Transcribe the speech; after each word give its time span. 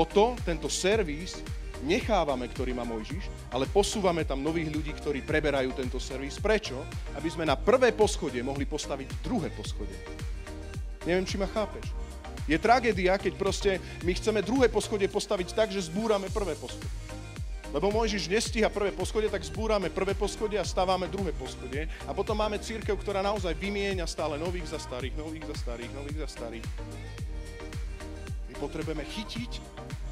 toto, 0.00 0.32
tento 0.48 0.72
servis 0.72 1.44
nechávame, 1.84 2.48
ktorý 2.48 2.72
má 2.72 2.88
Mojžiš, 2.88 3.52
ale 3.52 3.68
posúvame 3.68 4.24
tam 4.24 4.40
nových 4.40 4.72
ľudí, 4.72 4.96
ktorí 4.96 5.20
preberajú 5.20 5.76
tento 5.76 6.00
servis. 6.00 6.40
Prečo? 6.40 6.80
Aby 7.12 7.28
sme 7.28 7.44
na 7.44 7.52
prvé 7.60 7.92
poschodie 7.92 8.40
mohli 8.40 8.64
postaviť 8.64 9.20
druhé 9.20 9.52
poschodie. 9.52 10.00
Neviem, 11.04 11.28
či 11.28 11.36
ma 11.36 11.44
chápeš. 11.52 11.92
Je 12.48 12.56
tragédia, 12.56 13.20
keď 13.20 13.32
proste 13.36 13.76
my 14.00 14.16
chceme 14.16 14.40
druhé 14.40 14.72
poschodie 14.72 15.04
postaviť 15.12 15.52
tak, 15.52 15.68
že 15.68 15.84
zbúrame 15.84 16.32
prvé 16.32 16.56
poschodie. 16.56 16.88
Lebo 17.70 17.92
Mojžiš 17.92 18.32
nestíha 18.32 18.72
prvé 18.72 18.96
poschodie, 18.96 19.28
tak 19.28 19.44
zbúrame 19.44 19.92
prvé 19.92 20.16
poschodie 20.16 20.56
a 20.56 20.64
stávame 20.64 21.12
druhé 21.12 21.30
poschodie. 21.36 21.86
A 22.08 22.16
potom 22.16 22.40
máme 22.40 22.56
církev, 22.56 22.96
ktorá 22.96 23.20
naozaj 23.20 23.52
vymieňa 23.52 24.08
stále 24.08 24.40
nových 24.40 24.72
za 24.72 24.80
starých, 24.80 25.14
nových 25.14 25.44
za 25.44 25.56
starých, 25.68 25.92
nových 25.92 26.18
za 26.24 26.28
starých. 26.40 26.66
My 28.50 28.54
potrebujeme 28.58 29.06
chytiť 29.06 29.50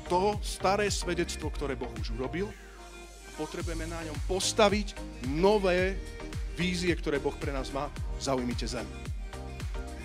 to 0.09 0.41
staré 0.41 0.89
svedectvo, 0.89 1.53
ktoré 1.53 1.77
Boh 1.77 1.93
už 2.01 2.17
urobil 2.17 2.49
a 2.49 3.31
potrebujeme 3.37 3.85
na 3.85 4.01
ňom 4.09 4.17
postaviť 4.25 4.97
nové 5.37 6.01
vízie, 6.57 6.97
ktoré 6.97 7.21
Boh 7.21 7.37
pre 7.37 7.53
nás 7.53 7.69
má. 7.69 7.93
Zaujmite 8.17 8.65
zem. 8.65 8.89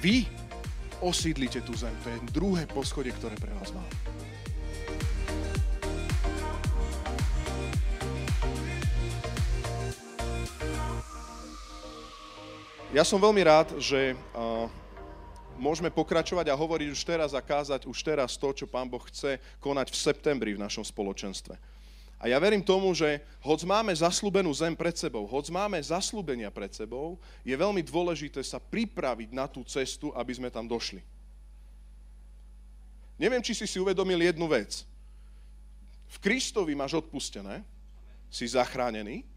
Vy 0.04 0.28
osídlite 1.00 1.64
tú 1.64 1.72
zem. 1.80 1.96
To 2.04 2.12
je 2.12 2.20
druhé 2.36 2.68
poschodie, 2.68 3.16
ktoré 3.16 3.40
pre 3.40 3.56
vás 3.56 3.72
mám. 3.72 3.88
Ja 12.92 13.08
som 13.08 13.18
veľmi 13.24 13.42
rád, 13.42 13.74
že 13.82 14.14
uh, 14.36 14.70
môžeme 15.58 15.90
pokračovať 15.94 16.50
a 16.50 16.60
hovoriť 16.60 16.90
už 16.94 17.02
teraz 17.04 17.32
a 17.34 17.42
kázať 17.42 17.86
už 17.90 17.98
teraz 18.02 18.36
to, 18.38 18.50
čo 18.54 18.66
Pán 18.70 18.90
Boh 18.90 19.02
chce 19.10 19.42
konať 19.60 19.94
v 19.94 19.98
septembri 19.98 20.52
v 20.54 20.64
našom 20.64 20.86
spoločenstve. 20.86 21.56
A 22.24 22.32
ja 22.32 22.40
verím 22.40 22.64
tomu, 22.64 22.96
že 22.96 23.20
hoď 23.44 23.68
máme 23.68 23.92
zaslúbenú 23.92 24.48
zem 24.56 24.72
pred 24.72 24.96
sebou, 24.96 25.28
hoď 25.28 25.52
máme 25.52 25.76
zaslúbenia 25.84 26.48
pred 26.48 26.72
sebou, 26.72 27.20
je 27.44 27.52
veľmi 27.52 27.84
dôležité 27.84 28.40
sa 28.40 28.64
pripraviť 28.64 29.36
na 29.36 29.44
tú 29.44 29.60
cestu, 29.68 30.16
aby 30.16 30.32
sme 30.32 30.48
tam 30.48 30.64
došli. 30.64 31.04
Neviem, 33.20 33.44
či 33.44 33.52
si 33.52 33.68
si 33.68 33.76
uvedomil 33.76 34.24
jednu 34.24 34.48
vec. 34.48 34.88
V 36.08 36.18
Kristovi 36.24 36.72
máš 36.80 36.96
odpustené, 36.96 37.60
si 38.32 38.48
zachránený, 38.48 39.28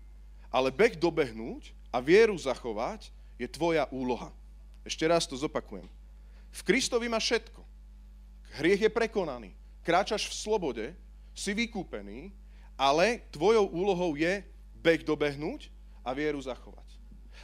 ale 0.48 0.72
beh 0.72 0.96
dobehnúť 0.96 1.74
a 1.90 2.00
vieru 2.00 2.38
zachovať 2.38 3.10
je 3.36 3.44
tvoja 3.50 3.84
úloha. 3.92 4.32
Ešte 4.86 5.04
raz 5.04 5.26
to 5.26 5.34
zopakujem. 5.34 5.84
V 6.52 6.60
Kristovi 6.62 7.06
máš 7.10 7.30
všetko. 7.30 7.60
Hriech 8.60 8.86
je 8.86 8.90
prekonaný. 8.90 9.52
Kráčaš 9.84 10.32
v 10.32 10.34
slobode, 10.34 10.86
si 11.36 11.52
vykúpený, 11.52 12.32
ale 12.80 13.28
tvojou 13.28 13.68
úlohou 13.68 14.16
je 14.16 14.40
beh 14.80 15.04
dobehnúť 15.04 15.68
a 16.00 16.16
vieru 16.16 16.40
zachovať. 16.40 16.88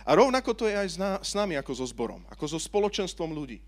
A 0.09 0.17
rovnako 0.17 0.57
to 0.57 0.65
je 0.67 0.75
aj 0.75 0.89
s 1.21 1.33
nami 1.37 1.55
ako 1.61 1.73
so 1.77 1.87
zborom, 1.87 2.25
ako 2.33 2.57
so 2.57 2.59
spoločenstvom 2.59 3.31
ľudí. 3.31 3.61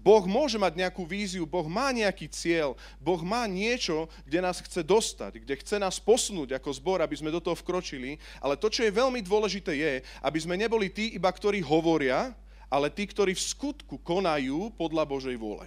Boh 0.00 0.24
môže 0.24 0.56
mať 0.56 0.80
nejakú 0.80 1.04
víziu, 1.04 1.44
Boh 1.44 1.68
má 1.68 1.92
nejaký 1.92 2.24
cieľ, 2.32 2.72
Boh 2.96 3.20
má 3.20 3.44
niečo, 3.44 4.08
kde 4.24 4.40
nás 4.40 4.56
chce 4.64 4.80
dostať, 4.80 5.44
kde 5.44 5.54
chce 5.60 5.76
nás 5.76 6.00
posunúť 6.00 6.56
ako 6.56 6.72
zbor, 6.72 6.98
aby 7.04 7.20
sme 7.20 7.28
do 7.28 7.36
toho 7.36 7.52
vkročili, 7.52 8.16
ale 8.40 8.56
to, 8.56 8.72
čo 8.72 8.80
je 8.80 8.96
veľmi 8.96 9.20
dôležité, 9.20 9.76
je, 9.76 9.94
aby 10.24 10.38
sme 10.40 10.56
neboli 10.56 10.88
tí 10.88 11.12
iba, 11.12 11.28
ktorí 11.28 11.60
hovoria, 11.60 12.32
ale 12.70 12.86
tí, 12.88 13.04
ktorí 13.04 13.34
v 13.34 13.42
skutku 13.42 13.98
konajú 13.98 14.70
podľa 14.78 15.04
Božej 15.04 15.34
vôle. 15.34 15.66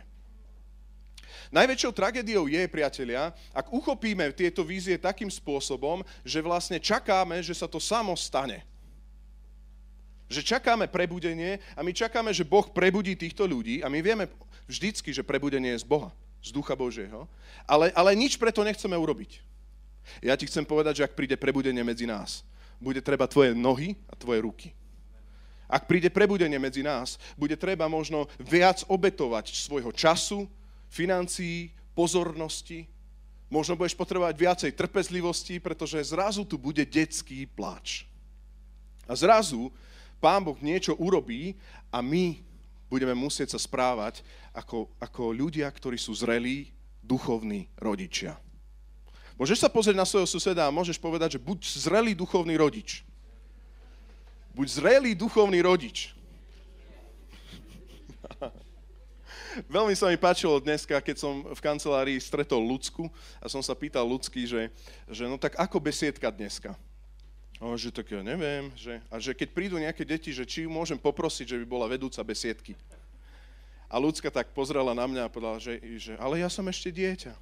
Najväčšou 1.52 1.92
tragédiou 1.94 2.50
je, 2.50 2.64
priatelia, 2.66 3.36
ak 3.54 3.70
uchopíme 3.70 4.32
tieto 4.34 4.64
vízie 4.66 4.98
takým 4.98 5.30
spôsobom, 5.30 6.02
že 6.26 6.42
vlastne 6.42 6.80
čakáme, 6.82 7.44
že 7.44 7.54
sa 7.54 7.70
to 7.70 7.78
samo 7.78 8.16
stane. 8.18 8.66
Že 10.32 10.58
čakáme 10.58 10.90
prebudenie 10.90 11.62
a 11.78 11.86
my 11.86 11.94
čakáme, 11.94 12.34
že 12.34 12.48
Boh 12.48 12.66
prebudí 12.66 13.14
týchto 13.14 13.46
ľudí 13.46 13.84
a 13.84 13.92
my 13.92 14.00
vieme 14.02 14.26
vždycky, 14.66 15.14
že 15.14 15.22
prebudenie 15.22 15.76
je 15.78 15.84
z 15.84 15.86
Boha, 15.86 16.10
z 16.42 16.50
Ducha 16.50 16.74
Božieho, 16.74 17.28
ale, 17.70 17.94
ale 17.94 18.18
nič 18.18 18.40
preto 18.40 18.66
nechceme 18.66 18.98
urobiť. 18.98 19.44
Ja 20.26 20.34
ti 20.40 20.48
chcem 20.48 20.66
povedať, 20.66 21.04
že 21.04 21.06
ak 21.06 21.16
príde 21.16 21.38
prebudenie 21.38 21.84
medzi 21.86 22.10
nás, 22.10 22.42
bude 22.82 23.00
treba 23.00 23.30
tvoje 23.30 23.54
nohy 23.56 23.96
a 24.10 24.18
tvoje 24.18 24.44
ruky. 24.44 24.68
Ak 25.74 25.90
príde 25.90 26.14
prebudenie 26.14 26.62
medzi 26.62 26.86
nás, 26.86 27.18
bude 27.34 27.58
treba 27.58 27.90
možno 27.90 28.30
viac 28.38 28.86
obetovať 28.86 29.58
svojho 29.58 29.90
času, 29.90 30.46
financií, 30.94 31.74
pozornosti. 31.98 32.86
Možno 33.50 33.74
budeš 33.74 33.98
potrebovať 33.98 34.36
viacej 34.38 34.72
trpezlivosti, 34.78 35.58
pretože 35.58 36.14
zrazu 36.14 36.46
tu 36.46 36.62
bude 36.62 36.86
detský 36.86 37.50
pláč. 37.50 38.06
A 39.10 39.18
zrazu 39.18 39.74
Pán 40.22 40.46
Boh 40.46 40.56
niečo 40.62 40.94
urobí 41.02 41.58
a 41.90 42.06
my 42.06 42.38
budeme 42.86 43.18
musieť 43.18 43.58
sa 43.58 43.60
správať 43.60 44.22
ako, 44.54 44.94
ako 45.02 45.34
ľudia, 45.34 45.66
ktorí 45.74 45.98
sú 45.98 46.14
zrelí, 46.14 46.70
duchovní 47.02 47.68
rodičia. 47.82 48.38
Môžeš 49.36 49.66
sa 49.66 49.74
pozrieť 49.74 49.98
na 49.98 50.06
svojho 50.06 50.30
suseda 50.30 50.70
a 50.70 50.72
môžeš 50.72 51.02
povedať, 51.02 51.36
že 51.36 51.44
buď 51.44 51.60
zrelý 51.66 52.14
duchovný 52.14 52.54
rodič. 52.56 53.02
Buď 54.54 54.68
zrelý 54.70 55.18
duchovný 55.18 55.66
rodič. 55.66 56.14
Veľmi 59.66 59.98
sa 59.98 60.14
mi 60.14 60.18
páčilo 60.18 60.62
dneska, 60.62 61.02
keď 61.02 61.18
som 61.18 61.42
v 61.42 61.58
kancelárii 61.58 62.22
stretol 62.22 62.62
Lucku 62.62 63.10
a 63.42 63.50
som 63.50 63.66
sa 63.66 63.74
pýtal 63.74 64.06
Lucky, 64.06 64.46
že, 64.46 64.70
že 65.10 65.26
no 65.26 65.42
tak 65.42 65.58
ako 65.58 65.82
besiedka 65.82 66.30
dneska? 66.30 66.78
O, 67.58 67.74
že 67.74 67.90
tak 67.90 68.14
ja 68.14 68.22
neviem, 68.22 68.70
že, 68.78 69.02
a 69.10 69.18
že 69.18 69.34
keď 69.34 69.50
prídu 69.58 69.82
nejaké 69.82 70.06
deti, 70.06 70.30
že 70.30 70.46
či 70.46 70.70
môžem 70.70 71.02
poprosiť, 71.02 71.58
že 71.58 71.60
by 71.62 71.66
bola 71.66 71.90
vedúca 71.90 72.22
besiedky. 72.22 72.78
A 73.90 73.98
ľudská 73.98 74.30
tak 74.30 74.54
pozrela 74.54 74.94
na 74.94 75.06
mňa 75.10 75.22
a 75.26 75.34
povedala, 75.34 75.58
že, 75.58 75.82
že 75.98 76.14
ale 76.22 76.46
ja 76.46 76.50
som 76.50 76.66
ešte 76.70 76.94
dieťa. 76.94 77.34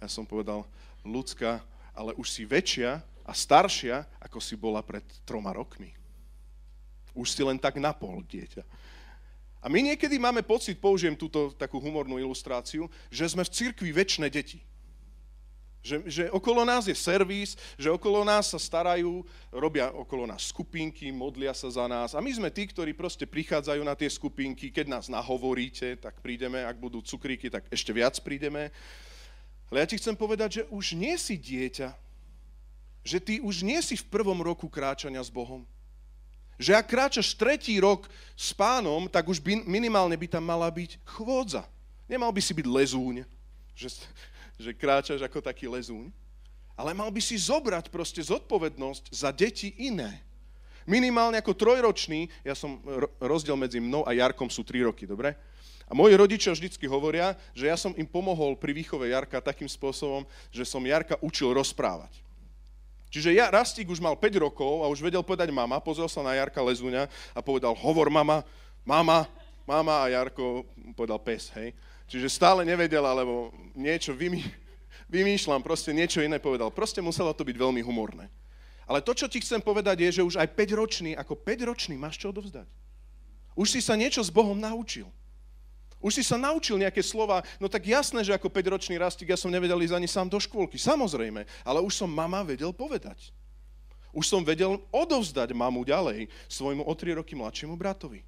Ja 0.00 0.08
som 0.08 0.24
povedal, 0.24 0.64
ľudská, 1.04 1.60
ale 1.92 2.16
už 2.16 2.28
si 2.32 2.48
väčšia 2.48 3.04
a 3.24 3.32
staršia, 3.36 4.08
ako 4.16 4.40
si 4.40 4.56
bola 4.56 4.80
pred 4.80 5.04
troma 5.28 5.52
rokmi. 5.52 6.01
Už 7.12 7.30
si 7.30 7.42
len 7.44 7.60
tak 7.60 7.76
napol 7.76 8.24
dieťa. 8.24 8.64
A 9.62 9.70
my 9.70 9.78
niekedy 9.78 10.18
máme 10.18 10.42
pocit, 10.42 10.74
použijem 10.82 11.14
túto 11.14 11.54
takú 11.54 11.78
humornú 11.78 12.18
ilustráciu, 12.18 12.90
že 13.06 13.30
sme 13.30 13.46
v 13.46 13.54
cirkvi 13.54 13.94
väčšie 13.94 14.26
deti. 14.26 14.58
Že, 15.82 15.96
že 16.06 16.24
okolo 16.30 16.62
nás 16.62 16.86
je 16.86 16.94
servis, 16.94 17.58
že 17.74 17.90
okolo 17.90 18.22
nás 18.22 18.54
sa 18.54 18.58
starajú, 18.58 19.26
robia 19.50 19.90
okolo 19.90 20.30
nás 20.30 20.50
skupinky, 20.50 21.10
modlia 21.10 21.50
sa 21.54 21.66
za 21.70 21.86
nás. 21.90 22.14
A 22.14 22.22
my 22.22 22.30
sme 22.30 22.54
tí, 22.54 22.70
ktorí 22.70 22.94
proste 22.94 23.26
prichádzajú 23.26 23.82
na 23.82 23.98
tie 23.98 24.06
skupinky, 24.06 24.70
keď 24.70 24.86
nás 24.86 25.06
nahovoríte, 25.10 25.98
tak 25.98 26.22
prídeme, 26.22 26.62
ak 26.62 26.78
budú 26.78 27.02
cukríky, 27.02 27.50
tak 27.50 27.66
ešte 27.66 27.90
viac 27.90 28.14
prídeme. 28.22 28.70
Ale 29.74 29.82
ja 29.82 29.90
ti 29.90 29.98
chcem 29.98 30.14
povedať, 30.14 30.62
že 30.62 30.62
už 30.70 30.94
nie 30.94 31.18
si 31.18 31.34
dieťa, 31.34 31.90
že 33.02 33.18
ty 33.18 33.42
už 33.42 33.66
nie 33.66 33.82
si 33.82 33.98
v 33.98 34.06
prvom 34.06 34.38
roku 34.38 34.70
kráčania 34.70 35.22
s 35.22 35.34
Bohom. 35.34 35.66
Že 36.60 36.72
ak 36.78 36.86
kráčaš 36.86 37.34
tretí 37.34 37.76
rok 37.80 38.06
s 38.36 38.52
pánom, 38.52 39.08
tak 39.08 39.28
už 39.28 39.40
by, 39.40 39.64
minimálne 39.64 40.14
by 40.14 40.26
tam 40.28 40.44
mala 40.44 40.68
byť 40.68 41.00
chôdza. 41.04 41.64
Nemal 42.06 42.30
by 42.30 42.42
si 42.44 42.52
byť 42.52 42.66
lezúň, 42.68 43.24
že, 43.72 43.88
že 44.60 44.70
kráčaš 44.76 45.24
ako 45.24 45.40
taký 45.40 45.64
lezúň, 45.66 46.12
ale 46.76 46.92
mal 46.92 47.08
by 47.08 47.20
si 47.24 47.36
zobrať 47.40 47.88
proste 47.88 48.20
zodpovednosť 48.20 49.12
za 49.12 49.32
deti 49.32 49.72
iné. 49.80 50.20
Minimálne 50.82 51.38
ako 51.38 51.54
trojročný, 51.54 52.26
ja 52.42 52.58
som, 52.58 52.82
rozdiel 53.22 53.54
medzi 53.54 53.78
mnou 53.78 54.02
a 54.02 54.10
Jarkom 54.12 54.50
sú 54.50 54.66
tri 54.66 54.82
roky, 54.82 55.06
dobre? 55.06 55.38
A 55.86 55.94
moji 55.94 56.16
rodičia 56.16 56.56
vždycky 56.56 56.88
hovoria, 56.88 57.36
že 57.52 57.68
ja 57.68 57.76
som 57.76 57.92
im 57.94 58.08
pomohol 58.08 58.56
pri 58.56 58.72
výchove 58.72 59.12
Jarka 59.12 59.44
takým 59.44 59.68
spôsobom, 59.68 60.24
že 60.48 60.64
som 60.64 60.80
Jarka 60.80 61.20
učil 61.20 61.52
rozprávať. 61.52 62.16
Čiže 63.12 63.36
ja, 63.36 63.52
Rastík 63.52 63.92
už 63.92 64.00
mal 64.00 64.16
5 64.16 64.40
rokov 64.40 64.80
a 64.80 64.88
už 64.88 65.04
vedel 65.04 65.20
povedať 65.20 65.52
mama, 65.52 65.76
pozrel 65.84 66.08
sa 66.08 66.24
na 66.24 66.32
Jarka 66.32 66.64
Lezuňa 66.64 67.04
a 67.36 67.40
povedal, 67.44 67.76
hovor 67.76 68.08
mama, 68.08 68.40
mama, 68.88 69.28
mama 69.68 70.08
a 70.08 70.08
Jarko 70.08 70.64
povedal 70.96 71.20
pes, 71.20 71.52
hej. 71.52 71.76
Čiže 72.08 72.32
stále 72.32 72.64
nevedel, 72.64 73.04
alebo 73.04 73.52
niečo 73.76 74.16
vymý, 74.16 74.40
vymýšľam, 75.12 75.60
proste 75.60 75.92
niečo 75.92 76.24
iné 76.24 76.40
povedal. 76.40 76.72
Proste 76.72 77.04
muselo 77.04 77.36
to 77.36 77.44
byť 77.44 77.56
veľmi 77.60 77.84
humorné. 77.84 78.32
Ale 78.88 79.04
to, 79.04 79.12
čo 79.12 79.28
ti 79.28 79.44
chcem 79.44 79.60
povedať, 79.60 80.08
je, 80.08 80.20
že 80.20 80.26
už 80.26 80.40
aj 80.40 80.48
5-ročný, 80.56 81.12
ako 81.12 81.36
5-ročný 81.36 82.00
máš 82.00 82.16
čo 82.16 82.32
odovzdať. 82.32 82.64
Už 83.52 83.68
si 83.68 83.84
sa 83.84 83.92
niečo 83.92 84.24
s 84.24 84.32
Bohom 84.32 84.56
naučil. 84.56 85.04
Už 86.02 86.18
si 86.18 86.22
sa 86.26 86.34
naučil 86.34 86.82
nejaké 86.82 86.98
slova, 86.98 87.46
no 87.62 87.70
tak 87.70 87.86
jasné, 87.86 88.26
že 88.26 88.34
ako 88.34 88.50
5-ročný 88.50 88.98
rastík 88.98 89.30
ja 89.30 89.38
som 89.38 89.54
nevedel 89.54 89.78
ísť 89.78 89.94
ani 89.94 90.10
sám 90.10 90.26
do 90.26 90.36
škôlky, 90.42 90.74
samozrejme, 90.74 91.46
ale 91.62 91.78
už 91.78 91.94
som 91.94 92.10
mama 92.10 92.42
vedel 92.42 92.74
povedať. 92.74 93.30
Už 94.10 94.26
som 94.28 94.42
vedel 94.42 94.82
odovzdať 94.92 95.54
mamu 95.54 95.86
ďalej 95.86 96.28
svojmu 96.50 96.84
o 96.84 96.92
3 96.92 97.22
roky 97.22 97.38
mladšiemu 97.38 97.78
bratovi. 97.78 98.26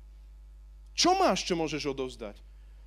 Čo 0.95 1.19
máš, 1.19 1.43
čo 1.43 1.59
môžeš 1.59 1.91
odovzdať? 1.91 2.39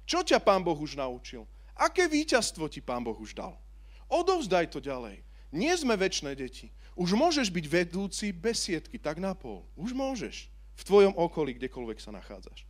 Čo 0.08 0.24
ťa 0.24 0.40
Pán 0.40 0.64
Boh 0.64 0.80
už 0.80 0.96
naučil? 0.96 1.44
Aké 1.76 2.08
víťazstvo 2.08 2.72
ti 2.72 2.80
Pán 2.80 3.04
Boh 3.04 3.20
už 3.20 3.36
dal? 3.36 3.60
Odovzdaj 4.08 4.72
to 4.72 4.80
ďalej. 4.80 5.20
Nie 5.52 5.76
sme 5.76 6.00
väčšie 6.00 6.32
deti. 6.34 6.72
Už 6.96 7.14
môžeš 7.14 7.52
byť 7.52 7.66
vedúci 7.68 8.32
besiedky, 8.32 8.98
tak 8.98 9.20
na 9.20 9.36
pol. 9.36 9.68
Už 9.76 9.92
môžeš. 9.92 10.50
V 10.80 10.84
tvojom 10.88 11.14
okolí, 11.14 11.60
kdekoľvek 11.60 12.00
sa 12.02 12.16
nachádzaš. 12.16 12.66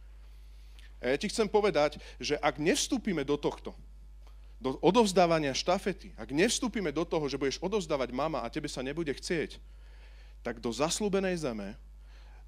A 0.98 1.14
ja 1.14 1.18
ti 1.18 1.30
chcem 1.30 1.46
povedať, 1.46 2.02
že 2.18 2.38
ak 2.42 2.58
nevstúpime 2.58 3.22
do 3.22 3.38
tohto, 3.38 3.74
do 4.58 4.82
odovzdávania 4.82 5.54
štafety, 5.54 6.18
ak 6.18 6.34
nevstúpime 6.34 6.90
do 6.90 7.06
toho, 7.06 7.30
že 7.30 7.38
budeš 7.38 7.62
odovzdávať 7.62 8.10
mama 8.10 8.42
a 8.42 8.50
tebe 8.50 8.66
sa 8.66 8.82
nebude 8.82 9.14
chcieť, 9.14 9.62
tak 10.42 10.58
do 10.58 10.74
zaslúbenej 10.74 11.38
zeme, 11.38 11.78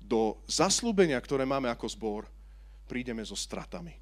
do 0.02 0.40
zaslúbenia, 0.50 1.22
ktoré 1.22 1.46
máme 1.46 1.70
ako 1.70 1.86
zbor, 1.94 2.24
prídeme 2.90 3.22
so 3.22 3.38
stratami. 3.38 3.94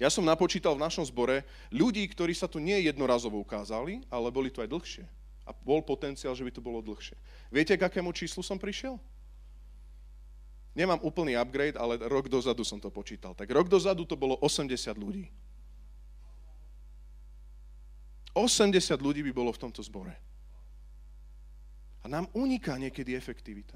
Ja 0.00 0.08
som 0.08 0.24
napočítal 0.24 0.74
v 0.74 0.82
našom 0.82 1.04
zbore 1.04 1.44
ľudí, 1.68 2.02
ktorí 2.08 2.32
sa 2.32 2.48
tu 2.48 2.56
nie 2.56 2.88
jednorazovo 2.88 3.36
ukázali, 3.36 4.00
ale 4.08 4.32
boli 4.32 4.48
tu 4.48 4.64
aj 4.64 4.72
dlhšie. 4.72 5.04
A 5.44 5.52
bol 5.52 5.84
potenciál, 5.84 6.32
že 6.32 6.40
by 6.40 6.50
to 6.56 6.64
bolo 6.64 6.80
dlhšie. 6.80 7.14
Viete, 7.52 7.76
k 7.76 7.84
akému 7.84 8.08
číslu 8.16 8.40
som 8.40 8.56
prišiel? 8.56 8.96
Nemám 10.74 11.02
úplný 11.02 11.34
upgrade, 11.34 11.74
ale 11.74 11.98
rok 12.06 12.30
dozadu 12.30 12.62
som 12.62 12.78
to 12.78 12.90
počítal. 12.94 13.34
Tak 13.34 13.50
rok 13.50 13.66
dozadu 13.66 14.06
to 14.06 14.14
bolo 14.14 14.38
80 14.38 14.70
ľudí. 14.94 15.26
80 18.34 18.70
ľudí 19.02 19.26
by 19.26 19.32
bolo 19.34 19.50
v 19.50 19.58
tomto 19.58 19.82
zbore. 19.82 20.14
A 22.00 22.08
nám 22.08 22.30
uniká 22.32 22.78
niekedy 22.78 23.18
efektivita. 23.18 23.74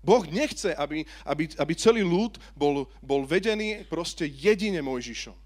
Boh 0.00 0.24
nechce, 0.28 0.72
aby, 0.76 1.04
aby, 1.28 1.44
aby 1.60 1.72
celý 1.76 2.00
ľud 2.04 2.40
bol, 2.56 2.88
bol 3.04 3.28
vedený 3.28 3.84
proste 3.88 4.24
jedine 4.24 4.80
Mojžišom. 4.80 5.36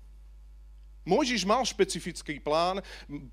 Mojžiš 1.04 1.44
mal 1.44 1.60
špecifický 1.68 2.40
plán, 2.40 2.80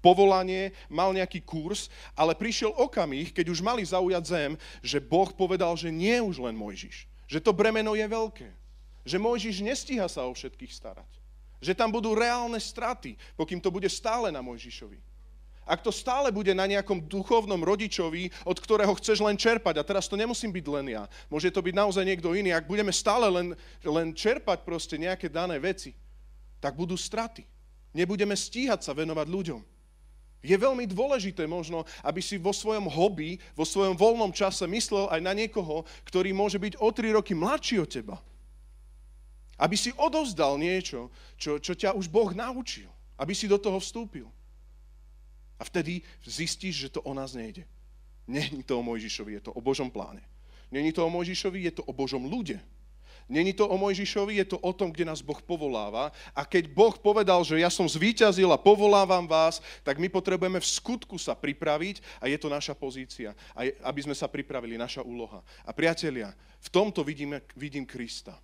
povolanie, 0.04 0.76
mal 0.92 1.16
nejaký 1.16 1.40
kurz, 1.40 1.88
ale 2.20 2.36
prišiel 2.36 2.76
okamih, 2.76 3.32
keď 3.32 3.48
už 3.48 3.64
mali 3.64 3.84
zaujať 3.88 4.24
zem, 4.28 4.52
že 4.84 5.00
Boh 5.00 5.32
povedal, 5.32 5.72
že 5.80 5.88
nie 5.88 6.20
už 6.20 6.44
len 6.44 6.56
Mojžiš. 6.56 7.08
Že 7.32 7.40
to 7.40 7.52
bremeno 7.56 7.96
je 7.96 8.04
veľké. 8.04 8.50
Že 9.08 9.18
Mojžiš 9.24 9.64
nestíha 9.64 10.08
sa 10.12 10.28
o 10.28 10.36
všetkých 10.36 10.76
starať. 10.76 11.12
Že 11.64 11.74
tam 11.80 11.96
budú 11.96 12.12
reálne 12.12 12.60
straty, 12.60 13.16
pokým 13.40 13.64
to 13.64 13.72
bude 13.72 13.88
stále 13.88 14.28
na 14.36 14.44
Mojžišovi. 14.44 15.00
Ak 15.62 15.80
to 15.80 15.94
stále 15.94 16.34
bude 16.34 16.52
na 16.52 16.66
nejakom 16.66 17.06
duchovnom 17.06 17.62
rodičovi, 17.64 18.34
od 18.44 18.58
ktorého 18.60 18.92
chceš 18.98 19.22
len 19.24 19.38
čerpať, 19.40 19.80
a 19.80 19.86
teraz 19.86 20.10
to 20.10 20.20
nemusím 20.20 20.52
byť 20.52 20.66
len 20.68 20.86
ja, 20.92 21.04
môže 21.32 21.54
to 21.54 21.62
byť 21.64 21.72
naozaj 21.78 22.04
niekto 22.04 22.34
iný, 22.34 22.52
ak 22.52 22.68
budeme 22.68 22.92
stále 22.92 23.30
len, 23.30 23.56
len 23.86 24.12
čerpať 24.12 24.66
proste 24.66 24.98
nejaké 25.00 25.30
dané 25.30 25.62
veci, 25.62 25.96
tak 26.60 26.76
budú 26.76 26.98
straty. 26.98 27.46
Nebudeme 27.92 28.36
stíhať 28.36 28.88
sa 28.88 28.96
venovať 28.96 29.28
ľuďom. 29.28 29.62
Je 30.42 30.58
veľmi 30.58 30.90
dôležité 30.90 31.46
možno, 31.46 31.86
aby 32.02 32.18
si 32.18 32.42
vo 32.42 32.50
svojom 32.50 32.90
hobby, 32.90 33.38
vo 33.54 33.62
svojom 33.62 33.94
voľnom 33.94 34.34
čase 34.34 34.66
myslel 34.66 35.06
aj 35.14 35.22
na 35.22 35.38
niekoho, 35.38 35.86
ktorý 36.10 36.34
môže 36.34 36.58
byť 36.58 36.82
o 36.82 36.90
3 36.90 37.14
roky 37.14 37.38
mladší 37.38 37.78
od 37.78 37.90
teba. 37.90 38.18
Aby 39.62 39.78
si 39.78 39.94
odovzdal 39.94 40.58
niečo, 40.58 41.14
čo, 41.38 41.62
čo 41.62 41.78
ťa 41.78 41.94
už 41.94 42.10
Boh 42.10 42.34
naučil. 42.34 42.90
Aby 43.22 43.38
si 43.38 43.46
do 43.46 43.62
toho 43.62 43.78
vstúpil. 43.78 44.26
A 45.62 45.64
vtedy 45.64 46.02
zistíš, 46.26 46.90
že 46.90 46.94
to 46.98 47.06
o 47.06 47.14
nás 47.14 47.38
nejde. 47.38 47.70
Není 48.26 48.66
to 48.66 48.82
o 48.82 48.86
Mojžišovi, 48.86 49.38
je 49.38 49.44
to 49.46 49.54
o 49.54 49.62
Božom 49.62 49.94
pláne. 49.94 50.26
Není 50.74 50.90
to 50.90 51.06
o 51.06 51.14
Mojžišovi, 51.14 51.70
je 51.70 51.74
to 51.78 51.84
o 51.86 51.94
Božom 51.94 52.26
ľude. 52.26 52.58
Není 53.32 53.56
to 53.56 53.64
o 53.64 53.80
Mojžišovi, 53.80 54.44
je 54.44 54.52
to 54.52 54.60
o 54.60 54.76
tom, 54.76 54.92
kde 54.92 55.08
nás 55.08 55.24
Boh 55.24 55.40
povoláva. 55.40 56.12
A 56.36 56.44
keď 56.44 56.68
Boh 56.68 56.92
povedal, 57.00 57.40
že 57.48 57.64
ja 57.64 57.72
som 57.72 57.88
zvíťazil 57.88 58.52
a 58.52 58.60
povolávam 58.60 59.24
vás, 59.24 59.64
tak 59.88 60.04
my 60.04 60.12
potrebujeme 60.12 60.60
v 60.60 60.68
skutku 60.68 61.16
sa 61.16 61.32
pripraviť 61.32 62.04
a 62.20 62.28
je 62.28 62.36
to 62.36 62.52
naša 62.52 62.76
pozícia, 62.76 63.32
aby 63.88 64.00
sme 64.04 64.12
sa 64.12 64.28
pripravili, 64.28 64.76
naša 64.76 65.00
úloha. 65.00 65.40
A 65.64 65.72
priatelia, 65.72 66.36
v 66.60 66.70
tomto 66.76 67.08
vidíme, 67.08 67.40
vidím 67.56 67.88
Krista. 67.88 68.36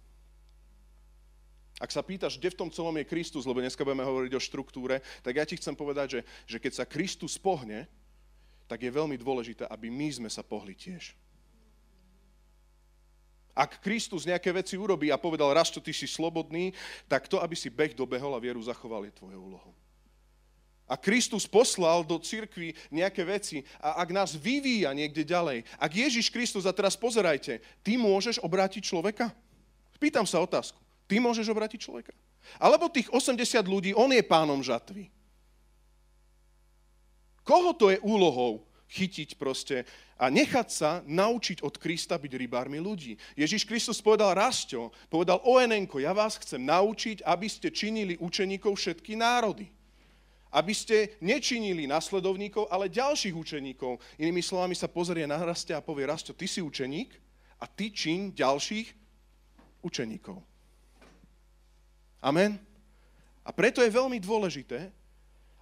Ak 1.83 1.91
sa 1.91 1.99
pýtaš, 1.99 2.39
kde 2.39 2.55
v 2.55 2.59
tom 2.63 2.69
celom 2.71 2.95
je 2.95 3.11
Kristus, 3.11 3.43
lebo 3.43 3.59
dneska 3.59 3.83
budeme 3.83 4.07
hovoriť 4.07 4.31
o 4.33 4.41
štruktúre, 4.41 5.03
tak 5.19 5.35
ja 5.35 5.43
ti 5.43 5.59
chcem 5.59 5.75
povedať, 5.75 6.07
že, 6.09 6.21
že 6.47 6.57
keď 6.63 6.71
sa 6.73 6.85
Kristus 6.87 7.35
pohne, 7.35 7.91
tak 8.71 8.87
je 8.87 8.89
veľmi 8.89 9.19
dôležité, 9.19 9.67
aby 9.67 9.91
my 9.91 10.07
sme 10.15 10.29
sa 10.31 10.47
pohli 10.47 10.79
tiež. 10.79 11.11
Ak 13.57 13.81
Kristus 13.81 14.29
nejaké 14.29 14.53
veci 14.53 14.77
urobí 14.77 15.09
a 15.09 15.17
povedal, 15.17 15.49
raz 15.49 15.73
čo 15.73 15.81
ty 15.81 15.89
si 15.89 16.05
slobodný, 16.05 16.77
tak 17.09 17.25
to, 17.25 17.41
aby 17.41 17.57
si 17.57 17.73
beh 17.73 17.97
dobehol 17.97 18.37
a 18.37 18.43
vieru 18.43 18.61
zachoval, 18.61 19.09
je 19.09 19.17
tvojou 19.17 19.41
úlohou. 19.41 19.73
A 20.87 20.95
Kristus 20.95 21.49
poslal 21.49 22.05
do 22.05 22.15
cirkvi 22.21 22.71
nejaké 22.93 23.25
veci 23.25 23.65
a 23.81 23.99
ak 23.99 24.09
nás 24.13 24.37
vyvíja 24.37 24.93
niekde 24.93 25.25
ďalej, 25.25 25.65
ak 25.81 25.91
Ježiš 25.91 26.31
Kristus, 26.31 26.63
a 26.63 26.71
teraz 26.71 26.95
pozerajte, 26.95 27.59
ty 27.81 27.97
môžeš 27.97 28.39
obrátiť 28.39 28.85
človeka? 28.85 29.33
Pýtam 29.97 30.23
sa 30.29 30.39
otázku. 30.39 30.77
Ty 31.09 31.17
môžeš 31.17 31.49
obratiť 31.49 31.81
človeka? 31.81 32.13
Alebo 32.61 32.87
tých 32.87 33.09
80 33.11 33.35
ľudí, 33.67 33.91
on 33.97 34.13
je 34.13 34.23
pánom 34.23 34.61
žatvy. 34.63 35.09
Koho 37.47 37.71
to 37.75 37.91
je 37.91 37.99
úlohou 38.03 38.66
chytiť 38.87 39.35
proste 39.35 39.83
a 40.17 40.31
nechať 40.31 40.67
sa 40.71 40.91
naučiť 41.05 41.61
od 41.61 41.75
Krista 41.77 42.15
byť 42.15 42.33
rybármi 42.33 42.79
ľudí. 42.79 43.19
Ježiš 43.35 43.67
Kristus 43.67 44.01
povedal 44.01 44.33
Rasťo, 44.33 44.89
povedal 45.11 45.43
Oenenko, 45.43 45.99
ja 45.99 46.15
vás 46.15 46.39
chcem 46.39 46.63
naučiť, 46.63 47.21
aby 47.27 47.47
ste 47.51 47.69
činili 47.69 48.15
učeníkov 48.17 48.79
všetky 48.79 49.19
národy. 49.19 49.69
Aby 50.47 50.71
ste 50.71 51.19
nečinili 51.19 51.85
nasledovníkov, 51.85 52.71
ale 52.71 52.87
ďalších 52.87 53.35
učeníkov. 53.35 53.99
Inými 54.15 54.39
slovami 54.39 54.73
sa 54.73 54.87
pozrie 54.87 55.27
na 55.27 55.37
Rastia 55.37 55.77
a 55.77 55.85
povie, 55.85 56.07
Rastio, 56.07 56.31
ty 56.31 56.47
si 56.47 56.63
učeník 56.63 57.11
a 57.59 57.67
ty 57.67 57.91
čiň 57.91 58.31
ďalších 58.31 58.87
učeníkov. 59.83 60.39
Amen? 62.23 62.57
A 63.43 63.51
preto 63.51 63.83
je 63.83 63.91
veľmi 63.91 64.17
dôležité, 64.23 64.91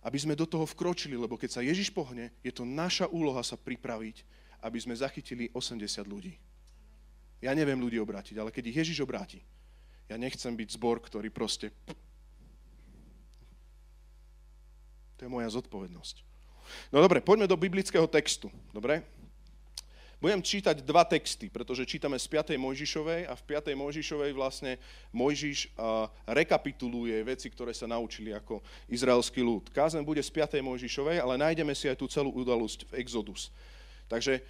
aby 0.05 0.17
sme 0.21 0.37
do 0.37 0.45
toho 0.45 0.69
vkročili, 0.69 1.17
lebo 1.17 1.33
keď 1.33 1.57
sa 1.57 1.65
Ježiš 1.65 1.89
pohne, 1.89 2.29
je 2.45 2.53
to 2.53 2.61
naša 2.61 3.09
úloha 3.09 3.41
sa 3.41 3.57
pripraviť, 3.57 4.21
aby 4.61 4.77
sme 4.77 4.93
zachytili 4.93 5.49
80 5.49 5.81
ľudí. 6.05 6.37
Ja 7.41 7.57
neviem 7.57 7.81
ľudí 7.81 7.97
obrátiť, 7.97 8.37
ale 8.37 8.53
keď 8.53 8.63
ich 8.69 8.79
Ježiš 8.85 9.01
obráti, 9.01 9.41
ja 10.05 10.21
nechcem 10.21 10.53
byť 10.53 10.77
zbor, 10.77 11.01
ktorý 11.01 11.33
proste... 11.33 11.73
To 15.17 15.25
je 15.25 15.31
moja 15.31 15.49
zodpovednosť. 15.49 16.21
No 16.93 17.01
dobre, 17.01 17.23
poďme 17.23 17.49
do 17.49 17.57
biblického 17.57 18.05
textu. 18.05 18.51
Dobre? 18.69 19.01
Budem 20.25 20.41
čítať 20.41 20.81
dva 20.81 21.05
texty, 21.05 21.53
pretože 21.53 21.85
čítame 21.85 22.17
z 22.17 22.25
5. 22.25 22.57
Mojžišovej 22.57 23.29
a 23.29 23.37
v 23.37 23.45
5. 23.45 23.77
Mojžišovej 23.77 24.33
vlastne 24.33 24.81
Mojžiš 25.13 25.69
rekapituluje 26.25 27.13
veci, 27.21 27.45
ktoré 27.53 27.77
sa 27.77 27.85
naučili 27.85 28.33
ako 28.33 28.57
izraelský 28.89 29.45
ľud. 29.45 29.69
Kázen 29.69 30.01
bude 30.01 30.25
z 30.25 30.33
5. 30.33 30.65
Mojžišovej, 30.65 31.21
ale 31.21 31.37
nájdeme 31.37 31.77
si 31.77 31.85
aj 31.85 32.01
tú 32.01 32.09
celú 32.09 32.33
udalosť 32.41 32.89
v 32.89 33.05
Exodus. 33.05 33.53
Takže 34.09 34.41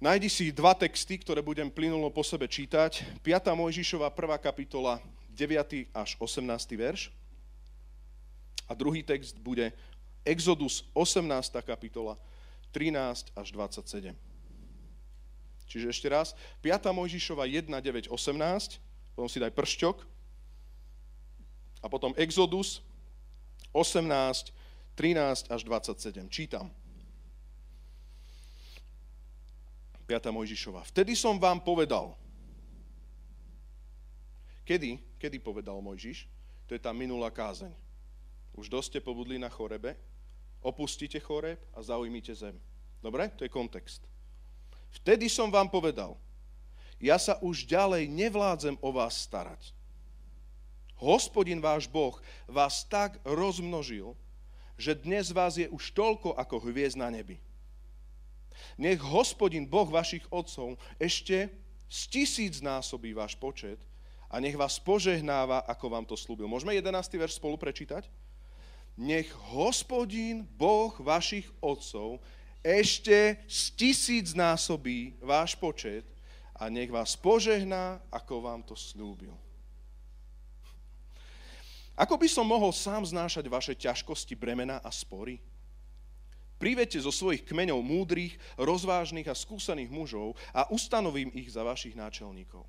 nájdi 0.00 0.32
si 0.32 0.48
dva 0.48 0.72
texty, 0.72 1.20
ktoré 1.20 1.44
budem 1.44 1.68
plynulo 1.68 2.08
po 2.08 2.24
sebe 2.24 2.48
čítať. 2.48 3.20
5. 3.20 3.52
Mojžišova, 3.52 4.08
1. 4.08 4.32
kapitola, 4.40 4.96
9. 5.36 5.92
až 5.92 6.16
18. 6.24 6.40
verš. 6.72 7.12
A 8.64 8.72
druhý 8.72 9.04
text 9.04 9.36
bude 9.36 9.76
Exodus, 10.24 10.88
18. 10.96 11.20
kapitola, 11.68 12.16
13 12.72 13.28
až 13.36 13.48
27. 13.52 14.27
Čiže 15.68 15.92
ešte 15.92 16.08
raz, 16.08 16.32
5. 16.64 16.90
Mojžišova 16.90 17.44
1, 17.44 17.68
9, 17.68 18.08
18, 18.08 18.80
potom 19.12 19.28
si 19.28 19.36
daj 19.36 19.52
pršťok, 19.52 20.18
a 21.82 21.86
potom 21.86 22.14
Exodus 22.18 22.82
18, 23.70 24.50
13 24.98 25.46
až 25.46 25.60
27. 25.62 26.26
Čítam. 26.26 26.66
5. 30.08 30.34
Mojžišova. 30.34 30.82
Vtedy 30.88 31.14
som 31.14 31.38
vám 31.38 31.62
povedal. 31.62 32.16
Kedy? 34.66 34.98
Kedy 35.20 35.38
povedal 35.38 35.78
Mojžiš? 35.78 36.26
To 36.66 36.74
je 36.74 36.80
tá 36.80 36.90
minulá 36.90 37.30
kázeň. 37.30 37.70
Už 38.58 38.66
dosť 38.66 38.98
ste 38.98 39.00
pobudli 39.04 39.38
na 39.38 39.48
chorebe, 39.48 39.94
opustite 40.64 41.22
choreb 41.22 41.62
a 41.72 41.78
zaujmite 41.78 42.34
zem. 42.34 42.56
Dobre? 42.98 43.30
To 43.38 43.46
je 43.46 43.52
kontext. 43.52 44.02
Vtedy 44.92 45.28
som 45.28 45.52
vám 45.52 45.68
povedal, 45.68 46.16
ja 46.98 47.20
sa 47.20 47.38
už 47.38 47.68
ďalej 47.68 48.10
nevládzem 48.10 48.74
o 48.82 48.90
vás 48.90 49.14
starať. 49.22 49.70
Hospodin 50.98 51.62
váš 51.62 51.86
Boh 51.86 52.18
vás 52.50 52.82
tak 52.82 53.22
rozmnožil, 53.22 54.18
že 54.74 54.98
dnes 54.98 55.30
vás 55.30 55.54
je 55.54 55.70
už 55.70 55.94
toľko 55.94 56.34
ako 56.34 56.58
hviezd 56.66 56.98
na 56.98 57.06
nebi. 57.06 57.38
Nech 58.74 58.98
hospodin 58.98 59.62
Boh 59.62 59.86
vašich 59.86 60.26
otcov 60.34 60.74
ešte 60.98 61.46
z 61.86 62.00
tisíc 62.10 62.58
násobí 62.58 63.14
váš 63.14 63.38
počet 63.38 63.78
a 64.26 64.42
nech 64.42 64.58
vás 64.58 64.82
požehnáva, 64.82 65.62
ako 65.70 65.86
vám 65.86 66.04
to 66.04 66.18
slúbil. 66.18 66.50
Môžeme 66.50 66.74
11. 66.74 66.90
verš 67.14 67.38
spolu 67.38 67.54
prečítať? 67.54 68.10
Nech 68.98 69.30
hospodín, 69.54 70.42
Boh 70.58 70.90
vašich 70.98 71.46
otcov, 71.62 72.18
ešte 72.62 73.38
z 73.46 73.60
tisíc 73.78 74.34
násobí 74.34 75.14
váš 75.22 75.54
počet 75.54 76.04
a 76.58 76.66
nech 76.66 76.90
vás 76.90 77.14
požehná, 77.14 78.02
ako 78.10 78.42
vám 78.42 78.62
to 78.66 78.74
slúbil. 78.74 79.34
Ako 81.98 82.14
by 82.14 82.30
som 82.30 82.46
mohol 82.46 82.70
sám 82.70 83.02
znášať 83.02 83.44
vaše 83.50 83.74
ťažkosti, 83.74 84.38
bremena 84.38 84.78
a 84.78 84.90
spory? 84.94 85.42
Privete 86.58 86.98
zo 86.98 87.10
svojich 87.14 87.46
kmeňov 87.46 87.82
múdrych, 87.82 88.34
rozvážnych 88.58 89.26
a 89.30 89.34
skúsených 89.34 89.90
mužov 89.90 90.34
a 90.50 90.66
ustanovím 90.70 91.30
ich 91.34 91.50
za 91.54 91.62
vašich 91.62 91.94
náčelníkov. 91.94 92.66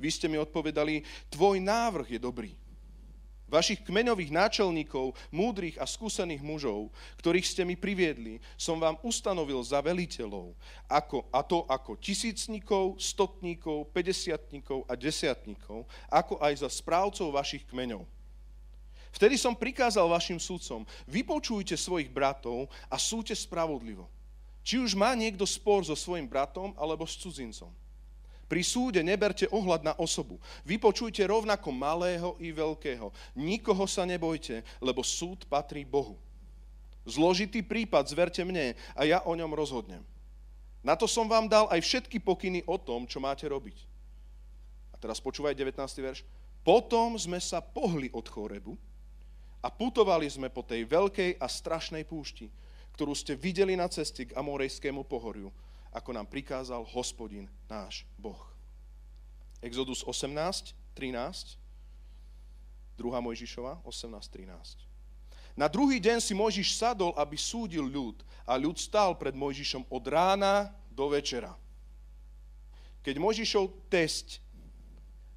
Vy 0.00 0.08
ste 0.12 0.28
mi 0.28 0.40
odpovedali, 0.40 1.04
tvoj 1.32 1.60
návrh 1.60 2.16
je 2.16 2.20
dobrý. 2.20 2.52
Vašich 3.48 3.80
kmeňových 3.80 4.28
náčelníkov, 4.28 5.16
múdrych 5.32 5.80
a 5.80 5.88
skúsených 5.88 6.44
mužov, 6.44 6.92
ktorých 7.16 7.48
ste 7.48 7.64
mi 7.64 7.80
priviedli, 7.80 8.44
som 8.60 8.76
vám 8.76 9.00
ustanovil 9.00 9.64
za 9.64 9.80
veliteľov, 9.80 10.52
ako, 10.84 11.24
a 11.32 11.40
to 11.40 11.64
ako 11.64 11.96
tisícnikov, 11.96 13.00
stotníkov, 13.00 13.88
pedesiatníkov 13.96 14.84
a 14.84 14.92
desiatníkov, 14.92 15.88
ako 16.12 16.36
aj 16.44 16.60
za 16.60 16.68
správcov 16.68 17.32
vašich 17.32 17.64
kmeňov. 17.72 18.04
Vtedy 19.16 19.40
som 19.40 19.56
prikázal 19.56 20.04
vašim 20.04 20.36
súdcom, 20.36 20.84
vypočujte 21.08 21.72
svojich 21.74 22.12
bratov 22.12 22.68
a 22.92 23.00
súďte 23.00 23.34
spravodlivo. 23.34 24.04
Či 24.60 24.84
už 24.84 24.92
má 24.92 25.16
niekto 25.16 25.48
spor 25.48 25.80
so 25.80 25.96
svojim 25.96 26.28
bratom 26.28 26.76
alebo 26.76 27.08
s 27.08 27.16
cudzincom. 27.16 27.72
Pri 28.48 28.64
súde 28.64 29.04
neberte 29.04 29.44
ohľad 29.52 29.84
na 29.84 29.92
osobu. 30.00 30.40
Vypočujte 30.64 31.20
rovnako 31.28 31.68
malého 31.68 32.32
i 32.40 32.48
veľkého. 32.48 33.12
Nikoho 33.36 33.84
sa 33.84 34.08
nebojte, 34.08 34.64
lebo 34.80 35.04
súd 35.04 35.44
patrí 35.44 35.84
Bohu. 35.84 36.16
Zložitý 37.04 37.60
prípad 37.60 38.08
zverte 38.08 38.40
mne 38.48 38.72
a 38.96 39.04
ja 39.04 39.20
o 39.28 39.36
ňom 39.36 39.52
rozhodnem. 39.52 40.00
Na 40.80 40.96
to 40.96 41.04
som 41.04 41.28
vám 41.28 41.44
dal 41.44 41.68
aj 41.68 41.84
všetky 41.84 42.24
pokyny 42.24 42.64
o 42.64 42.80
tom, 42.80 43.04
čo 43.04 43.20
máte 43.20 43.44
robiť. 43.44 43.84
A 44.92 44.96
teraz 44.96 45.20
počúvaj 45.20 45.52
19. 45.52 45.76
verš. 46.00 46.24
Potom 46.64 47.20
sme 47.20 47.36
sa 47.44 47.60
pohli 47.60 48.08
od 48.16 48.24
chorebu 48.24 48.76
a 49.60 49.68
putovali 49.68 50.24
sme 50.24 50.48
po 50.48 50.64
tej 50.64 50.88
veľkej 50.88 51.36
a 51.36 51.46
strašnej 51.48 52.08
púšti, 52.08 52.48
ktorú 52.96 53.12
ste 53.12 53.36
videli 53.36 53.76
na 53.76 53.92
ceste 53.92 54.32
k 54.32 54.34
Amorejskému 54.36 55.04
pohoriu 55.04 55.52
ako 55.92 56.10
nám 56.12 56.26
prikázal 56.28 56.84
hospodin 56.88 57.48
náš 57.68 58.04
Boh. 58.20 58.38
Exodus 59.62 60.06
18, 60.06 60.74
13, 60.94 61.58
2. 62.98 63.20
Mojžišova, 63.22 63.82
18, 63.86 64.28
13. 64.30 64.88
Na 65.58 65.66
druhý 65.66 65.98
deň 65.98 66.22
si 66.22 66.38
Mojžiš 66.38 66.78
sadol, 66.78 67.10
aby 67.18 67.34
súdil 67.34 67.82
ľud 67.82 68.22
a 68.46 68.54
ľud 68.54 68.78
stál 68.78 69.18
pred 69.18 69.34
Mojžišom 69.34 69.90
od 69.90 70.04
rána 70.06 70.70
do 70.94 71.10
večera. 71.10 71.50
Keď 73.02 73.14
Mojžišov 73.18 73.90
test 73.90 74.38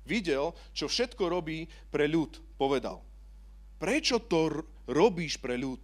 videl, 0.06 0.54
čo 0.78 0.86
všetko 0.86 1.26
robí 1.26 1.66
pre 1.90 2.06
ľud, 2.06 2.38
povedal, 2.58 3.02
prečo 3.82 4.22
to 4.22 4.66
robíš 4.86 5.42
pre 5.42 5.58
ľud? 5.58 5.82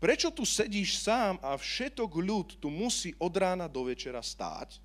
Prečo 0.00 0.32
tu 0.32 0.48
sedíš 0.48 0.96
sám 0.96 1.36
a 1.44 1.60
všetok 1.60 2.08
ľud 2.08 2.48
tu 2.56 2.72
musí 2.72 3.12
od 3.20 3.36
rána 3.36 3.68
do 3.68 3.84
večera 3.84 4.24
stáť? 4.24 4.80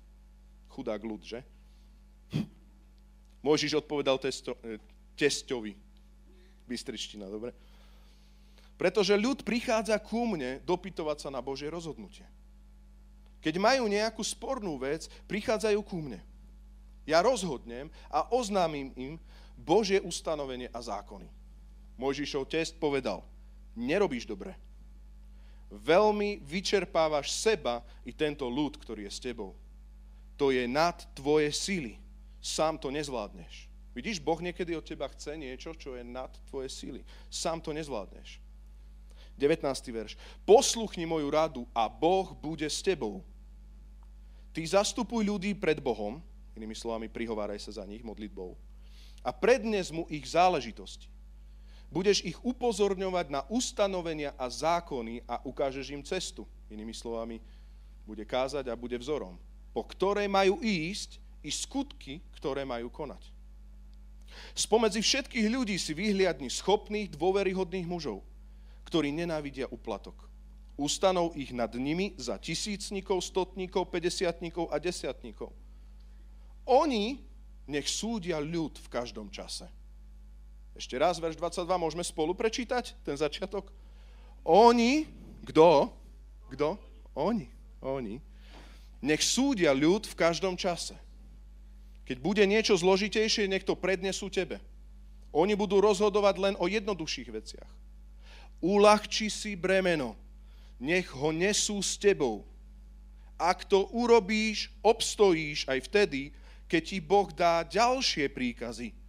Chudák 0.68 1.00
ľud, 1.00 1.24
že? 1.24 1.40
Môžiš 3.40 3.80
odpovedal 3.80 4.20
testo, 4.20 4.60
e, 4.60 4.76
testovi. 5.16 5.72
Bystriština, 6.68 7.32
dobre? 7.32 7.56
Pretože 8.76 9.16
ľud 9.16 9.40
prichádza 9.40 9.96
ku 9.96 10.28
mne 10.28 10.60
dopytovať 10.68 11.24
sa 11.24 11.28
na 11.32 11.40
Božie 11.40 11.72
rozhodnutie. 11.72 12.28
Keď 13.40 13.56
majú 13.56 13.88
nejakú 13.88 14.20
spornú 14.20 14.76
vec, 14.76 15.08
prichádzajú 15.24 15.80
ku 15.80 15.96
mne. 15.96 16.20
Ja 17.08 17.24
rozhodnem 17.24 17.88
a 18.12 18.28
oznámim 18.36 18.92
im 18.92 19.16
Božie 19.56 19.96
ustanovenie 20.04 20.68
a 20.76 20.84
zákony. 20.84 21.32
Mojžišov 21.96 22.52
test 22.52 22.76
povedal, 22.76 23.24
nerobíš 23.72 24.28
dobre 24.28 24.65
veľmi 25.70 26.42
vyčerpávaš 26.42 27.34
seba 27.34 27.82
i 28.06 28.14
tento 28.14 28.46
ľud, 28.46 28.78
ktorý 28.78 29.06
je 29.06 29.12
s 29.12 29.22
tebou. 29.22 29.54
To 30.36 30.52
je 30.52 30.68
nad 30.68 30.94
tvoje 31.16 31.50
sily. 31.50 31.98
Sám 32.38 32.78
to 32.78 32.92
nezvládneš. 32.92 33.66
Vidíš, 33.96 34.20
Boh 34.20 34.36
niekedy 34.36 34.76
od 34.76 34.84
teba 34.84 35.08
chce 35.08 35.40
niečo, 35.40 35.72
čo 35.72 35.96
je 35.96 36.04
nad 36.04 36.28
tvoje 36.52 36.68
sily. 36.68 37.00
Sám 37.32 37.64
to 37.64 37.72
nezvládneš. 37.72 38.38
19. 39.40 39.64
verš. 39.92 40.16
Posluchni 40.44 41.08
moju 41.08 41.28
radu 41.32 41.62
a 41.72 41.88
Boh 41.88 42.36
bude 42.36 42.68
s 42.68 42.84
tebou. 42.84 43.24
Ty 44.52 44.64
zastupuj 44.64 45.24
ľudí 45.24 45.52
pred 45.56 45.80
Bohom, 45.80 46.20
inými 46.56 46.72
slovami 46.72 47.12
prihováraj 47.12 47.60
sa 47.60 47.80
za 47.80 47.84
nich 47.84 48.00
modlitbou, 48.00 48.56
a 49.20 49.34
prednes 49.34 49.90
mu 49.90 50.06
ich 50.08 50.24
záležitosti 50.32 51.15
budeš 51.96 52.20
ich 52.28 52.36
upozorňovať 52.44 53.26
na 53.32 53.40
ustanovenia 53.48 54.36
a 54.36 54.52
zákony 54.52 55.24
a 55.24 55.40
ukážeš 55.40 55.96
im 55.96 56.04
cestu. 56.04 56.44
Inými 56.68 56.92
slovami, 56.92 57.40
bude 58.04 58.28
kázať 58.28 58.68
a 58.68 58.76
bude 58.76 59.00
vzorom, 59.00 59.40
po 59.72 59.80
ktorej 59.80 60.28
majú 60.28 60.60
ísť 60.60 61.16
i 61.40 61.48
skutky, 61.48 62.20
ktoré 62.36 62.68
majú 62.68 62.92
konať. 62.92 63.32
Spomedzi 64.52 65.00
všetkých 65.00 65.48
ľudí 65.48 65.80
si 65.80 65.96
vyhliadni 65.96 66.52
schopných, 66.52 67.16
dôveryhodných 67.16 67.88
mužov, 67.88 68.20
ktorí 68.84 69.08
nenávidia 69.16 69.64
uplatok. 69.72 70.28
Ustanov 70.76 71.32
ich 71.32 71.56
nad 71.56 71.72
nimi 71.72 72.12
za 72.20 72.36
tisícnikov, 72.36 73.24
stotníkov, 73.24 73.88
pedesiatníkov 73.88 74.68
a 74.68 74.76
desiatníkov. 74.76 75.48
Oni 76.68 77.24
nech 77.64 77.88
súdia 77.88 78.36
ľud 78.36 78.76
v 78.76 78.88
každom 78.92 79.32
čase. 79.32 79.64
Ešte 80.76 81.00
raz, 81.00 81.16
verš 81.16 81.40
22, 81.40 81.64
môžeme 81.80 82.04
spolu 82.04 82.36
prečítať 82.36 82.92
ten 83.00 83.16
začiatok? 83.16 83.72
Oni, 84.44 85.08
kto? 85.48 85.88
Kto? 86.52 86.76
Oni, 87.16 87.48
oni. 87.80 88.20
Nech 89.00 89.24
súdia 89.24 89.72
ľud 89.72 90.04
v 90.04 90.18
každom 90.20 90.52
čase. 90.52 90.92
Keď 92.04 92.20
bude 92.20 92.44
niečo 92.44 92.76
zložitejšie, 92.76 93.48
nech 93.48 93.64
to 93.64 93.72
prednesú 93.72 94.28
tebe. 94.28 94.60
Oni 95.32 95.56
budú 95.56 95.80
rozhodovať 95.80 96.36
len 96.38 96.54
o 96.60 96.68
jednoduchších 96.68 97.32
veciach. 97.32 97.70
Uľahči 98.60 99.32
si 99.32 99.56
bremeno, 99.56 100.12
nech 100.76 101.08
ho 101.08 101.32
nesú 101.32 101.80
s 101.80 101.96
tebou. 101.96 102.44
Ak 103.40 103.64
to 103.64 103.88
urobíš, 103.96 104.68
obstojíš 104.84 105.68
aj 105.72 105.88
vtedy, 105.88 106.36
keď 106.68 106.82
ti 106.84 106.98
Boh 107.00 107.28
dá 107.32 107.64
ďalšie 107.64 108.28
príkazy 108.28 109.05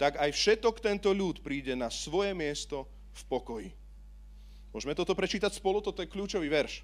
tak 0.00 0.16
aj 0.16 0.32
všetok 0.32 0.80
tento 0.80 1.12
ľud 1.12 1.44
príde 1.44 1.76
na 1.76 1.92
svoje 1.92 2.32
miesto 2.32 2.88
v 3.12 3.22
pokoji. 3.28 3.68
Môžeme 4.72 4.96
toto 4.96 5.12
prečítať 5.12 5.52
spolu? 5.52 5.84
Toto 5.84 6.00
je 6.00 6.08
kľúčový 6.08 6.48
verš. 6.48 6.80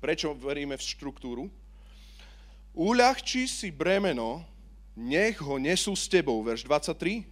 Prečo 0.00 0.32
veríme 0.32 0.80
v 0.80 0.88
štruktúru? 0.88 1.52
Uľahči 2.72 3.44
si 3.44 3.68
bremeno, 3.68 4.40
nech 4.96 5.36
ho 5.44 5.60
nesú 5.60 5.92
s 5.92 6.08
tebou. 6.08 6.40
Verš 6.40 6.64
23. 6.64 7.28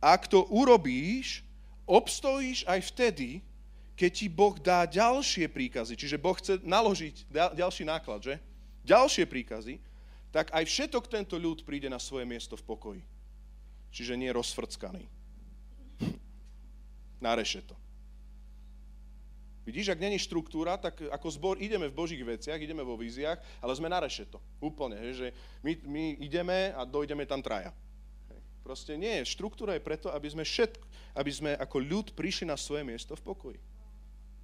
Ak 0.00 0.32
to 0.32 0.48
urobíš, 0.48 1.44
obstojíš 1.84 2.64
aj 2.64 2.80
vtedy, 2.96 3.44
keď 4.00 4.10
ti 4.16 4.26
Boh 4.32 4.56
dá 4.56 4.88
ďalšie 4.88 5.44
príkazy. 5.52 5.92
Čiže 5.92 6.16
Boh 6.16 6.32
chce 6.40 6.56
naložiť 6.64 7.28
ďalší 7.52 7.84
náklad, 7.84 8.24
že? 8.24 8.34
Ďalšie 8.80 9.28
príkazy, 9.28 9.76
tak 10.32 10.48
aj 10.56 10.64
všetok 10.64 11.04
tento 11.04 11.36
ľud 11.36 11.68
príde 11.68 11.92
na 11.92 12.00
svoje 12.00 12.24
miesto 12.24 12.56
v 12.56 12.64
pokoji. 12.64 13.02
Čiže 13.90 14.18
nie 14.18 14.30
rozfrckaný. 14.30 15.04
Nareše 17.20 17.60
to. 17.66 17.76
Vidíš, 19.70 19.92
ak 19.92 20.02
není 20.02 20.16
štruktúra, 20.18 20.80
tak 20.80 20.98
ako 21.12 21.28
zbor 21.30 21.54
ideme 21.60 21.86
v 21.86 21.94
Božích 21.94 22.24
veciach, 22.24 22.58
ideme 22.58 22.82
vo 22.82 22.96
víziách, 22.96 23.38
ale 23.60 23.76
sme 23.76 23.92
na 23.92 24.00
rešeto. 24.00 24.40
Úplne, 24.58 24.98
že 25.12 25.30
my, 25.62 25.72
my 25.84 26.04
ideme 26.18 26.72
a 26.74 26.82
dojdeme 26.88 27.28
tam 27.28 27.44
traja. 27.44 27.70
Proste 28.64 28.96
nie, 28.96 29.22
štruktúra 29.22 29.76
je 29.76 29.84
preto, 29.84 30.08
aby 30.10 30.26
sme, 30.32 30.42
všetko, 30.42 30.84
aby 31.14 31.30
sme 31.30 31.50
ako 31.54 31.76
ľud 31.76 32.06
prišli 32.16 32.48
na 32.48 32.56
svoje 32.56 32.82
miesto 32.82 33.14
v 33.14 33.22
pokoji. 33.22 33.60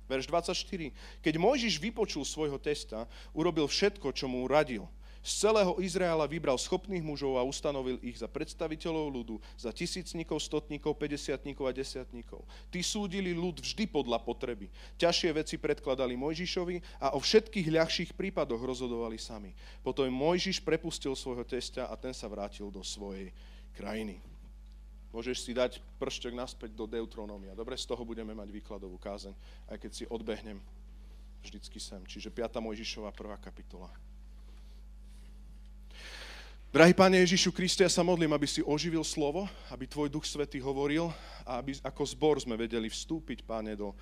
Verš 0.07 0.31
24. 0.31 0.95
Keď 1.19 1.35
Mojžiš 1.35 1.83
vypočul 1.83 2.23
svojho 2.23 2.63
testa, 2.63 3.11
urobil 3.35 3.67
všetko, 3.67 4.15
čo 4.15 4.31
mu 4.31 4.47
radil. 4.47 4.87
Z 5.27 5.51
celého 5.51 5.75
Izraela 5.83 6.23
vybral 6.31 6.55
schopných 6.55 7.03
mužov 7.03 7.35
a 7.35 7.43
ustanovil 7.43 7.99
ich 7.99 8.23
za 8.23 8.31
predstaviteľov 8.31 9.11
ľudu, 9.11 9.37
za 9.59 9.75
tisícnikov, 9.75 10.39
stotníkov, 10.39 10.95
50 10.95 11.51
a 11.67 11.71
desiatníkov. 11.75 12.47
Tí 12.71 12.79
súdili 12.79 13.35
ľud 13.35 13.59
vždy 13.59 13.91
podľa 13.91 14.23
potreby. 14.23 14.71
Ťažšie 14.95 15.31
veci 15.35 15.59
predkladali 15.59 16.15
Mojžišovi 16.15 17.03
a 17.03 17.19
o 17.19 17.21
všetkých 17.21 17.67
ľahších 17.75 18.11
prípadoch 18.15 18.63
rozhodovali 18.63 19.19
sami. 19.19 19.51
Potom 19.83 20.07
Mojžiš 20.07 20.63
prepustil 20.63 21.19
svojho 21.19 21.43
testia 21.43 21.91
a 21.91 21.99
ten 21.99 22.15
sa 22.15 22.31
vrátil 22.31 22.71
do 22.71 22.87
svojej 22.87 23.35
krajiny. 23.75 24.23
Môžeš 25.11 25.43
si 25.43 25.51
dať 25.51 25.83
prštek 25.99 26.39
naspäť 26.39 26.71
do 26.79 26.87
Deuteronomia. 26.87 27.59
Dobre, 27.59 27.75
z 27.75 27.83
toho 27.83 28.07
budeme 28.07 28.31
mať 28.31 28.47
výkladovú 28.63 28.95
kázeň, 29.03 29.35
aj 29.75 29.79
keď 29.83 29.91
si 29.91 30.05
odbehnem 30.07 30.63
vždycky 31.43 31.83
sem. 31.83 32.07
Čiže 32.07 32.31
5. 32.31 32.63
Mojžišova, 32.63 33.11
prvá 33.11 33.35
kapitola. 33.43 33.91
Drahý 36.75 36.99
Pane 36.99 37.23
Ježišu 37.23 37.55
Kriste, 37.55 37.87
ja 37.87 37.93
sa 37.93 38.03
modlím, 38.03 38.35
aby 38.35 38.43
si 38.51 38.59
oživil 38.59 39.07
slovo, 39.07 39.47
aby 39.71 39.87
Tvoj 39.87 40.11
Duch 40.11 40.27
Svetý 40.27 40.59
hovoril 40.59 41.07
a 41.47 41.63
aby 41.63 41.79
ako 41.79 42.03
zbor 42.03 42.37
sme 42.43 42.59
vedeli 42.59 42.91
vstúpiť, 42.91 43.47
Pane, 43.47 43.79
do, 43.79 43.95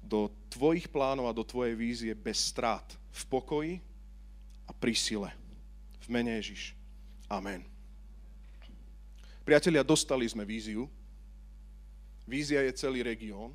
do 0.00 0.32
Tvojich 0.48 0.88
plánov 0.88 1.28
a 1.28 1.36
do 1.36 1.44
Tvojej 1.44 1.76
vízie 1.76 2.12
bez 2.16 2.40
strát, 2.40 2.96
v 3.12 3.22
pokoji 3.28 3.72
a 4.64 4.72
pri 4.72 4.96
sile. 4.96 5.30
V 6.00 6.08
mene 6.08 6.40
Ježiš. 6.40 6.72
Amen. 7.28 7.60
Priatelia, 9.44 9.84
dostali 9.84 10.24
sme 10.24 10.48
víziu. 10.48 10.88
Vízia 12.24 12.64
je 12.64 12.72
celý 12.72 13.04
región. 13.04 13.52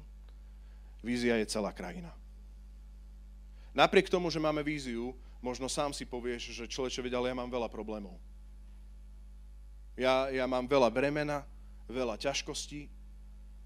Vízia 1.01 1.41
je 1.41 1.49
celá 1.49 1.73
krajina. 1.73 2.13
Napriek 3.73 4.13
tomu, 4.13 4.29
že 4.29 4.37
máme 4.37 4.61
víziu, 4.61 5.17
možno 5.41 5.65
sám 5.65 5.89
si 5.89 6.05
povieš, 6.05 6.53
že 6.53 6.69
človeče, 6.69 7.01
ale 7.09 7.33
ja 7.33 7.35
mám 7.35 7.49
veľa 7.49 7.65
problémov 7.65 8.21
ja, 9.97 10.29
ja 10.29 10.45
mám 10.49 10.65
veľa 10.65 10.89
bremena, 10.89 11.45
veľa 11.89 12.17
ťažkostí 12.17 12.89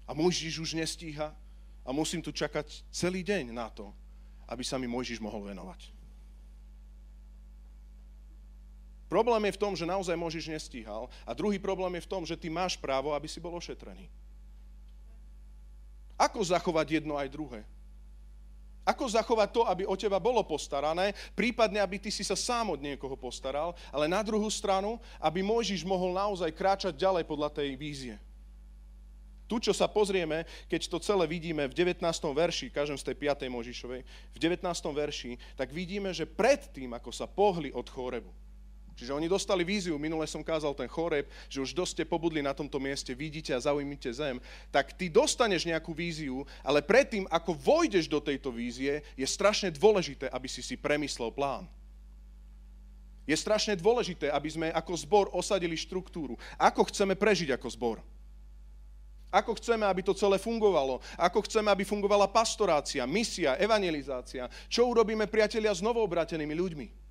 a 0.04 0.12
Mojžiš 0.12 0.60
už 0.60 0.70
nestíha 0.76 1.32
a 1.84 1.88
musím 1.92 2.20
tu 2.20 2.32
čakať 2.32 2.84
celý 2.92 3.24
deň 3.24 3.52
na 3.52 3.72
to, 3.72 3.88
aby 4.48 4.64
sa 4.64 4.76
mi 4.76 4.88
Mojžiš 4.88 5.20
mohol 5.20 5.48
venovať. 5.48 5.88
Problém 9.08 9.48
je 9.48 9.56
v 9.56 9.62
tom, 9.62 9.72
že 9.72 9.88
naozaj 9.88 10.20
Mojžiš 10.20 10.52
nestíhal 10.52 11.08
a 11.24 11.32
druhý 11.32 11.56
problém 11.56 11.96
je 11.96 12.04
v 12.04 12.10
tom, 12.12 12.22
že 12.28 12.36
ty 12.36 12.52
máš 12.52 12.76
právo, 12.76 13.16
aby 13.16 13.24
si 13.24 13.40
bol 13.40 13.56
ošetrený. 13.56 14.04
Ako 16.20 16.44
zachovať 16.44 17.00
jedno 17.00 17.16
aj 17.16 17.32
druhé? 17.32 17.64
Ako 18.88 19.04
zachovať 19.04 19.48
to, 19.52 19.62
aby 19.68 19.84
o 19.84 19.92
teba 19.92 20.16
bolo 20.16 20.40
postarané, 20.40 21.12
prípadne, 21.36 21.76
aby 21.76 22.00
ty 22.00 22.08
si 22.08 22.24
sa 22.24 22.32
sám 22.32 22.72
od 22.72 22.80
niekoho 22.80 23.20
postaral, 23.20 23.76
ale 23.92 24.08
na 24.08 24.24
druhú 24.24 24.48
stranu, 24.48 24.96
aby 25.20 25.44
Mojžiš 25.44 25.84
mohol 25.84 26.16
naozaj 26.16 26.48
kráčať 26.56 26.96
ďalej 26.96 27.28
podľa 27.28 27.52
tej 27.52 27.76
vízie. 27.76 28.16
Tu, 29.48 29.60
čo 29.60 29.72
sa 29.76 29.88
pozrieme, 29.88 30.48
keď 30.68 30.88
to 30.88 31.00
celé 31.00 31.28
vidíme 31.28 31.68
v 31.68 31.76
19. 31.76 32.04
verši, 32.32 32.72
kažem 32.72 32.96
z 32.96 33.12
tej 33.12 33.16
5. 33.28 33.48
Možišovej, 33.48 34.00
v 34.04 34.38
19. 34.40 34.64
verši, 34.92 35.40
tak 35.56 35.72
vidíme, 35.72 36.12
že 36.12 36.28
predtým, 36.28 36.92
ako 36.92 37.12
sa 37.12 37.24
pohli 37.24 37.68
od 37.72 37.84
Chorebu, 37.88 38.28
Čiže 38.98 39.14
oni 39.14 39.30
dostali 39.30 39.62
víziu, 39.62 39.94
minule 39.94 40.26
som 40.26 40.42
kázal 40.42 40.74
ten 40.74 40.90
choreb, 40.90 41.30
že 41.46 41.62
už 41.62 41.70
dosť 41.70 42.02
ste 42.02 42.04
pobudli 42.04 42.42
na 42.42 42.50
tomto 42.50 42.82
mieste, 42.82 43.14
vidíte 43.14 43.54
a 43.54 43.62
zaujímite 43.62 44.10
zem, 44.10 44.42
tak 44.74 44.90
ty 44.90 45.06
dostaneš 45.06 45.70
nejakú 45.70 45.94
víziu, 45.94 46.42
ale 46.66 46.82
predtým, 46.82 47.22
ako 47.30 47.54
vojdeš 47.54 48.10
do 48.10 48.18
tejto 48.18 48.50
vízie, 48.50 49.06
je 49.14 49.22
strašne 49.22 49.70
dôležité, 49.70 50.26
aby 50.34 50.50
si 50.50 50.66
si 50.66 50.74
premyslel 50.74 51.30
plán. 51.30 51.70
Je 53.22 53.38
strašne 53.38 53.78
dôležité, 53.78 54.34
aby 54.34 54.50
sme 54.50 54.68
ako 54.74 54.92
zbor 54.98 55.26
osadili 55.30 55.78
štruktúru. 55.78 56.34
Ako 56.58 56.82
chceme 56.90 57.14
prežiť 57.14 57.54
ako 57.54 57.68
zbor? 57.70 57.96
Ako 59.30 59.54
chceme, 59.62 59.86
aby 59.86 60.02
to 60.02 60.16
celé 60.16 60.42
fungovalo? 60.42 60.98
Ako 61.14 61.44
chceme, 61.46 61.70
aby 61.70 61.86
fungovala 61.86 62.26
pastorácia, 62.26 63.06
misia, 63.06 63.54
evangelizácia? 63.60 64.50
Čo 64.66 64.90
urobíme, 64.90 65.28
priatelia, 65.30 65.70
s 65.70 65.84
novoobratenými 65.84 66.56
ľuďmi? 66.56 67.07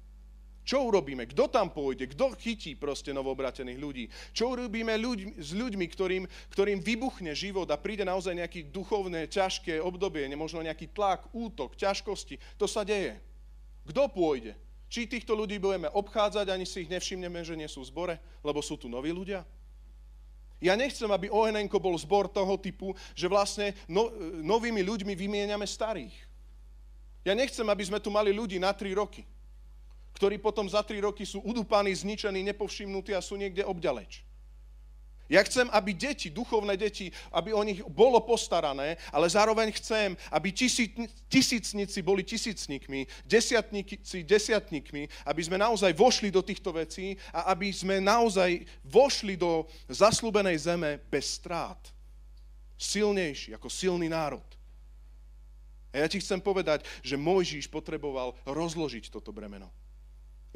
Čo 0.68 0.84
urobíme? 0.92 1.24
Kto 1.32 1.48
tam 1.48 1.72
pôjde? 1.72 2.12
Kto 2.12 2.36
chytí 2.36 2.76
proste 2.76 3.16
novobratených 3.16 3.80
ľudí? 3.80 4.06
Čo 4.36 4.52
urobíme 4.52 5.00
ľuď, 5.00 5.40
s 5.40 5.56
ľuďmi, 5.56 5.88
ktorým, 5.88 6.28
ktorým 6.52 6.84
vybuchne 6.84 7.32
život 7.32 7.72
a 7.72 7.80
príde 7.80 8.04
naozaj 8.04 8.36
nejaké 8.36 8.68
duchovné, 8.68 9.32
ťažké 9.32 9.80
obdobie, 9.80 10.28
možno 10.36 10.60
nejaký 10.60 10.92
tlak, 10.92 11.32
útok, 11.32 11.80
ťažkosti? 11.80 12.60
To 12.60 12.68
sa 12.68 12.84
deje. 12.84 13.16
Kto 13.88 14.12
pôjde? 14.12 14.60
Či 14.92 15.08
týchto 15.08 15.40
ľudí 15.40 15.56
budeme 15.56 15.88
obchádzať, 15.88 16.52
ani 16.52 16.68
si 16.68 16.84
ich 16.84 16.92
nevšimneme, 16.92 17.48
že 17.48 17.56
nie 17.56 17.72
sú 17.72 17.88
v 17.88 17.88
zbore, 17.88 18.16
lebo 18.44 18.60
sú 18.60 18.76
tu 18.76 18.92
noví 18.92 19.16
ľudia? 19.16 19.48
Ja 20.60 20.76
nechcem, 20.76 21.08
aby 21.08 21.32
ONN 21.32 21.72
bol 21.80 21.96
zbor 21.96 22.28
toho 22.28 22.60
typu, 22.60 22.92
že 23.16 23.32
vlastne 23.32 23.72
no, 23.88 24.12
novými 24.44 24.84
ľuďmi 24.84 25.16
vymieňame 25.16 25.64
starých. 25.64 26.16
Ja 27.24 27.32
nechcem, 27.32 27.64
aby 27.64 27.84
sme 27.88 28.04
tu 28.04 28.12
mali 28.12 28.36
ľudí 28.36 28.60
na 28.60 28.76
tri 28.76 28.92
roky 28.92 29.24
ktorí 30.18 30.42
potom 30.42 30.66
za 30.66 30.82
tri 30.82 30.98
roky 30.98 31.22
sú 31.30 31.46
udúpaní, 31.46 31.94
zničení, 31.94 32.42
nepovšimnutí 32.42 33.14
a 33.14 33.22
sú 33.22 33.38
niekde 33.38 33.62
obďaleč. 33.62 34.26
Ja 35.28 35.44
chcem, 35.44 35.68
aby 35.76 35.92
deti, 35.92 36.32
duchovné 36.32 36.80
deti, 36.80 37.12
aby 37.36 37.52
o 37.52 37.60
nich 37.60 37.84
bolo 37.84 38.24
postarané, 38.24 38.96
ale 39.12 39.28
zároveň 39.28 39.76
chcem, 39.76 40.16
aby 40.32 40.56
tisícnici 41.28 42.00
boli 42.00 42.24
tisícnikmi, 42.24 43.04
desiatníci 43.28 44.24
desiatníkmi, 44.24 45.28
aby 45.28 45.42
sme 45.44 45.60
naozaj 45.60 45.92
vošli 45.92 46.32
do 46.32 46.40
týchto 46.40 46.72
vecí 46.72 47.20
a 47.36 47.52
aby 47.52 47.76
sme 47.76 48.00
naozaj 48.00 48.64
vošli 48.88 49.36
do 49.36 49.68
zaslúbenej 49.92 50.64
zeme 50.64 50.96
bez 51.12 51.36
strát. 51.36 51.80
Silnejší, 52.80 53.52
ako 53.52 53.68
silný 53.68 54.08
národ. 54.08 54.48
A 55.92 56.06
ja 56.06 56.08
ti 56.08 56.24
chcem 56.24 56.40
povedať, 56.40 56.88
že 57.04 57.20
Mojžiš 57.20 57.68
potreboval 57.68 58.32
rozložiť 58.48 59.12
toto 59.12 59.36
bremeno. 59.36 59.68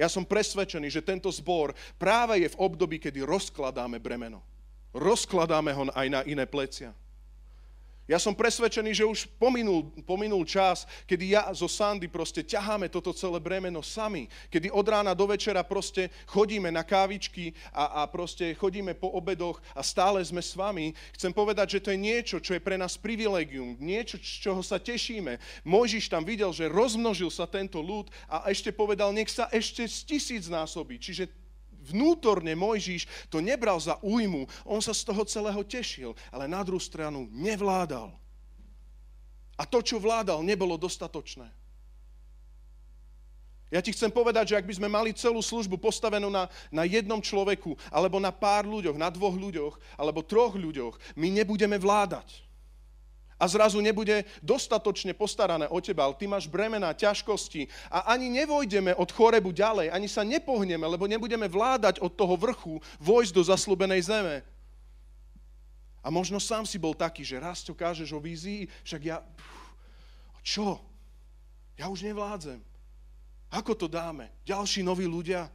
Ja 0.02 0.10
som 0.10 0.26
presvedčený, 0.26 0.90
že 0.90 1.06
tento 1.06 1.30
zbor 1.30 1.78
práve 2.02 2.42
je 2.42 2.50
v 2.50 2.58
období, 2.58 2.98
kedy 2.98 3.22
rozkladáme 3.22 4.02
bremeno. 4.02 4.42
Rozkladáme 4.98 5.70
ho 5.78 5.94
aj 5.94 6.08
na 6.10 6.26
iné 6.26 6.50
plecia. 6.50 6.90
Ja 8.12 8.20
som 8.20 8.36
presvedčený, 8.36 8.92
že 8.92 9.08
už 9.08 9.24
pominul, 9.40 9.88
pominul 10.04 10.44
čas, 10.44 10.84
kedy 11.08 11.32
ja 11.32 11.48
zo 11.56 11.72
Sandy 11.72 12.12
proste 12.12 12.44
ťaháme 12.44 12.92
toto 12.92 13.16
celé 13.16 13.40
bremeno 13.40 13.80
sami. 13.80 14.28
Kedy 14.52 14.68
od 14.68 14.84
rána 14.84 15.16
do 15.16 15.24
večera 15.32 15.64
proste 15.64 16.12
chodíme 16.28 16.68
na 16.76 16.84
kávičky 16.84 17.56
a, 17.72 18.04
a 18.04 18.12
proste 18.12 18.52
chodíme 18.52 19.00
po 19.00 19.16
obedoch 19.16 19.64
a 19.72 19.80
stále 19.80 20.20
sme 20.28 20.44
s 20.44 20.60
vami. 20.60 20.92
Chcem 21.16 21.32
povedať, 21.32 21.80
že 21.80 21.88
to 21.88 21.96
je 21.96 22.04
niečo, 22.04 22.44
čo 22.44 22.52
je 22.52 22.60
pre 22.60 22.76
nás 22.76 23.00
privilegium, 23.00 23.80
niečo, 23.80 24.20
z 24.20 24.44
čoho 24.44 24.60
sa 24.60 24.76
tešíme. 24.76 25.40
Mojžiš 25.64 26.12
tam 26.12 26.28
videl, 26.28 26.52
že 26.52 26.68
rozmnožil 26.68 27.32
sa 27.32 27.48
tento 27.48 27.80
ľud 27.80 28.12
a 28.28 28.44
ešte 28.52 28.76
povedal, 28.76 29.16
nech 29.16 29.32
sa 29.32 29.48
ešte 29.56 29.88
z 29.88 30.04
tisíc 30.04 30.52
násobí. 30.52 31.00
Čiže 31.00 31.32
vnútorne 31.82 32.54
Mojžiš 32.54 33.28
to 33.28 33.42
nebral 33.42 33.82
za 33.82 33.98
újmu, 34.06 34.46
on 34.64 34.80
sa 34.80 34.94
z 34.94 35.02
toho 35.06 35.26
celého 35.26 35.62
tešil, 35.66 36.14
ale 36.30 36.46
na 36.46 36.62
druhú 36.62 36.80
stranu 36.80 37.26
nevládal. 37.34 38.14
A 39.58 39.64
to, 39.66 39.82
čo 39.82 40.02
vládal, 40.02 40.42
nebolo 40.42 40.78
dostatočné. 40.78 41.50
Ja 43.72 43.80
ti 43.80 43.96
chcem 43.96 44.12
povedať, 44.12 44.52
že 44.52 44.58
ak 44.60 44.68
by 44.68 44.74
sme 44.76 44.90
mali 44.92 45.16
celú 45.16 45.40
službu 45.40 45.80
postavenú 45.80 46.28
na, 46.28 46.52
na 46.68 46.84
jednom 46.84 47.24
človeku, 47.24 47.80
alebo 47.88 48.20
na 48.20 48.28
pár 48.28 48.68
ľuďoch, 48.68 49.00
na 49.00 49.08
dvoch 49.08 49.32
ľuďoch, 49.32 49.80
alebo 49.96 50.28
troch 50.28 50.60
ľuďoch, 50.60 51.00
my 51.16 51.32
nebudeme 51.32 51.80
vládať 51.80 52.51
a 53.42 53.50
zrazu 53.50 53.82
nebude 53.82 54.22
dostatočne 54.46 55.18
postarané 55.18 55.66
o 55.66 55.82
teba, 55.82 56.06
ale 56.06 56.14
ty 56.14 56.30
máš 56.30 56.46
bremena, 56.46 56.94
ťažkosti 56.94 57.66
a 57.90 58.14
ani 58.14 58.30
nevojdeme 58.30 58.94
od 58.94 59.10
chorebu 59.10 59.50
ďalej, 59.50 59.90
ani 59.90 60.06
sa 60.06 60.22
nepohneme, 60.22 60.86
lebo 60.86 61.10
nebudeme 61.10 61.50
vládať 61.50 61.98
od 62.06 62.14
toho 62.14 62.38
vrchu 62.38 62.78
vojsť 63.02 63.34
do 63.34 63.42
zaslúbenej 63.42 64.06
zeme. 64.06 64.46
A 66.06 66.14
možno 66.14 66.38
sám 66.38 66.70
si 66.70 66.78
bol 66.78 66.94
taký, 66.94 67.26
že 67.26 67.42
raz 67.42 67.66
to 67.66 67.74
kážeš 67.74 68.14
o 68.14 68.22
vízii, 68.22 68.70
však 68.86 69.02
ja... 69.02 69.18
Čo? 70.46 70.78
Ja 71.78 71.90
už 71.90 72.06
nevládzem. 72.06 72.62
Ako 73.50 73.74
to 73.74 73.90
dáme? 73.90 74.30
Ďalší 74.46 74.86
noví 74.86 75.10
ľudia? 75.10 75.50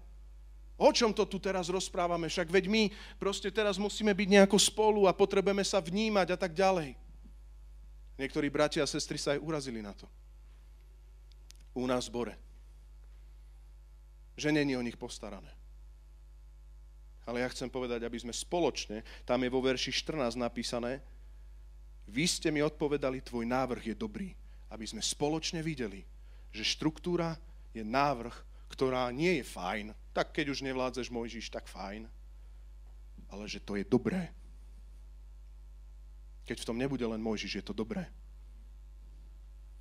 O 0.77 0.90
čom 0.90 1.14
to 1.14 1.25
tu 1.25 1.38
teraz 1.38 1.70
rozprávame? 1.70 2.29
Však 2.29 2.51
veď 2.51 2.64
my 2.66 2.83
proste 3.16 3.49
teraz 3.49 3.79
musíme 3.79 4.12
byť 4.12 4.29
nejako 4.29 4.59
spolu 4.59 5.07
a 5.07 5.16
potrebujeme 5.16 5.64
sa 5.64 5.81
vnímať 5.81 6.35
a 6.35 6.38
tak 6.38 6.53
ďalej. 6.53 7.06
Niektorí 8.16 8.48
bratia 8.48 8.81
a 8.85 8.88
sestry 8.88 9.20
sa 9.20 9.37
aj 9.37 9.44
urazili 9.44 9.85
na 9.85 9.92
to. 9.92 10.09
U 11.76 11.85
nás 11.85 12.09
v 12.09 12.11
zbore. 12.12 12.35
Že 14.40 14.57
není 14.57 14.72
o 14.76 14.85
nich 14.85 14.96
postarané. 14.96 15.52
Ale 17.29 17.42
ja 17.42 17.48
chcem 17.52 17.68
povedať, 17.68 18.07
aby 18.07 18.16
sme 18.16 18.33
spoločne, 18.33 19.05
tam 19.29 19.42
je 19.42 19.50
vo 19.50 19.61
verši 19.61 19.92
14 19.92 20.38
napísané, 20.38 21.02
vy 22.07 22.24
ste 22.24 22.55
mi 22.55 22.62
odpovedali, 22.62 23.18
tvoj 23.18 23.44
návrh 23.44 23.92
je 23.92 23.96
dobrý. 23.98 24.31
Aby 24.70 24.87
sme 24.87 25.02
spoločne 25.02 25.59
videli, 25.59 26.07
že 26.55 26.62
štruktúra 26.62 27.35
je 27.74 27.83
návrh, 27.83 28.35
ktorá 28.70 29.11
nie 29.11 29.42
je 29.42 29.44
fajn, 29.44 29.87
tak 30.14 30.33
keď 30.33 30.55
už 30.55 30.64
nevládzeš 30.64 31.11
Mojžiš, 31.11 31.50
tak 31.50 31.66
fajn. 31.66 32.07
Ale 33.26 33.44
že 33.50 33.59
to 33.59 33.74
je 33.74 33.83
dobré. 33.83 34.31
Keď 36.46 36.62
v 36.62 36.68
tom 36.72 36.78
nebude 36.78 37.02
len 37.02 37.18
Mojžiš, 37.18 37.59
je 37.59 37.64
to 37.66 37.74
dobré. 37.74 38.06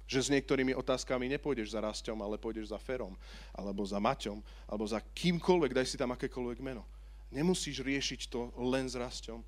Že 0.09 0.19
s 0.29 0.33
niektorými 0.33 0.73
otázkami 0.73 1.29
nepôjdeš 1.37 1.77
za 1.77 1.81
Rastom, 1.81 2.17
ale 2.21 2.41
pôjdeš 2.41 2.73
za 2.73 2.81
Ferom, 2.81 3.13
alebo 3.53 3.85
za 3.85 4.01
Maťom, 4.01 4.41
alebo 4.65 4.85
za 4.85 5.01
kýmkoľvek, 5.01 5.71
daj 5.73 5.85
si 5.85 5.97
tam 5.97 6.13
akékoľvek 6.13 6.59
meno. 6.61 6.85
Nemusíš 7.29 7.85
riešiť 7.85 8.29
to 8.29 8.53
len 8.69 8.89
s 8.89 8.97
Rastom. 8.97 9.45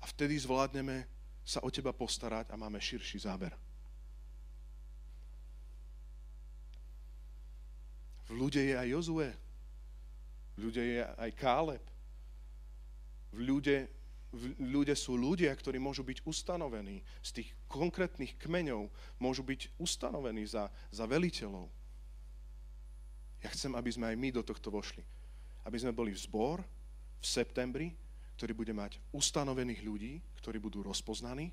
A 0.00 0.04
vtedy 0.08 0.36
zvládneme 0.40 1.04
sa 1.44 1.60
o 1.64 1.68
teba 1.68 1.92
postarať 1.92 2.52
a 2.52 2.56
máme 2.56 2.80
širší 2.80 3.24
záber. 3.24 3.52
V 8.30 8.38
ľude 8.38 8.62
je 8.62 8.74
aj 8.78 8.88
Jozue. 8.88 9.28
V 10.54 10.58
ľude 10.70 10.82
je 10.84 11.00
aj 11.02 11.30
Káleb. 11.34 11.84
V 13.34 13.38
ľude 13.42 13.76
ľudia 14.58 14.94
sú 14.94 15.18
ľudia, 15.18 15.50
ktorí 15.50 15.82
môžu 15.82 16.06
byť 16.06 16.22
ustanovení 16.22 17.02
z 17.18 17.30
tých 17.42 17.48
konkrétnych 17.66 18.38
kmeňov, 18.38 18.86
môžu 19.18 19.42
byť 19.42 19.74
ustanovení 19.82 20.46
za, 20.46 20.70
za 20.94 21.04
veliteľov. 21.06 21.66
Ja 23.42 23.50
chcem, 23.50 23.74
aby 23.74 23.90
sme 23.90 24.06
aj 24.12 24.16
my 24.20 24.28
do 24.30 24.42
tohto 24.44 24.70
vošli. 24.70 25.02
Aby 25.66 25.82
sme 25.82 25.96
boli 25.96 26.14
v 26.14 26.22
zbor 26.22 26.62
v 27.20 27.26
septembri, 27.26 27.92
ktorý 28.38 28.52
bude 28.56 28.72
mať 28.72 28.96
ustanovených 29.12 29.80
ľudí, 29.84 30.12
ktorí 30.40 30.56
budú 30.56 30.80
rozpoznaní 30.80 31.52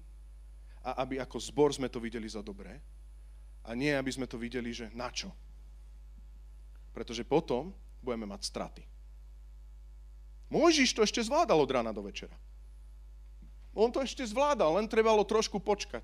a 0.85 1.03
aby 1.03 1.19
ako 1.19 1.35
zbor 1.41 1.75
sme 1.75 1.91
to 1.91 1.99
videli 1.99 2.29
za 2.29 2.39
dobré 2.39 2.79
a 3.67 3.75
nie, 3.75 3.91
aby 3.91 4.07
sme 4.07 4.29
to 4.29 4.39
videli, 4.39 4.71
že 4.71 4.87
na 4.95 5.11
čo. 5.11 5.33
Pretože 6.95 7.27
potom 7.27 7.75
budeme 7.99 8.23
mať 8.23 8.41
straty. 8.47 8.83
Môžiš 10.47 10.95
to 10.95 11.03
ešte 11.03 11.19
zvládal 11.19 11.59
od 11.59 11.67
rána 11.67 11.91
do 11.91 11.99
večera. 11.99 12.31
On 13.77 13.93
to 13.93 14.01
ešte 14.01 14.25
zvládal, 14.25 14.81
len 14.81 14.89
trebalo 14.89 15.21
trošku 15.21 15.61
počkať. 15.61 16.01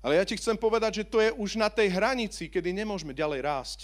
Ale 0.00 0.16
ja 0.16 0.24
ti 0.24 0.40
chcem 0.40 0.56
povedať, 0.56 1.04
že 1.04 1.08
to 1.08 1.20
je 1.20 1.28
už 1.36 1.60
na 1.60 1.68
tej 1.68 1.92
hranici, 1.92 2.48
kedy 2.48 2.72
nemôžeme 2.72 3.12
ďalej 3.12 3.40
rásť. 3.44 3.80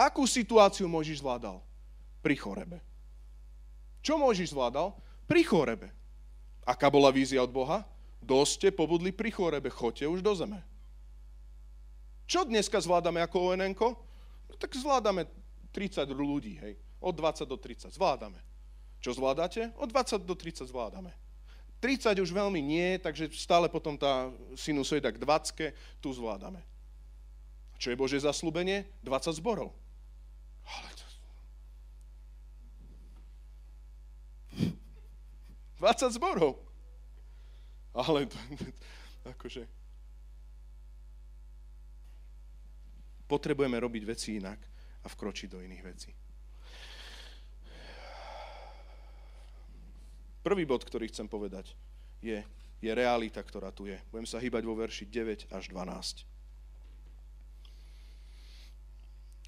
Akú 0.00 0.24
situáciu 0.24 0.88
Mojžiš 0.88 1.20
zvládal? 1.20 1.60
Pri 2.24 2.40
chorebe. 2.40 2.80
Čo 4.00 4.16
Mojžiš 4.16 4.56
zvládal? 4.56 4.96
Pri 5.28 5.44
chorebe. 5.44 5.92
Aká 6.64 6.88
bola 6.88 7.12
vízia 7.12 7.44
od 7.44 7.52
Boha? 7.52 7.84
Dosť 8.24 8.52
ste 8.52 8.68
pobudli 8.72 9.12
pri 9.12 9.28
chorebe, 9.28 9.68
choďte 9.68 10.08
už 10.08 10.24
do 10.24 10.32
zeme. 10.32 10.64
Čo 12.24 12.48
dneska 12.48 12.80
zvládame 12.80 13.20
ako 13.20 13.52
onn 13.52 13.64
No, 13.72 14.54
tak 14.56 14.72
zvládame 14.72 15.28
30 15.72 16.08
ľudí, 16.12 16.56
hej. 16.60 16.80
Od 17.02 17.12
20 17.12 17.44
do 17.44 17.56
30 17.60 17.92
zvládame. 17.92 18.40
Čo 19.02 19.16
zvládate? 19.16 19.74
Od 19.76 19.88
20 19.90 20.22
do 20.22 20.36
30 20.36 20.68
zvládame. 20.68 21.12
30 21.82 22.22
už 22.22 22.30
veľmi 22.30 22.62
nie, 22.62 22.94
takže 23.02 23.26
stále 23.34 23.66
potom 23.66 23.98
tá 23.98 24.30
sinusoida 24.54 25.10
k 25.10 25.18
20 25.18 25.74
tu 25.98 26.14
zvládame. 26.14 26.62
Čo 27.82 27.90
je 27.90 27.98
Bože 27.98 28.22
zaslúbenie? 28.22 28.86
20 29.02 29.42
zborov. 29.42 29.74
Ale 30.62 30.88
to... 30.94 31.04
20 35.82 36.14
zborov. 36.14 36.62
Ale 37.90 38.30
to, 38.30 38.38
akože... 39.34 39.66
Potrebujeme 43.26 43.74
robiť 43.82 44.02
veci 44.06 44.38
inak 44.38 44.60
a 45.02 45.10
vkročiť 45.10 45.48
do 45.50 45.58
iných 45.58 45.82
vecí. 45.82 46.14
Prvý 50.42 50.66
bod, 50.66 50.82
ktorý 50.82 51.06
chcem 51.06 51.30
povedať, 51.30 51.70
je, 52.18 52.42
je 52.82 52.90
realita, 52.90 53.38
ktorá 53.38 53.70
tu 53.70 53.86
je. 53.86 53.94
Budem 54.10 54.26
sa 54.26 54.42
hýbať 54.42 54.66
vo 54.66 54.74
verši 54.74 55.06
9 55.06 55.46
až 55.54 55.70
12. 55.70 56.26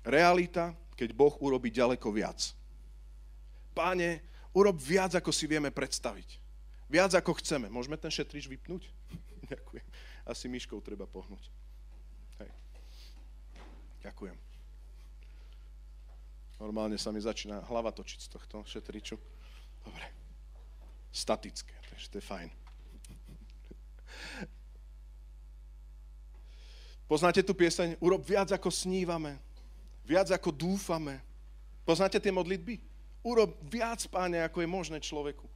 Realita, 0.07 0.71
keď 0.95 1.11
Boh 1.11 1.35
urobí 1.43 1.75
ďaleko 1.75 2.15
viac. 2.15 2.55
Páne, 3.75 4.23
urob 4.55 4.79
viac, 4.79 5.19
ako 5.19 5.35
si 5.35 5.51
vieme 5.51 5.75
predstaviť. 5.75 6.39
Viac, 6.87 7.19
ako 7.19 7.43
chceme. 7.43 7.67
Môžeme 7.67 7.99
ten 7.99 8.15
šetrič 8.15 8.47
vypnúť? 8.47 8.87
Ďakujem. 9.53 9.87
Asi 10.31 10.47
myškou 10.47 10.79
treba 10.79 11.11
pohnúť. 11.11 11.51
Hej. 12.39 12.51
Ďakujem. 14.07 14.39
Normálne 16.63 16.95
sa 17.03 17.11
mi 17.11 17.19
začína 17.19 17.67
hlava 17.67 17.91
točiť 17.91 18.21
z 18.23 18.29
tohto 18.31 18.63
šetriču. 18.63 19.19
Dobre 19.83 20.24
statické, 21.15 21.75
takže 21.95 22.07
to 22.11 22.19
je 22.19 22.25
fajn. 22.27 22.51
Poznáte 27.07 27.47
tú 27.47 27.55
pieseň 27.55 27.95
Urob 28.03 28.27
viac, 28.27 28.51
ako 28.51 28.75
snívame, 28.75 29.39
viac, 30.03 30.35
ako 30.35 30.51
dúfame. 30.51 31.23
Poznáte 31.87 32.19
tie 32.19 32.35
modlitby? 32.35 32.83
Urob 33.23 33.55
viac, 33.71 34.03
páne, 34.11 34.43
ako 34.43 34.59
je 34.65 34.69
možné 34.69 34.99
človeku. 34.99 35.47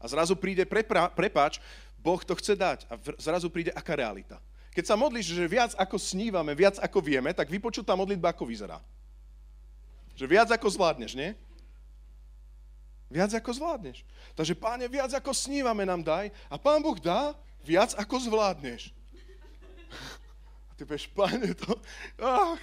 A 0.00 0.08
zrazu 0.08 0.34
príde 0.34 0.64
prepra, 0.64 1.12
prepáč, 1.12 1.60
Boh 2.02 2.18
to 2.18 2.34
chce 2.34 2.58
dať 2.58 2.88
a 2.90 2.98
zrazu 3.20 3.46
príde 3.46 3.70
aká 3.70 3.94
realita. 3.94 4.42
Keď 4.72 4.84
sa 4.88 4.96
modlíš, 4.98 5.36
že 5.36 5.44
viac 5.46 5.76
ako 5.76 6.00
snívame, 6.00 6.56
viac 6.56 6.80
ako 6.80 6.98
vieme, 7.04 7.30
tak 7.30 7.52
vypočutá 7.52 7.92
modlitba 7.94 8.32
ako 8.32 8.48
vyzerá. 8.48 8.80
Že 10.16 10.26
viac 10.26 10.48
ako 10.50 10.66
zvládneš, 10.66 11.12
nie? 11.14 11.36
Viac 13.12 13.36
ako 13.36 13.52
zvládneš. 13.52 14.00
Takže 14.32 14.56
páne, 14.56 14.88
viac 14.88 15.12
ako 15.12 15.36
snívame 15.36 15.84
nám 15.84 16.00
daj 16.00 16.32
a 16.48 16.56
pán 16.56 16.80
Boh 16.80 16.96
dá 16.96 17.36
viac 17.60 17.92
ako 18.00 18.16
zvládneš. 18.16 18.88
A 20.72 20.72
ty 20.72 20.88
povieš, 20.88 21.12
páne, 21.12 21.52
to, 21.52 21.76
ach, 22.16 22.56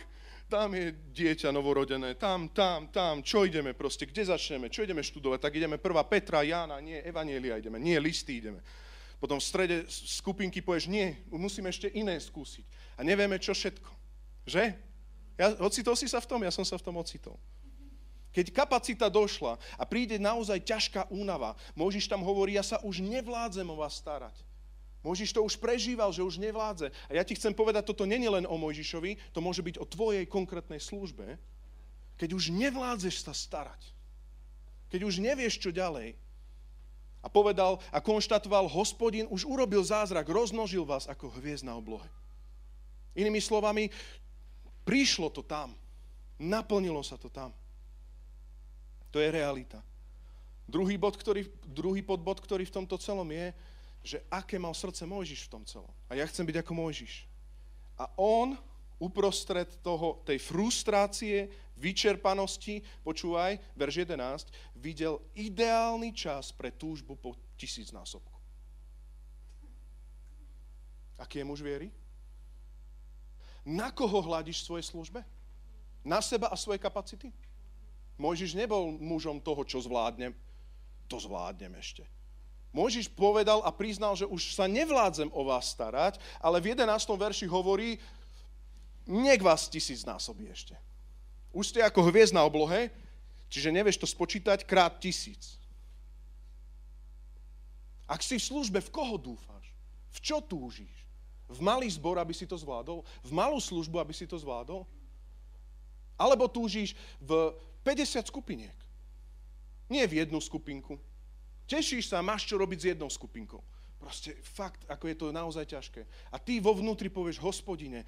tam 0.50 0.74
je 0.74 0.90
dieťa 1.14 1.54
novorodené, 1.54 2.18
tam, 2.18 2.50
tam, 2.50 2.90
tam, 2.90 3.22
čo 3.22 3.46
ideme 3.46 3.78
proste, 3.78 4.10
kde 4.10 4.34
začneme, 4.34 4.74
čo 4.74 4.82
ideme 4.82 5.06
študovať, 5.06 5.46
tak 5.46 5.54
ideme 5.62 5.78
prvá 5.78 6.02
Petra, 6.02 6.42
Jána, 6.42 6.82
nie, 6.82 6.98
Evanielia 7.06 7.62
ideme, 7.62 7.78
nie, 7.78 8.02
listy 8.02 8.42
ideme. 8.42 8.66
Potom 9.22 9.38
v 9.38 9.46
strede 9.46 9.78
skupinky 9.86 10.66
povieš, 10.66 10.90
nie, 10.90 11.22
musíme 11.30 11.70
ešte 11.70 11.94
iné 11.94 12.18
skúsiť. 12.18 12.66
A 12.98 13.06
nevieme, 13.06 13.38
čo 13.38 13.54
všetko. 13.54 13.92
Že? 14.50 14.74
Ja, 15.38 15.54
ocitol 15.62 15.94
si 15.94 16.10
sa 16.10 16.18
v 16.18 16.28
tom? 16.28 16.42
Ja 16.42 16.50
som 16.50 16.66
sa 16.66 16.82
v 16.82 16.86
tom 16.90 16.98
ocitol. 16.98 17.38
Keď 18.30 18.54
kapacita 18.54 19.10
došla 19.10 19.58
a 19.78 19.84
príde 19.90 20.22
naozaj 20.22 20.62
ťažká 20.62 21.10
únava, 21.10 21.58
Môžiš 21.74 22.06
tam 22.06 22.22
hovorí, 22.22 22.56
ja 22.56 22.66
sa 22.66 22.78
už 22.86 23.02
nevládzem 23.02 23.66
o 23.66 23.80
vás 23.80 23.98
starať. 23.98 24.38
Môžiš 25.00 25.32
to 25.32 25.42
už 25.42 25.56
prežíval, 25.56 26.12
že 26.12 26.22
už 26.22 26.38
nevládze. 26.38 26.92
A 27.08 27.12
ja 27.16 27.24
ti 27.24 27.34
chcem 27.34 27.56
povedať, 27.56 27.88
toto 27.88 28.04
není 28.04 28.28
len 28.28 28.44
o 28.44 28.60
Mojžišovi, 28.60 29.32
to 29.32 29.40
môže 29.40 29.64
byť 29.64 29.80
o 29.80 29.88
tvojej 29.88 30.28
konkrétnej 30.28 30.78
službe, 30.84 31.40
keď 32.20 32.30
už 32.36 32.52
nevládzeš 32.52 33.24
sa 33.24 33.32
starať. 33.32 33.80
Keď 34.92 35.02
už 35.08 35.24
nevieš, 35.24 35.56
čo 35.56 35.72
ďalej. 35.72 36.20
A 37.24 37.28
povedal 37.32 37.80
a 37.96 38.00
konštatoval, 38.04 38.68
hospodin 38.68 39.28
už 39.32 39.48
urobil 39.48 39.80
zázrak, 39.84 40.28
rozmnožil 40.28 40.84
vás 40.84 41.08
ako 41.08 41.32
hviezd 41.40 41.64
na 41.64 41.80
oblohe. 41.80 42.08
Inými 43.16 43.40
slovami, 43.40 43.88
prišlo 44.84 45.32
to 45.32 45.44
tam. 45.44 45.76
Naplnilo 46.40 47.04
sa 47.04 47.16
to 47.16 47.32
tam. 47.32 47.56
To 49.12 49.18
je 49.18 49.30
realita. 49.32 49.82
Druhý, 50.70 51.02
bod, 51.02 51.18
ktorý, 51.18 51.50
druhý 51.66 52.06
podbod, 52.06 52.38
ktorý 52.38 52.70
v 52.70 52.76
tomto 52.82 53.02
celom 53.02 53.26
je, 53.34 53.50
že 54.06 54.18
aké 54.30 54.62
mal 54.62 54.72
srdce 54.78 55.02
Mojžiš 55.04 55.50
v 55.50 55.52
tom 55.58 55.64
celom. 55.66 55.90
A 56.08 56.16
ja 56.16 56.26
chcem 56.30 56.46
byť 56.46 56.62
ako 56.62 56.72
Mojžiš. 56.78 57.26
A 57.98 58.06
on 58.16 58.54
uprostred 59.00 59.68
toho, 59.82 60.22
tej 60.28 60.38
frustrácie, 60.38 61.50
vyčerpanosti, 61.80 62.84
počúvaj, 63.02 63.56
verš 63.74 64.04
11, 64.04 64.52
videl 64.76 65.18
ideálny 65.34 66.12
čas 66.12 66.52
pre 66.52 66.76
túžbu 66.76 67.16
po 67.16 67.34
tisícnásobku. 67.56 68.36
Aký 71.20 71.40
je 71.40 71.48
muž 71.48 71.60
viery? 71.64 71.92
Na 73.68 73.92
koho 73.92 74.24
hľadíš 74.24 74.64
svoje 74.64 74.88
službe? 74.88 75.24
Na 76.04 76.24
seba 76.24 76.48
a 76.48 76.56
svoje 76.56 76.80
kapacity? 76.80 77.32
Mojžiš 78.20 78.60
nebol 78.60 79.00
mužom 79.00 79.40
toho, 79.40 79.64
čo 79.64 79.80
zvládnem. 79.80 80.36
To 81.08 81.18
zvládnem 81.18 81.72
ešte. 81.80 82.04
Mojžiš 82.76 83.10
povedal 83.16 83.66
a 83.66 83.74
priznal, 83.74 84.14
že 84.14 84.30
už 84.30 84.54
sa 84.54 84.70
nevládzem 84.70 85.32
o 85.34 85.42
vás 85.42 85.74
starať, 85.74 86.22
ale 86.38 86.62
v 86.62 86.78
11. 86.78 86.86
verši 87.18 87.50
hovorí, 87.50 87.98
nech 89.10 89.42
vás 89.42 89.66
tisíc 89.66 90.06
násobí 90.06 90.46
ešte. 90.52 90.78
Už 91.50 91.74
ste 91.74 91.82
ako 91.82 92.14
hviezd 92.14 92.36
na 92.36 92.46
oblohe, 92.46 92.94
čiže 93.50 93.74
nevieš 93.74 93.98
to 93.98 94.06
spočítať 94.06 94.70
krát 94.70 95.02
tisíc. 95.02 95.58
Ak 98.06 98.22
si 98.22 98.38
v 98.38 98.48
službe, 98.54 98.86
v 98.86 98.94
koho 98.94 99.18
dúfáš? 99.18 99.66
V 100.14 100.18
čo 100.22 100.38
túžiš? 100.42 100.94
V 101.50 101.58
malý 101.66 101.90
zbor, 101.90 102.22
aby 102.22 102.38
si 102.38 102.46
to 102.46 102.54
zvládol? 102.54 103.02
V 103.26 103.32
malú 103.34 103.58
službu, 103.58 103.98
aby 103.98 104.14
si 104.14 104.30
to 104.30 104.38
zvládol? 104.38 104.86
Alebo 106.14 106.46
túžiš 106.46 106.94
v 107.18 107.54
50 107.84 108.28
skupiniek. 108.28 108.76
Nie 109.90 110.06
v 110.06 110.22
jednu 110.22 110.38
skupinku. 110.38 111.00
Tešíš 111.70 112.10
sa, 112.10 112.26
máš 112.26 112.50
čo 112.50 112.58
robiť 112.58 112.80
s 112.82 112.90
jednou 112.94 113.10
skupinkou. 113.10 113.62
Proste 114.00 114.38
fakt, 114.42 114.88
ako 114.88 115.06
je 115.12 115.16
to 115.18 115.26
naozaj 115.36 115.66
ťažké. 115.68 116.02
A 116.32 116.40
ty 116.40 116.64
vo 116.64 116.72
vnútri 116.72 117.12
povieš, 117.12 117.42
hospodine, 117.44 118.08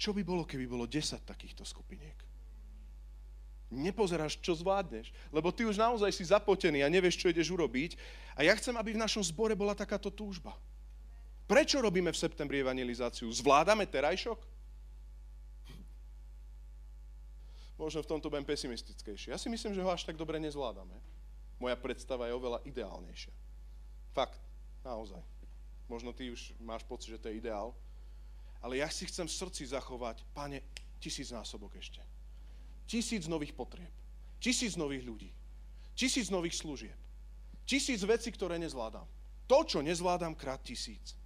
čo 0.00 0.10
by 0.16 0.24
bolo, 0.24 0.42
keby 0.42 0.64
bolo 0.66 0.88
10 0.88 1.22
takýchto 1.22 1.62
skupiniek? 1.62 2.16
Nepozeráš, 3.72 4.36
čo 4.42 4.52
zvládneš, 4.52 5.12
lebo 5.32 5.48
ty 5.48 5.64
už 5.64 5.80
naozaj 5.80 6.12
si 6.12 6.24
zapotený 6.28 6.84
a 6.84 6.92
nevieš, 6.92 7.20
čo 7.20 7.30
ideš 7.32 7.52
urobiť. 7.52 7.96
A 8.36 8.44
ja 8.44 8.52
chcem, 8.58 8.76
aby 8.76 8.92
v 8.92 9.00
našom 9.00 9.24
zbore 9.24 9.56
bola 9.56 9.72
takáto 9.72 10.12
túžba. 10.12 10.52
Prečo 11.48 11.80
robíme 11.80 12.12
v 12.12 12.20
septembri 12.20 12.60
evangelizáciu? 12.60 13.28
Zvládame 13.28 13.84
terajšok? 13.88 14.40
Možno 17.82 18.06
v 18.06 18.10
tomto 18.14 18.30
budem 18.30 18.46
pesimistickejší. 18.46 19.34
Ja 19.34 19.38
si 19.42 19.50
myslím, 19.50 19.74
že 19.74 19.82
ho 19.82 19.90
až 19.90 20.06
tak 20.06 20.14
dobre 20.14 20.38
nezvládame. 20.38 20.94
Moja 21.58 21.74
predstava 21.74 22.30
je 22.30 22.38
oveľa 22.38 22.62
ideálnejšia. 22.62 23.34
Fakt, 24.14 24.38
naozaj. 24.86 25.18
Možno 25.90 26.14
ty 26.14 26.30
už 26.30 26.54
máš 26.62 26.86
pocit, 26.86 27.18
že 27.18 27.18
to 27.18 27.26
je 27.26 27.42
ideál. 27.42 27.74
Ale 28.62 28.78
ja 28.78 28.86
si 28.86 29.02
chcem 29.10 29.26
v 29.26 29.34
srdci 29.34 29.66
zachovať, 29.66 30.22
pane, 30.30 30.62
tisíc 31.02 31.34
násobok 31.34 31.74
ešte. 31.74 31.98
Tisíc 32.86 33.26
nových 33.26 33.50
potrieb. 33.50 33.90
Tisíc 34.38 34.78
nových 34.78 35.02
ľudí. 35.02 35.30
Tisíc 35.98 36.30
nových 36.30 36.54
služieb. 36.54 36.98
Tisíc 37.66 38.02
vecí, 38.06 38.30
ktoré 38.30 38.58
nezvládam. 38.62 39.06
To, 39.50 39.58
čo 39.66 39.82
nezvládam, 39.82 40.38
krát 40.38 40.62
tisíc. 40.62 41.18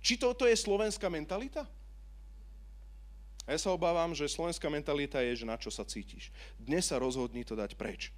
Či 0.00 0.16
toto 0.16 0.48
je 0.48 0.56
slovenská 0.56 1.12
mentalita? 1.12 1.68
A 3.48 3.56
ja 3.56 3.58
sa 3.58 3.72
obávam, 3.72 4.12
že 4.12 4.28
slovenská 4.28 4.68
mentalita 4.68 5.20
je, 5.24 5.42
že 5.42 5.48
na 5.48 5.56
čo 5.56 5.72
sa 5.72 5.84
cítiš. 5.86 6.28
Dnes 6.60 6.86
sa 6.86 7.00
rozhodni 7.00 7.42
to 7.42 7.56
dať 7.56 7.74
preč. 7.74 8.12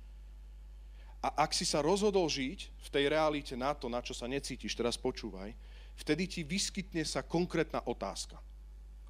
A 1.23 1.47
ak 1.47 1.55
si 1.55 1.63
sa 1.63 1.79
rozhodol 1.79 2.27
žiť 2.27 2.67
v 2.67 2.89
tej 2.91 3.05
realite 3.07 3.55
na 3.55 3.71
to, 3.79 3.87
na 3.87 4.03
čo 4.03 4.11
sa 4.11 4.27
necítiš, 4.27 4.75
teraz 4.75 4.99
počúvaj, 4.99 5.55
vtedy 5.95 6.27
ti 6.27 6.41
vyskytne 6.43 7.07
sa 7.07 7.23
konkrétna 7.23 7.79
otázka. 7.87 8.43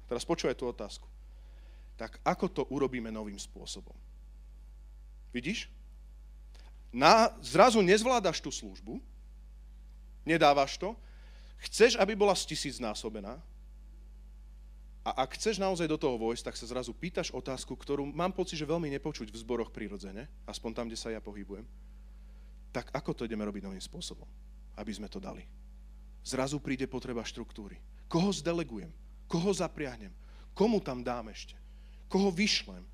Teraz 0.05 0.21
počúvaj 0.21 0.53
tú 0.53 0.69
otázku. 0.69 1.09
Tak 1.97 2.21
ako 2.21 2.45
to 2.49 2.61
urobíme 2.69 3.09
novým 3.09 3.37
spôsobom? 3.37 3.97
Vidíš? 5.33 5.65
Na, 6.93 7.33
zrazu 7.41 7.81
nezvládaš 7.81 8.37
tú 8.37 8.53
službu, 8.53 9.01
nedávaš 10.21 10.77
to, 10.77 10.93
chceš, 11.65 11.97
aby 11.97 12.13
bola 12.13 12.37
stisícnásobená, 12.37 13.41
a 15.03 15.27
ak 15.27 15.35
chceš 15.35 15.59
naozaj 15.59 15.83
do 15.91 15.99
toho 15.99 16.15
vojsť, 16.15 16.47
tak 16.47 16.55
sa 16.55 16.63
zrazu 16.63 16.95
pýtaš 16.95 17.35
otázku, 17.35 17.75
ktorú 17.75 18.07
mám 18.07 18.31
pocit, 18.31 18.55
že 18.55 18.63
veľmi 18.63 18.87
nepočuť 18.95 19.35
v 19.35 19.39
zboroch 19.43 19.67
prirodzene, 19.67 20.31
aspoň 20.47 20.71
tam, 20.71 20.85
kde 20.87 20.95
sa 20.95 21.11
ja 21.11 21.19
pohybujem. 21.19 21.67
Tak 22.71 22.87
ako 22.95 23.11
to 23.11 23.25
ideme 23.27 23.43
robiť 23.43 23.67
novým 23.67 23.83
spôsobom, 23.83 24.25
aby 24.79 24.91
sme 24.95 25.11
to 25.11 25.19
dali? 25.19 25.43
Zrazu 26.23 26.63
príde 26.63 26.87
potreba 26.87 27.19
štruktúry. 27.19 27.83
Koho 28.07 28.31
zdelegujem? 28.31 28.95
Koho 29.27 29.51
zapriahnem? 29.51 30.15
Komu 30.55 30.79
tam 30.79 31.03
dám 31.03 31.27
ešte? 31.35 31.59
Koho 32.07 32.31
vyšlem? 32.31 32.87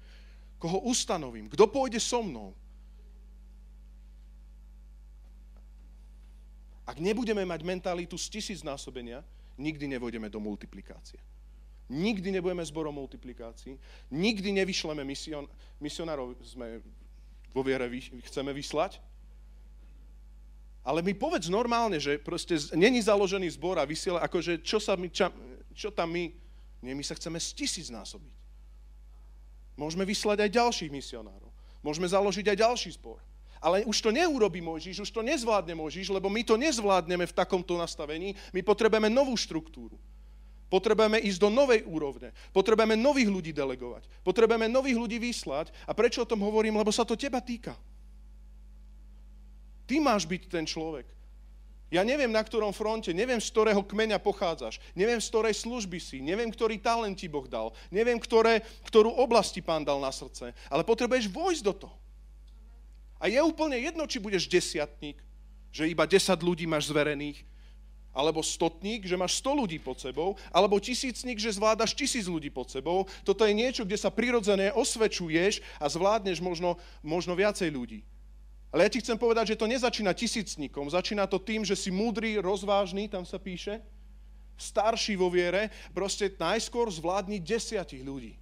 Koho 0.58 0.82
ustanovím? 0.90 1.46
Kto 1.46 1.70
pôjde 1.70 2.02
so 2.02 2.26
mnou? 2.26 2.58
Ak 6.90 6.98
nebudeme 6.98 7.46
mať 7.46 7.62
mentalitu 7.62 8.18
z 8.18 8.34
tisíc 8.34 8.66
násobenia, 8.66 9.22
nikdy 9.62 9.86
nevojdeme 9.86 10.26
do 10.26 10.42
multiplikácie. 10.42 11.22
Nikdy 11.90 12.38
nebudeme 12.38 12.62
zborom 12.62 12.94
multiplikácií, 13.02 13.74
nikdy 14.14 14.62
nevyšleme 14.62 15.02
mision, 15.02 15.50
misionárov, 15.82 16.38
sme 16.46 16.86
vo 17.50 17.66
viere 17.66 17.90
vy, 17.90 18.22
chceme 18.30 18.54
vyslať, 18.54 19.02
ale 20.86 21.04
mi 21.04 21.14
povedz 21.14 21.52
normálne, 21.52 22.00
že 22.00 22.22
proste 22.22 22.56
není 22.74 23.04
založený 23.04 23.50
zbor 23.58 23.82
a 23.82 23.90
vysiela, 23.90 24.24
akože 24.24 24.64
čo, 24.64 24.80
sa 24.80 24.96
my, 24.96 25.10
čo, 25.12 25.30
čo 25.76 25.90
tam 25.92 26.14
my, 26.14 26.32
nie, 26.82 26.94
my 26.96 27.04
sa 27.04 27.18
chceme 27.18 27.38
stisíc 27.38 27.92
násobiť. 27.92 28.32
Môžeme 29.76 30.04
vyslať 30.08 30.48
aj 30.48 30.56
ďalších 30.56 30.92
misionárov. 30.92 31.52
Môžeme 31.80 32.08
založiť 32.08 32.52
aj 32.52 32.58
ďalší 32.58 32.90
zbor. 33.00 33.20
Ale 33.60 33.84
už 33.84 34.00
to 34.00 34.12
neurobí 34.12 34.64
Mojžiš, 34.64 35.04
už 35.04 35.12
to 35.12 35.20
nezvládne 35.20 35.76
Mojžiš, 35.76 36.16
lebo 36.16 36.32
my 36.32 36.48
to 36.48 36.56
nezvládneme 36.56 37.28
v 37.28 37.38
takomto 37.38 37.76
nastavení. 37.76 38.36
My 38.56 38.64
potrebujeme 38.64 39.12
novú 39.12 39.36
štruktúru. 39.36 40.00
Potrebujeme 40.70 41.18
ísť 41.18 41.42
do 41.42 41.50
novej 41.50 41.82
úrovne. 41.90 42.30
Potrebujeme 42.54 42.94
nových 42.94 43.26
ľudí 43.26 43.52
delegovať. 43.52 44.06
Potrebujeme 44.22 44.70
nových 44.70 45.02
ľudí 45.02 45.18
vyslať. 45.18 45.74
A 45.90 45.98
prečo 45.98 46.22
o 46.22 46.30
tom 46.30 46.46
hovorím? 46.46 46.78
Lebo 46.78 46.94
sa 46.94 47.02
to 47.02 47.18
teba 47.18 47.42
týka. 47.42 47.74
Ty 49.90 49.98
máš 49.98 50.30
byť 50.30 50.46
ten 50.46 50.70
človek. 50.70 51.10
Ja 51.90 52.06
neviem, 52.06 52.30
na 52.30 52.46
ktorom 52.46 52.70
fronte, 52.70 53.10
neviem, 53.10 53.42
z 53.42 53.50
ktorého 53.50 53.82
kmeňa 53.82 54.22
pochádzaš, 54.22 54.78
neviem, 54.94 55.18
z 55.18 55.26
ktorej 55.26 55.58
služby 55.58 55.98
si, 55.98 56.22
neviem, 56.22 56.54
ktorý 56.54 56.78
talent 56.78 57.18
ti 57.18 57.26
Boh 57.26 57.50
dal, 57.50 57.74
neviem, 57.90 58.22
ktoré, 58.22 58.62
ktorú 58.86 59.10
oblasti 59.18 59.58
pán 59.66 59.82
dal 59.82 59.98
na 59.98 60.14
srdce, 60.14 60.54
ale 60.70 60.86
potrebuješ 60.86 61.26
vojsť 61.34 61.64
do 61.66 61.74
toho. 61.74 61.98
A 63.18 63.26
je 63.26 63.42
úplne 63.42 63.82
jedno, 63.82 64.06
či 64.06 64.22
budeš 64.22 64.46
desiatník, 64.46 65.18
že 65.74 65.90
iba 65.90 66.06
10 66.06 66.30
ľudí 66.46 66.70
máš 66.70 66.94
zverených, 66.94 67.42
alebo 68.14 68.42
stotník, 68.42 69.06
že 69.06 69.16
máš 69.16 69.40
100 69.40 69.60
ľudí 69.60 69.78
pod 69.80 70.02
sebou, 70.02 70.36
alebo 70.50 70.82
tisícnik, 70.82 71.38
že 71.38 71.56
zvládaš 71.56 71.94
tisíc 71.94 72.26
ľudí 72.26 72.50
pod 72.50 72.68
sebou. 72.68 73.06
Toto 73.22 73.46
je 73.46 73.54
niečo, 73.54 73.86
kde 73.86 73.98
sa 73.98 74.10
prirodzene 74.10 74.74
osvečuješ 74.74 75.62
a 75.78 75.86
zvládneš 75.88 76.42
možno, 76.42 76.76
možno 77.06 77.38
viacej 77.38 77.70
ľudí. 77.70 78.02
Ale 78.70 78.86
ja 78.86 78.94
ti 78.94 79.02
chcem 79.02 79.18
povedať, 79.18 79.54
že 79.54 79.60
to 79.60 79.66
nezačína 79.66 80.14
tisícnikom, 80.14 80.94
začína 80.94 81.26
to 81.26 81.42
tým, 81.42 81.66
že 81.66 81.74
si 81.74 81.90
múdry, 81.90 82.38
rozvážny, 82.38 83.10
tam 83.10 83.26
sa 83.26 83.42
píše, 83.42 83.82
starší 84.60 85.18
vo 85.18 85.32
viere, 85.32 85.74
proste 85.96 86.30
najskôr 86.38 86.92
zvládni 86.92 87.42
desiatich 87.42 88.06
ľudí 88.06 88.38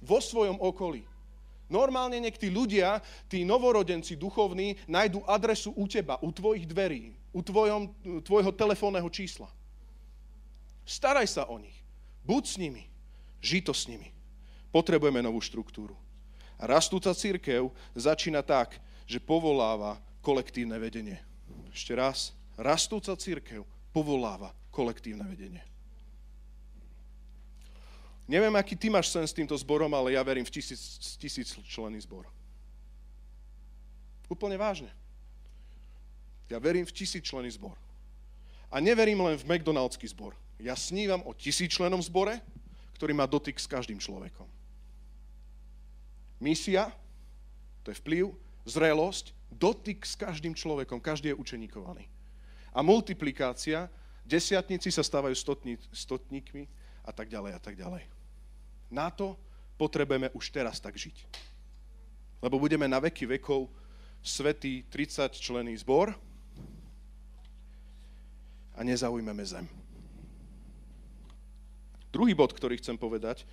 vo 0.00 0.16
svojom 0.22 0.56
okolí. 0.56 1.09
Normálne 1.70 2.18
nech 2.18 2.34
tí 2.34 2.50
ľudia, 2.50 2.98
tí 3.30 3.46
novorodenci 3.46 4.18
duchovní, 4.18 4.74
nájdu 4.90 5.22
adresu 5.24 5.70
u 5.78 5.86
teba, 5.86 6.18
u 6.18 6.34
tvojich 6.34 6.66
dverí, 6.66 7.14
u 7.30 7.40
tvojom, 7.40 7.94
tvojho 8.26 8.50
telefónneho 8.50 9.06
čísla. 9.06 9.46
Staraj 10.82 11.30
sa 11.30 11.46
o 11.46 11.54
nich. 11.62 11.78
Buď 12.26 12.42
s 12.42 12.54
nimi. 12.58 12.82
Žij 13.38 13.70
s 13.70 13.86
nimi. 13.86 14.10
Potrebujeme 14.74 15.22
novú 15.22 15.38
štruktúru. 15.38 15.94
A 16.58 16.66
rastúca 16.66 17.14
církev 17.14 17.70
začína 17.94 18.42
tak, 18.42 18.76
že 19.06 19.22
povoláva 19.22 20.02
kolektívne 20.20 20.76
vedenie. 20.76 21.22
Ešte 21.70 21.94
raz. 21.94 22.34
Rastúca 22.58 23.14
církev 23.14 23.62
povoláva 23.94 24.52
kolektívne 24.74 25.24
vedenie. 25.24 25.69
Neviem, 28.30 28.54
aký 28.54 28.78
ty 28.78 28.86
máš 28.86 29.10
sen 29.10 29.26
s 29.26 29.34
týmto 29.34 29.58
zborom, 29.58 29.90
ale 29.90 30.14
ja 30.14 30.22
verím 30.22 30.46
v 30.46 30.54
tisíc, 30.54 31.02
tisíc 31.18 31.50
člený 31.66 31.98
zbor. 32.06 32.30
Úplne 34.30 34.54
vážne. 34.54 34.94
Ja 36.46 36.62
verím 36.62 36.86
v 36.86 36.94
tisíc 36.94 37.26
člený 37.26 37.50
zbor. 37.58 37.74
A 38.70 38.78
neverím 38.78 39.18
len 39.26 39.34
v 39.34 39.50
McDonaldský 39.50 40.06
zbor. 40.14 40.38
Ja 40.62 40.78
snívam 40.78 41.26
o 41.26 41.34
tisíc 41.34 41.74
členom 41.74 41.98
zbore, 41.98 42.38
ktorý 42.94 43.18
má 43.18 43.26
dotyk 43.26 43.58
s 43.58 43.66
každým 43.66 43.98
človekom. 43.98 44.46
Misia, 46.38 46.94
to 47.82 47.90
je 47.90 47.98
vplyv, 47.98 48.30
zrelosť, 48.62 49.34
dotyk 49.50 50.06
s 50.06 50.14
každým 50.14 50.54
človekom, 50.54 51.02
každý 51.02 51.34
je 51.34 51.40
učeníkovaný. 51.40 52.06
A 52.70 52.78
multiplikácia, 52.86 53.90
desiatníci 54.22 54.94
sa 54.94 55.02
stávajú 55.02 55.34
stotní, 55.34 55.74
stotníkmi 55.90 56.70
a 57.02 57.10
tak 57.10 57.26
ďalej 57.26 57.58
a 57.58 57.60
tak 57.60 57.74
ďalej. 57.74 58.19
Na 58.90 59.08
to 59.08 59.38
potrebujeme 59.78 60.28
už 60.34 60.50
teraz 60.50 60.82
tak 60.82 60.98
žiť. 60.98 61.24
Lebo 62.42 62.58
budeme 62.58 62.84
na 62.90 62.98
veky 62.98 63.38
vekov 63.38 63.70
svetý 64.20 64.84
30 64.90 65.38
člený 65.38 65.78
zbor 65.80 66.12
a 68.76 68.80
nezaujmeme 68.84 69.44
zem. 69.46 69.64
Druhý 72.10 72.34
bod, 72.34 72.50
ktorý 72.50 72.76
chcem 72.76 72.98
povedať, 72.98 73.46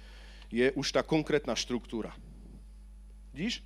je 0.50 0.74
už 0.74 0.90
tá 0.90 1.06
konkrétna 1.06 1.54
štruktúra. 1.54 2.10
Vidíš? 3.32 3.62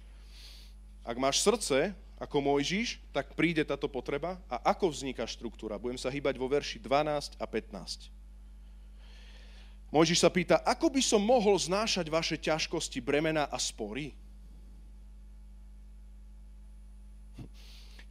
Ak 1.01 1.17
máš 1.17 1.39
srdce 1.41 1.95
ako 2.21 2.37
Mojžiš, 2.37 3.01
tak 3.09 3.33
príde 3.33 3.65
táto 3.65 3.89
potreba. 3.89 4.37
A 4.45 4.61
ako 4.75 4.93
vzniká 4.93 5.25
štruktúra? 5.25 5.81
Budem 5.81 5.97
sa 5.97 6.13
hýbať 6.13 6.37
vo 6.37 6.45
verši 6.45 6.77
12 6.77 7.39
a 7.39 7.45
15. 7.49 8.20
Mojžiš 9.91 10.23
sa 10.23 10.31
pýta, 10.31 10.63
ako 10.63 10.87
by 10.87 11.03
som 11.03 11.19
mohol 11.19 11.59
znášať 11.59 12.07
vaše 12.07 12.39
ťažkosti, 12.39 13.03
bremena 13.03 13.51
a 13.51 13.59
spory? 13.59 14.15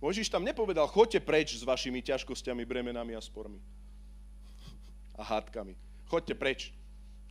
Mojžiš 0.01 0.29
tam 0.29 0.45
nepovedal, 0.45 0.88
choďte 0.88 1.21
preč 1.25 1.57
s 1.57 1.64
vašimi 1.64 2.05
ťažkosťami, 2.05 2.69
bremenami 2.69 3.16
a 3.16 3.21
spormi. 3.21 3.61
A 5.16 5.25
hádkami. 5.25 5.77
Choďte 6.09 6.35
preč. 6.37 6.61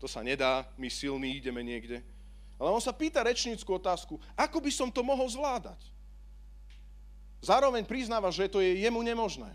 To 0.01 0.09
sa 0.09 0.25
nedá, 0.25 0.65
my 0.77 0.89
silní 0.89 1.37
ideme 1.37 1.61
niekde. 1.61 2.01
Ale 2.57 2.73
on 2.73 2.81
sa 2.81 2.93
pýta 2.93 3.21
rečníckú 3.21 3.69
otázku, 3.77 4.17
ako 4.33 4.57
by 4.61 4.71
som 4.73 4.89
to 4.89 5.05
mohol 5.05 5.29
zvládať? 5.29 5.77
Zároveň 7.39 7.85
priznáva, 7.85 8.33
že 8.33 8.51
to 8.51 8.59
je 8.59 8.81
jemu 8.81 8.99
nemožné. 9.01 9.49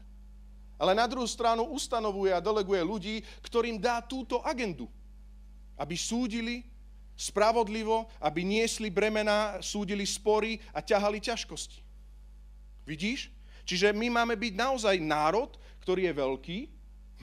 Ale 0.74 0.92
na 0.92 1.06
druhú 1.06 1.26
stranu 1.28 1.70
ustanovuje 1.70 2.34
a 2.34 2.42
deleguje 2.42 2.82
ľudí, 2.82 3.16
ktorým 3.46 3.78
dá 3.78 4.02
túto 4.02 4.42
agendu. 4.42 4.90
Aby 5.78 5.94
súdili 5.94 6.66
spravodlivo, 7.14 8.10
aby 8.18 8.42
niesli 8.42 8.90
bremená, 8.90 9.62
súdili 9.62 10.02
spory 10.02 10.58
a 10.74 10.82
ťahali 10.82 11.22
ťažkosti. 11.22 11.78
Vidíš? 12.82 13.30
Čiže 13.64 13.94
my 13.94 14.10
máme 14.10 14.34
byť 14.34 14.52
naozaj 14.58 14.96
národ, 15.00 15.54
ktorý 15.80 16.10
je 16.10 16.14
veľký, 16.14 16.58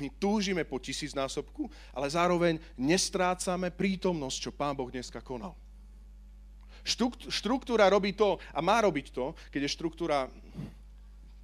my 0.01 0.07
túžime 0.17 0.65
po 0.65 0.81
tisícnásobku, 0.81 1.69
ale 1.93 2.09
zároveň 2.09 2.57
nestrácame 2.73 3.69
prítomnosť, 3.69 4.37
čo 4.49 4.51
Pán 4.55 4.73
Boh 4.73 4.89
dneska 4.89 5.21
konal. 5.21 5.53
Štruktúra 7.29 7.85
robí 7.93 8.17
to 8.17 8.41
a 8.55 8.59
má 8.63 8.81
robiť 8.81 9.13
to, 9.13 9.37
keď 9.53 9.69
je 9.69 9.75
štruktúra 9.77 10.25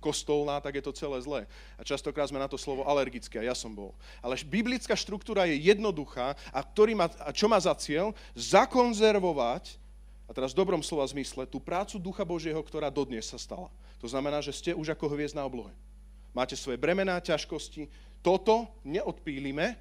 kostolná, 0.07 0.63
tak 0.63 0.79
je 0.79 0.83
to 0.87 0.95
celé 0.95 1.19
zlé. 1.19 1.41
A 1.75 1.83
častokrát 1.83 2.31
sme 2.31 2.39
na 2.39 2.47
to 2.47 2.55
slovo 2.55 2.87
alergické, 2.87 3.43
ja 3.43 3.51
som 3.51 3.75
bol. 3.75 3.91
Ale 4.23 4.39
biblická 4.47 4.95
štruktúra 4.95 5.43
je 5.51 5.59
jednoduchá 5.59 6.39
a, 6.55 6.59
ktorý 6.63 6.95
má, 6.95 7.11
a 7.19 7.35
čo 7.35 7.51
má 7.51 7.59
za 7.59 7.75
cieľ? 7.75 8.15
Zakonzervovať, 8.31 9.75
a 10.27 10.31
teraz 10.31 10.55
v 10.55 10.59
dobrom 10.63 10.79
slova 10.79 11.03
zmysle, 11.11 11.43
tú 11.43 11.59
prácu 11.59 11.99
Ducha 11.99 12.23
Božieho, 12.23 12.59
ktorá 12.63 12.87
dodnes 12.87 13.27
sa 13.27 13.35
stala. 13.35 13.67
To 13.99 14.07
znamená, 14.07 14.39
že 14.39 14.55
ste 14.55 14.71
už 14.71 14.95
ako 14.95 15.11
hviezd 15.11 15.35
na 15.35 15.43
oblohe. 15.43 15.75
Máte 16.31 16.55
svoje 16.55 16.79
bremená, 16.79 17.19
ťažkosti, 17.19 17.91
toto 18.23 18.67
neodpílime, 18.87 19.75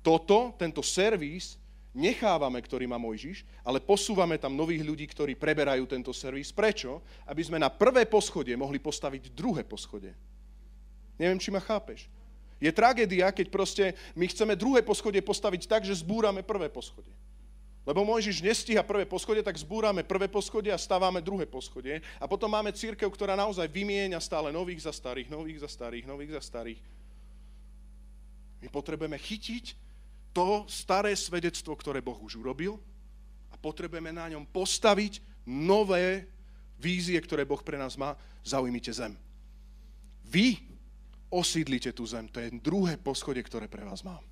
toto, 0.00 0.56
tento 0.56 0.80
servis 0.80 1.60
nechávame, 1.98 2.62
ktorý 2.62 2.86
má 2.86 2.94
Mojžiš, 2.94 3.42
ale 3.66 3.82
posúvame 3.82 4.38
tam 4.38 4.54
nových 4.54 4.86
ľudí, 4.86 5.10
ktorí 5.10 5.34
preberajú 5.34 5.82
tento 5.90 6.14
servis. 6.14 6.54
Prečo? 6.54 7.02
Aby 7.26 7.42
sme 7.42 7.58
na 7.58 7.66
prvé 7.66 8.06
poschodie 8.06 8.54
mohli 8.54 8.78
postaviť 8.78 9.34
druhé 9.34 9.66
poschodie. 9.66 10.14
Neviem, 11.18 11.42
či 11.42 11.50
ma 11.50 11.58
chápeš. 11.58 12.06
Je 12.62 12.70
tragédia, 12.70 13.34
keď 13.34 13.46
proste 13.50 13.84
my 14.14 14.30
chceme 14.30 14.54
druhé 14.54 14.86
poschodie 14.86 15.22
postaviť 15.22 15.66
tak, 15.66 15.82
že 15.82 15.98
zbúrame 15.98 16.46
prvé 16.46 16.70
poschodie. 16.70 17.14
Lebo 17.88 18.04
Mojžiš 18.04 18.44
nestíha 18.44 18.84
prvé 18.84 19.08
poschodie, 19.08 19.40
tak 19.40 19.56
zbúrame 19.56 20.04
prvé 20.04 20.28
poschodie 20.28 20.68
a 20.68 20.76
stávame 20.76 21.24
druhé 21.24 21.48
poschodie. 21.48 22.04
A 22.20 22.28
potom 22.28 22.52
máme 22.52 22.68
církev, 22.68 23.08
ktorá 23.08 23.32
naozaj 23.32 23.64
vymieňa 23.64 24.20
stále 24.20 24.52
nových 24.52 24.84
za 24.84 24.92
starých, 24.92 25.32
nových 25.32 25.64
za 25.64 25.70
starých, 25.72 26.04
nových 26.04 26.36
za 26.36 26.42
starých. 26.44 26.80
My 28.60 28.68
potrebujeme 28.68 29.16
chytiť 29.16 29.87
to 30.32 30.64
staré 30.68 31.16
svedectvo, 31.16 31.74
ktoré 31.74 32.04
Boh 32.04 32.18
už 32.20 32.38
urobil 32.38 32.78
a 33.50 33.56
potrebujeme 33.56 34.12
na 34.12 34.28
ňom 34.30 34.44
postaviť 34.48 35.20
nové 35.48 36.28
vízie, 36.78 37.18
ktoré 37.18 37.42
Boh 37.48 37.60
pre 37.60 37.80
nás 37.80 37.98
má. 37.98 38.14
Zaujmite 38.44 38.92
zem. 38.94 39.16
Vy 40.28 40.60
osídlite 41.32 41.92
tú 41.92 42.04
zem. 42.04 42.28
To 42.30 42.40
je 42.40 42.52
druhé 42.60 42.96
poschodie, 43.00 43.42
ktoré 43.44 43.68
pre 43.68 43.84
vás 43.84 44.04
mám. 44.04 44.22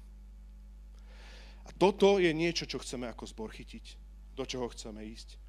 A 1.66 1.70
toto 1.74 2.22
je 2.22 2.30
niečo, 2.30 2.64
čo 2.64 2.78
chceme 2.78 3.10
ako 3.10 3.26
zbor 3.26 3.50
chytiť. 3.50 3.98
Do 4.36 4.46
čoho 4.46 4.70
chceme 4.70 5.02
ísť. 5.02 5.40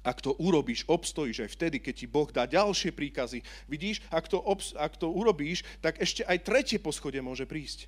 Ak 0.00 0.24
to 0.24 0.32
urobíš, 0.40 0.88
obstojíš 0.88 1.44
aj 1.44 1.50
vtedy, 1.60 1.76
keď 1.76 1.94
ti 1.94 2.06
Boh 2.08 2.28
dá 2.32 2.48
ďalšie 2.48 2.88
príkazy. 2.96 3.44
Vidíš, 3.68 4.00
ak 4.08 4.32
to, 4.32 4.40
obs- 4.40 4.72
ak 4.72 4.96
to 4.96 5.12
urobíš, 5.12 5.60
tak 5.84 6.00
ešte 6.00 6.24
aj 6.24 6.40
tretie 6.40 6.80
poschodie 6.80 7.20
môže 7.20 7.44
prísť. 7.44 7.84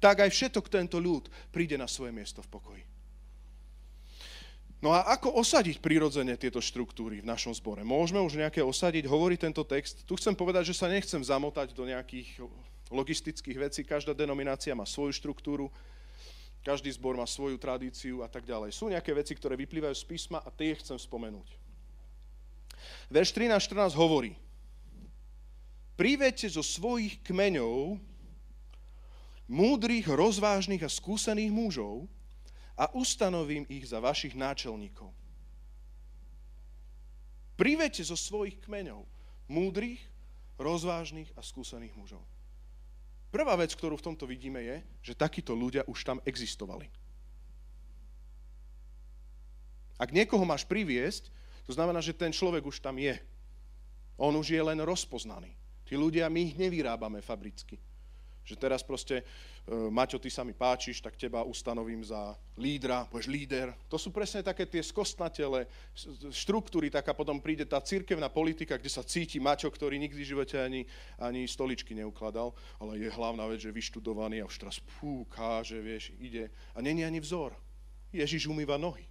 Tak 0.00 0.24
aj 0.24 0.30
všetok 0.32 0.72
tento 0.72 0.96
ľud 0.96 1.28
príde 1.52 1.76
na 1.76 1.84
svoje 1.84 2.10
miesto 2.10 2.40
v 2.40 2.48
pokoji. 2.48 2.82
No 4.80 4.96
a 4.96 5.04
ako 5.12 5.36
osadiť 5.44 5.84
prirodzene 5.84 6.40
tieto 6.40 6.56
štruktúry 6.56 7.20
v 7.20 7.28
našom 7.28 7.52
zbore? 7.52 7.84
Môžeme 7.84 8.16
už 8.24 8.40
nejaké 8.40 8.64
osadiť, 8.64 9.04
hovorí 9.04 9.36
tento 9.36 9.60
text. 9.60 10.08
Tu 10.08 10.16
chcem 10.16 10.32
povedať, 10.32 10.72
že 10.72 10.78
sa 10.80 10.88
nechcem 10.88 11.20
zamotať 11.20 11.76
do 11.76 11.84
nejakých 11.84 12.40
logistických 12.88 13.60
vecí. 13.60 13.80
Každá 13.84 14.16
denominácia 14.16 14.72
má 14.72 14.88
svoju 14.88 15.12
štruktúru. 15.12 15.68
Každý 16.64 16.88
zbor 16.96 17.20
má 17.20 17.28
svoju 17.28 17.60
tradíciu 17.60 18.24
a 18.24 18.28
tak 18.32 18.48
ďalej. 18.48 18.72
Sú 18.72 18.88
nejaké 18.88 19.12
veci, 19.12 19.36
ktoré 19.36 19.52
vyplývajú 19.60 19.92
z 19.92 20.04
písma 20.08 20.40
a 20.40 20.48
tie 20.48 20.72
chcem 20.80 20.96
spomenúť. 20.96 21.48
Verš 23.12 23.36
13.14 23.36 24.00
hovorí, 24.00 24.32
Privedte 26.00 26.48
zo 26.48 26.64
svojich 26.64 27.20
kmeňov 27.20 28.00
múdrych, 29.50 30.06
rozvážnych 30.06 30.86
a 30.86 30.90
skúsených 30.90 31.50
mužov 31.50 32.06
a 32.78 32.86
ustanovím 32.94 33.66
ich 33.66 33.90
za 33.90 33.98
vašich 33.98 34.38
náčelníkov. 34.38 35.10
Privedte 37.58 38.00
zo 38.06 38.14
svojich 38.14 38.62
kmeňov 38.62 39.04
múdrych, 39.50 40.00
rozvážnych 40.54 41.28
a 41.34 41.42
skúsených 41.42 41.92
mužov. 41.98 42.22
Prvá 43.34 43.58
vec, 43.58 43.74
ktorú 43.74 43.98
v 43.98 44.06
tomto 44.14 44.24
vidíme, 44.24 44.62
je, 44.62 44.76
že 45.12 45.18
takíto 45.18 45.52
ľudia 45.52 45.82
už 45.90 45.98
tam 46.06 46.18
existovali. 46.22 46.86
Ak 50.00 50.14
niekoho 50.14 50.46
máš 50.46 50.64
priviesť, 50.64 51.28
to 51.66 51.76
znamená, 51.76 52.00
že 52.00 52.16
ten 52.16 52.32
človek 52.32 52.64
už 52.64 52.80
tam 52.80 52.96
je. 52.96 53.18
On 54.16 54.32
už 54.32 54.56
je 54.56 54.62
len 54.62 54.80
rozpoznaný. 54.80 55.52
Tí 55.84 55.98
ľudia, 55.98 56.32
my 56.32 56.40
ich 56.48 56.56
nevyrábame 56.56 57.20
fabricky. 57.20 57.76
Že 58.50 58.58
teraz 58.58 58.82
proste, 58.82 59.22
e, 59.22 59.24
Maťo, 59.70 60.18
ty 60.18 60.26
sa 60.26 60.42
mi 60.42 60.50
páčiš, 60.50 60.98
tak 60.98 61.14
teba 61.14 61.46
ustanovím 61.46 62.02
za 62.02 62.34
lídra, 62.58 63.06
budeš 63.06 63.30
líder. 63.30 63.70
To 63.86 63.94
sú 63.94 64.10
presne 64.10 64.42
také 64.42 64.66
tie 64.66 64.82
skostnatele 64.82 65.70
štruktúry, 66.34 66.90
tak 66.90 67.06
a 67.06 67.14
potom 67.14 67.38
príde 67.38 67.62
tá 67.62 67.78
cirkevná 67.78 68.26
politika, 68.26 68.74
kde 68.74 68.90
sa 68.90 69.06
cíti 69.06 69.38
Maťo, 69.38 69.70
ktorý 69.70 70.02
nikdy 70.02 70.18
v 70.18 70.30
živote 70.34 70.58
ani, 70.58 70.82
ani 71.22 71.46
stoličky 71.46 71.94
neukladal, 71.94 72.50
ale 72.82 72.98
je 72.98 73.06
hlavná 73.06 73.46
vec, 73.46 73.62
že 73.62 73.70
vyštudovaný 73.70 74.42
a 74.42 74.50
už 74.50 74.58
teraz 74.58 74.82
pú, 74.82 75.22
káže, 75.30 75.78
vieš, 75.78 76.10
ide. 76.18 76.50
A 76.74 76.82
není 76.82 77.06
ani 77.06 77.22
vzor. 77.22 77.54
Ježiš 78.10 78.50
umýva 78.50 78.74
nohy. 78.74 79.06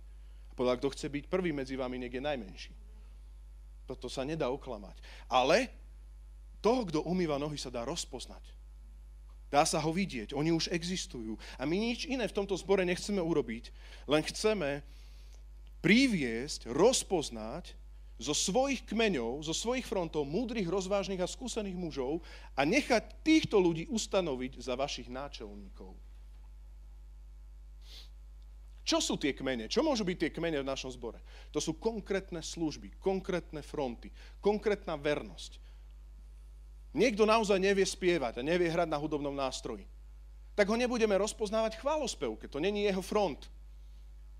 A 0.49 0.51
povedal, 0.51 0.83
kto 0.83 0.91
chce 0.91 1.07
byť 1.07 1.31
prvý 1.31 1.55
medzi 1.55 1.79
vami, 1.79 1.95
je 1.95 2.19
najmenší. 2.19 2.75
Toto 3.87 4.11
sa 4.11 4.27
nedá 4.27 4.51
oklamať. 4.51 4.99
Ale 5.31 5.71
toho, 6.59 6.83
kto 6.83 6.99
umýva 7.07 7.39
nohy, 7.39 7.55
sa 7.55 7.71
dá 7.71 7.87
rozpoznať. 7.87 8.58
Dá 9.49 9.65
sa 9.65 9.81
ho 9.81 9.89
vidieť, 9.89 10.37
oni 10.37 10.53
už 10.53 10.69
existujú. 10.69 11.33
A 11.57 11.65
my 11.65 11.73
nič 11.73 12.05
iné 12.05 12.29
v 12.29 12.37
tomto 12.37 12.53
zbore 12.53 12.85
nechceme 12.85 13.17
urobiť, 13.17 13.73
len 14.05 14.21
chceme 14.21 14.85
priviesť, 15.81 16.69
rozpoznať 16.69 17.73
zo 18.19 18.35
svojich 18.35 18.83
kmeňov, 18.85 19.41
zo 19.47 19.55
svojich 19.55 19.87
frontov 19.87 20.27
múdrych, 20.27 20.67
rozvážnych 20.67 21.23
a 21.23 21.27
skúsených 21.27 21.79
mužov 21.79 22.19
a 22.53 22.67
nechať 22.67 23.23
týchto 23.23 23.57
ľudí 23.57 23.87
ustanoviť 23.87 24.59
za 24.59 24.75
vašich 24.75 25.07
náčelníkov. 25.07 25.95
Čo 28.83 28.97
sú 28.99 29.15
tie 29.21 29.37
kmene? 29.37 29.69
Čo 29.69 29.85
môžu 29.85 30.01
byť 30.01 30.17
tie 30.17 30.31
kmene 30.33 30.65
v 30.65 30.69
našom 30.69 30.89
zbore? 30.89 31.21
To 31.53 31.61
sú 31.61 31.77
konkrétne 31.77 32.41
služby, 32.41 32.97
konkrétne 32.97 33.61
fronty, 33.61 34.09
konkrétna 34.41 34.97
vernosť. 34.97 35.61
Niekto 36.89 37.25
naozaj 37.25 37.61
nevie 37.61 37.85
spievať 37.85 38.41
a 38.41 38.45
nevie 38.45 38.65
hrať 38.65 38.89
na 38.89 38.97
hudobnom 38.97 39.33
nástroji. 39.33 39.85
Tak 40.57 40.65
ho 40.67 40.75
nebudeme 40.75 41.13
rozpoznávať 41.15 41.77
chválospevke, 41.77 42.49
to 42.49 42.57
není 42.57 42.89
jeho 42.89 43.01
front. 43.05 43.47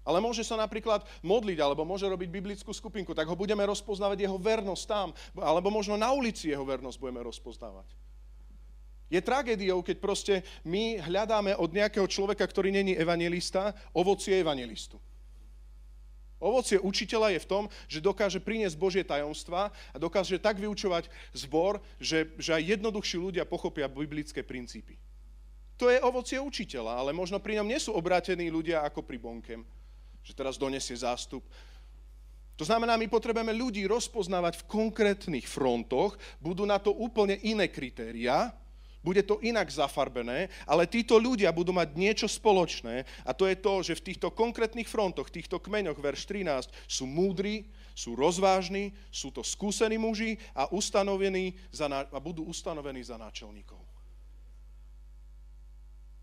Ale 0.01 0.17
môže 0.17 0.41
sa 0.41 0.57
napríklad 0.57 1.05
modliť, 1.21 1.61
alebo 1.61 1.85
môže 1.85 2.09
robiť 2.09 2.29
biblickú 2.33 2.73
skupinku, 2.73 3.13
tak 3.13 3.29
ho 3.29 3.37
budeme 3.37 3.61
rozpoznávať 3.61 4.25
jeho 4.25 4.37
vernosť 4.41 4.83
tam, 4.89 5.07
alebo 5.37 5.69
možno 5.69 5.99
na 5.99 6.09
ulici 6.09 6.49
jeho 6.49 6.65
vernosť 6.65 6.97
budeme 6.97 7.21
rozpoznávať. 7.21 7.85
Je 9.09 9.21
tragédiou, 9.21 9.81
keď 9.81 9.97
proste 9.97 10.33
my 10.65 11.01
hľadáme 11.01 11.57
od 11.57 11.69
nejakého 11.73 12.05
človeka, 12.05 12.45
ktorý 12.45 12.69
není 12.69 12.93
evangelista, 12.93 13.73
ovocie 13.93 14.37
evangelistu. 14.37 15.01
Ovocie 16.39 16.79
učiteľa 16.79 17.35
je 17.35 17.43
v 17.43 17.49
tom, 17.51 17.63
že 17.91 17.99
dokáže 17.99 18.39
priniesť 18.39 18.79
Božie 18.79 19.03
tajomstva 19.03 19.75
a 19.91 19.97
dokáže 19.99 20.39
tak 20.39 20.55
vyučovať 20.55 21.11
zbor, 21.35 21.83
že, 21.99 22.31
že 22.39 22.55
aj 22.55 22.79
jednoduchší 22.79 23.19
ľudia 23.19 23.43
pochopia 23.43 23.91
biblické 23.91 24.39
princípy. 24.39 24.95
To 25.79 25.91
je 25.91 25.99
ovocie 25.99 26.39
učiteľa, 26.39 27.03
ale 27.03 27.11
možno 27.11 27.39
pri 27.39 27.59
ňom 27.59 27.67
nie 27.67 27.79
sú 27.79 27.91
obrátení 27.95 28.47
ľudia 28.47 28.83
ako 28.87 29.03
pri 29.03 29.19
Bonkem, 29.19 29.61
že 30.23 30.35
teraz 30.35 30.59
donesie 30.59 30.95
zástup. 30.95 31.43
To 32.59 32.67
znamená, 32.67 32.99
my 32.99 33.07
potrebujeme 33.07 33.55
ľudí 33.55 33.87
rozpoznávať 33.87 34.63
v 34.63 34.67
konkrétnych 34.67 35.47
frontoch, 35.47 36.19
budú 36.43 36.67
na 36.67 36.75
to 36.75 36.91
úplne 36.91 37.39
iné 37.47 37.71
kritériá, 37.71 38.51
bude 38.99 39.23
to 39.23 39.39
inak 39.39 39.71
zafarbené, 39.71 40.51
ale 40.67 40.83
títo 40.83 41.15
ľudia 41.15 41.55
budú 41.55 41.71
mať 41.71 41.95
niečo 41.95 42.27
spoločné 42.27 43.07
a 43.23 43.31
to 43.31 43.47
je 43.47 43.55
to, 43.55 43.73
že 43.79 43.93
v 43.99 44.05
týchto 44.11 44.27
konkrétnych 44.31 44.91
frontoch, 44.91 45.31
týchto 45.31 45.59
kmeňoch, 45.59 45.95
verš 45.95 46.27
13, 46.27 46.67
sú 46.83 47.07
múdri, 47.07 47.71
sú 47.95 48.15
rozvážni, 48.15 48.91
sú 49.07 49.31
to 49.31 49.39
skúsení 49.39 49.95
muži 49.95 50.35
a, 50.51 50.67
ustanovení 50.71 51.55
za, 51.71 51.87
a 51.87 52.19
budú 52.19 52.43
ustanovení 52.47 52.99
za 53.03 53.15
náčelníkov. 53.15 53.79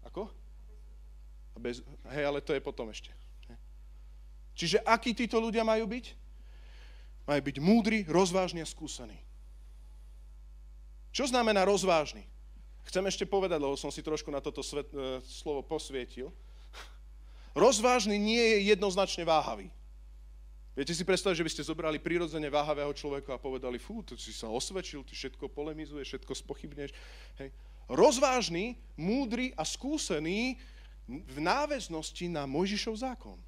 Ako? 0.05 0.29
A 1.53 1.57
bez, 1.57 1.81
hej, 2.13 2.25
ale 2.29 2.45
to 2.45 2.53
je 2.53 2.61
potom 2.61 2.93
ešte. 2.93 3.09
Čiže 4.57 4.81
akí 4.89 5.13
títo 5.13 5.37
ľudia 5.37 5.65
majú 5.69 5.85
byť? 5.85 6.07
Majú 7.29 7.41
byť 7.45 7.57
múdri, 7.61 7.99
rozvážni 8.09 8.65
a 8.65 8.69
skúsení. 8.69 9.21
Čo 11.13 11.29
znamená 11.29 11.65
rozvážny? 11.69 12.25
Chcem 12.87 13.05
ešte 13.11 13.27
povedať, 13.27 13.59
lebo 13.59 13.75
som 13.75 13.91
si 13.91 14.01
trošku 14.01 14.31
na 14.31 14.39
toto 14.39 14.63
svet, 14.63 14.87
e, 14.95 15.19
slovo 15.27 15.61
posvietil. 15.67 16.31
Rozvážny 17.57 18.15
nie 18.15 18.39
je 18.39 18.59
jednoznačne 18.71 19.27
váhavý. 19.27 19.73
Viete 20.77 20.93
si 20.93 21.09
predstaviť, 21.09 21.41
že 21.41 21.47
by 21.49 21.53
ste 21.57 21.69
zobrali 21.73 21.97
prirodzene 21.97 22.53
váhavého 22.53 22.93
človeka 22.93 23.35
a 23.35 23.41
povedali, 23.41 23.81
fú, 23.81 24.05
ty 24.05 24.13
si 24.21 24.29
sa 24.31 24.53
osvedčil, 24.53 25.01
ty 25.09 25.17
všetko 25.17 25.49
polemizuješ, 25.49 26.21
všetko 26.21 26.33
spochybneš. 26.37 26.93
Hej. 27.41 27.49
Rozvážny, 27.89 28.77
múdry 28.93 29.57
a 29.57 29.65
skúsený 29.65 30.61
v 31.09 31.39
náväznosti 31.41 32.29
na 32.29 32.45
Mojžišov 32.45 32.93
zákon. 32.93 33.41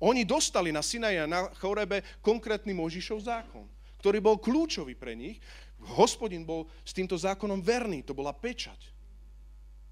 Oni 0.00 0.22
dostali 0.24 0.70
na 0.70 0.80
Sinaji 0.80 1.20
a 1.20 1.28
na 1.28 1.50
Chorebe 1.58 2.06
konkrétny 2.22 2.72
Mojžišov 2.72 3.18
zákon, 3.20 3.66
ktorý 3.98 4.22
bol 4.22 4.38
kľúčový 4.38 4.94
pre 4.96 5.12
nich. 5.12 5.42
Hospodin 5.96 6.44
bol 6.44 6.68
s 6.84 6.92
týmto 6.92 7.16
zákonom 7.16 7.64
verný, 7.64 8.04
to 8.04 8.12
bola 8.12 8.36
pečať. 8.36 8.78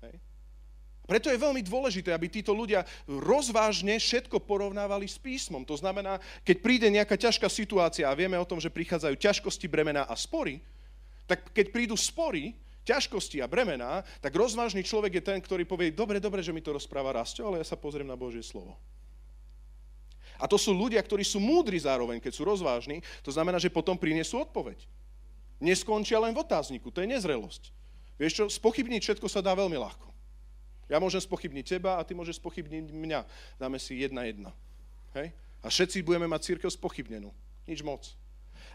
Hej. 0.04 0.20
Preto 1.08 1.32
je 1.32 1.40
veľmi 1.40 1.64
dôležité, 1.64 2.12
aby 2.12 2.28
títo 2.28 2.52
ľudia 2.52 2.84
rozvážne 3.08 3.96
všetko 3.96 4.44
porovnávali 4.44 5.08
s 5.08 5.16
písmom. 5.16 5.64
To 5.64 5.76
znamená, 5.80 6.20
keď 6.44 6.56
príde 6.60 6.88
nejaká 6.92 7.16
ťažká 7.16 7.48
situácia 7.48 8.04
a 8.04 8.18
vieme 8.18 8.36
o 8.36 8.48
tom, 8.48 8.60
že 8.60 8.68
prichádzajú 8.68 9.16
ťažkosti, 9.16 9.66
bremená 9.66 10.04
a 10.04 10.12
spory, 10.12 10.60
tak 11.24 11.48
keď 11.56 11.66
prídu 11.72 11.96
spory, 11.96 12.52
ťažkosti 12.88 13.44
a 13.44 13.46
bremená, 13.48 14.00
tak 14.24 14.32
rozvážny 14.32 14.80
človek 14.80 15.20
je 15.20 15.22
ten, 15.24 15.38
ktorý 15.44 15.68
povie, 15.68 15.92
dobre, 15.92 16.16
dobre, 16.16 16.40
že 16.40 16.56
mi 16.56 16.64
to 16.64 16.72
rozpráva 16.72 17.12
Rasto, 17.12 17.44
ale 17.44 17.60
ja 17.60 17.66
sa 17.68 17.76
pozriem 17.76 18.08
na 18.08 18.16
Božie 18.16 18.40
slovo. 18.40 18.80
A 20.38 20.46
to 20.46 20.56
sú 20.56 20.70
ľudia, 20.72 21.02
ktorí 21.02 21.26
sú 21.26 21.42
múdri 21.42 21.76
zároveň, 21.76 22.22
keď 22.22 22.32
sú 22.32 22.46
rozvážni. 22.46 23.02
To 23.26 23.34
znamená, 23.34 23.58
že 23.58 23.74
potom 23.74 23.98
priniesú 23.98 24.40
odpoveď. 24.40 24.86
Neskončia 25.58 26.22
len 26.22 26.34
v 26.34 26.42
otázniku, 26.42 26.94
to 26.94 27.02
je 27.02 27.10
nezrelosť. 27.10 27.74
Vieš 28.18 28.32
čo, 28.34 28.44
spochybniť 28.46 29.00
všetko 29.02 29.26
sa 29.30 29.42
dá 29.42 29.54
veľmi 29.54 29.78
ľahko. 29.78 30.10
Ja 30.88 30.96
môžem 30.98 31.20
spochybniť 31.20 31.78
teba 31.78 32.00
a 32.00 32.06
ty 32.06 32.16
môžeš 32.16 32.40
spochybniť 32.40 32.90
mňa. 32.90 33.20
Dáme 33.60 33.76
si 33.76 34.00
jedna 34.00 34.24
jedna. 34.24 34.50
Hej? 35.12 35.36
A 35.60 35.68
všetci 35.68 36.00
budeme 36.00 36.24
mať 36.30 36.54
církev 36.54 36.70
spochybnenú. 36.72 37.28
Nič 37.68 37.84
moc. 37.84 38.16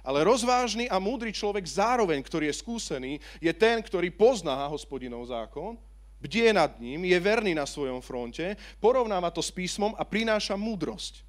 Ale 0.04 0.22
rozvážny 0.22 0.86
a 0.92 1.00
múdry 1.00 1.32
človek 1.34 1.64
zároveň, 1.66 2.22
ktorý 2.22 2.52
je 2.52 2.60
skúsený, 2.60 3.12
je 3.40 3.52
ten, 3.56 3.80
ktorý 3.82 4.12
pozná 4.14 4.68
hospodinov 4.70 5.26
zákon, 5.28 5.80
bdie 6.24 6.56
nad 6.56 6.72
ním, 6.80 7.04
je 7.04 7.20
verný 7.20 7.52
na 7.52 7.68
svojom 7.68 8.00
fronte, 8.00 8.56
porovnáva 8.80 9.28
to 9.32 9.44
s 9.44 9.52
písmom 9.52 9.92
a 10.00 10.08
prináša 10.08 10.56
múdrosť. 10.56 11.24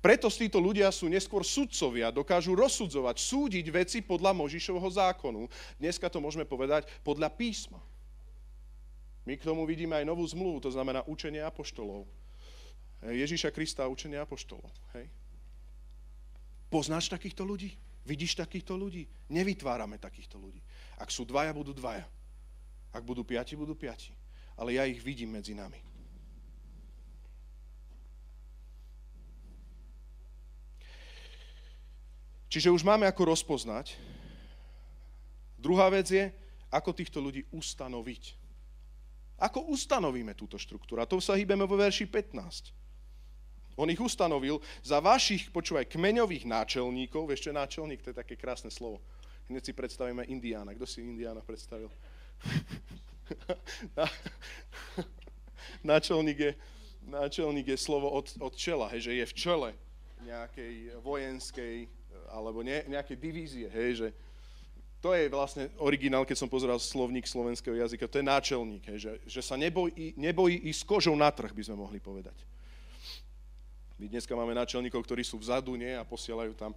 Preto 0.00 0.32
títo 0.32 0.56
ľudia 0.56 0.88
sú 0.88 1.12
neskôr 1.12 1.44
sudcovia, 1.44 2.08
dokážu 2.08 2.56
rozsudzovať, 2.56 3.20
súdiť 3.20 3.66
veci 3.68 3.98
podľa 4.00 4.32
Možišovho 4.32 4.88
zákonu. 4.88 5.44
Dneska 5.76 6.08
to 6.08 6.24
môžeme 6.24 6.48
povedať 6.48 6.88
podľa 7.04 7.28
písma. 7.28 7.76
My 9.28 9.36
k 9.36 9.44
tomu 9.44 9.68
vidíme 9.68 10.00
aj 10.00 10.08
novú 10.08 10.24
zmluvu, 10.24 10.64
to 10.64 10.72
znamená 10.72 11.04
učenie 11.04 11.44
apoštolov. 11.44 12.08
Ježíša 13.04 13.52
Krista 13.52 13.84
a 13.84 13.92
učenie 13.92 14.16
apoštolov. 14.16 14.72
Hej. 14.96 15.12
Poznáš 16.72 17.12
takýchto 17.12 17.44
ľudí? 17.44 17.76
Vidíš 18.08 18.40
takýchto 18.40 18.80
ľudí? 18.80 19.04
Nevytvárame 19.28 20.00
takýchto 20.00 20.40
ľudí. 20.40 20.64
Ak 20.96 21.12
sú 21.12 21.28
dvaja, 21.28 21.52
budú 21.52 21.76
dvaja. 21.76 22.08
Ak 22.88 23.04
budú 23.04 23.20
piati, 23.20 23.52
budú 23.52 23.76
piati. 23.76 24.16
Ale 24.56 24.80
ja 24.80 24.88
ich 24.88 25.04
vidím 25.04 25.36
medzi 25.36 25.52
nami. 25.52 25.89
Čiže 32.50 32.74
už 32.74 32.82
máme 32.82 33.06
ako 33.06 33.30
rozpoznať. 33.30 33.94
Druhá 35.54 35.86
vec 35.86 36.10
je, 36.10 36.34
ako 36.66 36.90
týchto 36.90 37.22
ľudí 37.22 37.46
ustanoviť. 37.54 38.34
Ako 39.38 39.70
ustanovíme 39.70 40.34
túto 40.34 40.58
štruktúru? 40.58 40.98
A 41.00 41.06
to 41.06 41.22
sa 41.22 41.38
hýbeme 41.38 41.62
vo 41.62 41.78
verši 41.78 42.10
15. 42.10 42.74
On 43.78 43.88
ich 43.88 44.02
ustanovil 44.02 44.58
za 44.82 44.98
vašich, 44.98 45.48
počúvaj, 45.54 45.88
kmeňových 45.88 46.44
náčelníkov. 46.44 47.30
Vieš 47.30 47.48
čo 47.48 47.50
je 47.54 47.56
náčelník? 47.56 48.02
To 48.02 48.10
je 48.12 48.20
také 48.20 48.34
krásne 48.34 48.68
slovo. 48.68 49.00
Hneď 49.48 49.70
si 49.70 49.72
predstavíme 49.72 50.26
Indiána. 50.26 50.74
Kto 50.74 50.84
si 50.84 51.00
Indiána 51.00 51.40
predstavil? 51.40 51.88
náčelník, 55.86 56.38
je, 56.38 56.52
náčelník 57.06 57.66
je 57.72 57.78
slovo 57.78 58.10
od, 58.10 58.26
od 58.42 58.52
čela, 58.58 58.90
hej, 58.90 59.06
že 59.06 59.12
je 59.22 59.24
v 59.24 59.34
čele 59.38 59.70
nejakej 60.20 61.00
vojenskej 61.00 61.99
alebo 62.30 62.62
ne, 62.62 62.86
nejaké 62.86 63.18
divízie, 63.18 63.66
hej, 63.68 63.90
že 64.06 64.08
to 65.00 65.16
je 65.16 65.32
vlastne 65.32 65.72
originál, 65.80 66.28
keď 66.28 66.36
som 66.44 66.52
pozeral 66.52 66.76
slovník 66.76 67.24
slovenského 67.24 67.72
jazyka, 67.72 68.04
to 68.06 68.20
je 68.20 68.30
náčelník, 68.30 68.84
hej, 68.94 68.98
že, 69.00 69.12
že 69.26 69.40
sa 69.40 69.56
nebojí, 69.56 70.14
nebojí 70.14 70.60
ísť 70.70 70.82
kožou 70.84 71.16
na 71.16 71.32
trh, 71.32 71.50
by 71.50 71.62
sme 71.66 71.80
mohli 71.80 71.98
povedať. 71.98 72.36
My 74.00 74.08
dneska 74.08 74.32
máme 74.32 74.56
náčelníkov, 74.56 75.04
ktorí 75.04 75.20
sú 75.20 75.36
vzadu, 75.36 75.76
nie, 75.76 75.92
a 75.92 76.08
posielajú 76.08 76.56
tam 76.56 76.72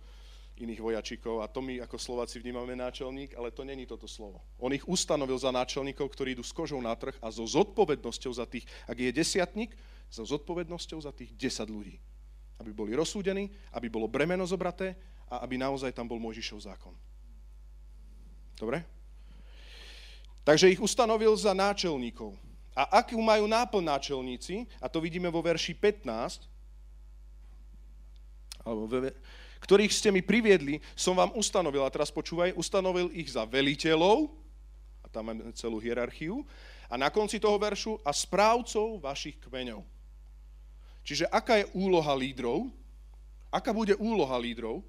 iných 0.54 0.82
vojačikov 0.82 1.42
a 1.42 1.50
to 1.50 1.66
my 1.66 1.82
ako 1.82 1.98
Slováci 1.98 2.38
vnímame 2.38 2.78
náčelník, 2.78 3.34
ale 3.34 3.50
to 3.50 3.66
není 3.66 3.90
toto 3.90 4.06
slovo. 4.06 4.44
On 4.62 4.70
ich 4.70 4.86
ustanovil 4.86 5.38
za 5.40 5.50
náčelníkov, 5.50 6.14
ktorí 6.14 6.38
idú 6.38 6.46
s 6.46 6.54
kožou 6.54 6.78
na 6.78 6.94
trh 6.94 7.18
a 7.24 7.34
so 7.34 7.42
zodpovednosťou 7.42 8.32
za 8.38 8.46
tých, 8.46 8.70
ak 8.86 8.98
je 8.98 9.10
desiatník, 9.10 9.74
so 10.14 10.22
zodpovednosťou 10.22 11.02
za 11.02 11.10
tých 11.10 11.34
10 11.34 11.74
ľudí. 11.74 11.98
Aby 12.62 12.70
boli 12.70 12.94
rozsúdení, 12.94 13.50
aby 13.74 13.90
bolo 13.90 14.06
bremeno 14.06 14.46
zobraté 14.46 14.94
a 15.30 15.44
aby 15.44 15.60
naozaj 15.60 15.92
tam 15.96 16.08
bol 16.08 16.20
Mojžišov 16.20 16.66
zákon. 16.66 16.94
Dobre? 18.58 18.86
Takže 20.44 20.72
ich 20.72 20.84
ustanovil 20.84 21.32
za 21.40 21.56
náčelníkov. 21.56 22.36
A 22.74 23.06
akú 23.06 23.22
majú 23.22 23.46
náplň 23.46 23.84
náčelníci, 23.86 24.66
a 24.82 24.90
to 24.90 24.98
vidíme 24.98 25.30
vo 25.30 25.40
verši 25.46 25.78
15, 25.78 26.50
alebo 28.66 28.90
ktorých 29.64 29.94
ste 29.94 30.10
mi 30.12 30.20
priviedli, 30.20 30.84
som 30.98 31.16
vám 31.16 31.32
ustanovil, 31.38 31.86
a 31.86 31.94
teraz 31.94 32.12
počúvaj, 32.12 32.58
ustanovil 32.58 33.14
ich 33.16 33.32
za 33.32 33.48
veliteľov, 33.48 34.28
a 35.04 35.08
tam 35.08 35.32
máme 35.32 35.54
celú 35.56 35.80
hierarchiu, 35.80 36.44
a 36.92 37.00
na 37.00 37.08
konci 37.08 37.40
toho 37.40 37.56
veršu, 37.56 38.02
a 38.04 38.12
správcov 38.12 39.00
vašich 39.00 39.40
kmeňov. 39.40 39.86
Čiže 41.04 41.28
aká 41.32 41.64
je 41.64 41.70
úloha 41.76 42.12
lídrov? 42.16 42.68
Aká 43.54 43.72
bude 43.76 43.96
úloha 44.00 44.36
lídrov? 44.40 44.84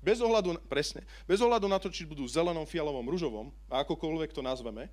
Bez 0.00 0.16
ohľadu, 0.24 0.56
presne, 0.64 1.04
bez 1.28 1.44
ohľadu 1.44 1.68
na 1.68 1.76
to, 1.76 1.92
či 1.92 2.08
budú 2.08 2.24
zelenom, 2.24 2.64
fialovom, 2.64 3.04
ružovom, 3.04 3.52
a 3.68 3.84
akokoľvek 3.84 4.32
to 4.32 4.40
nazveme, 4.40 4.88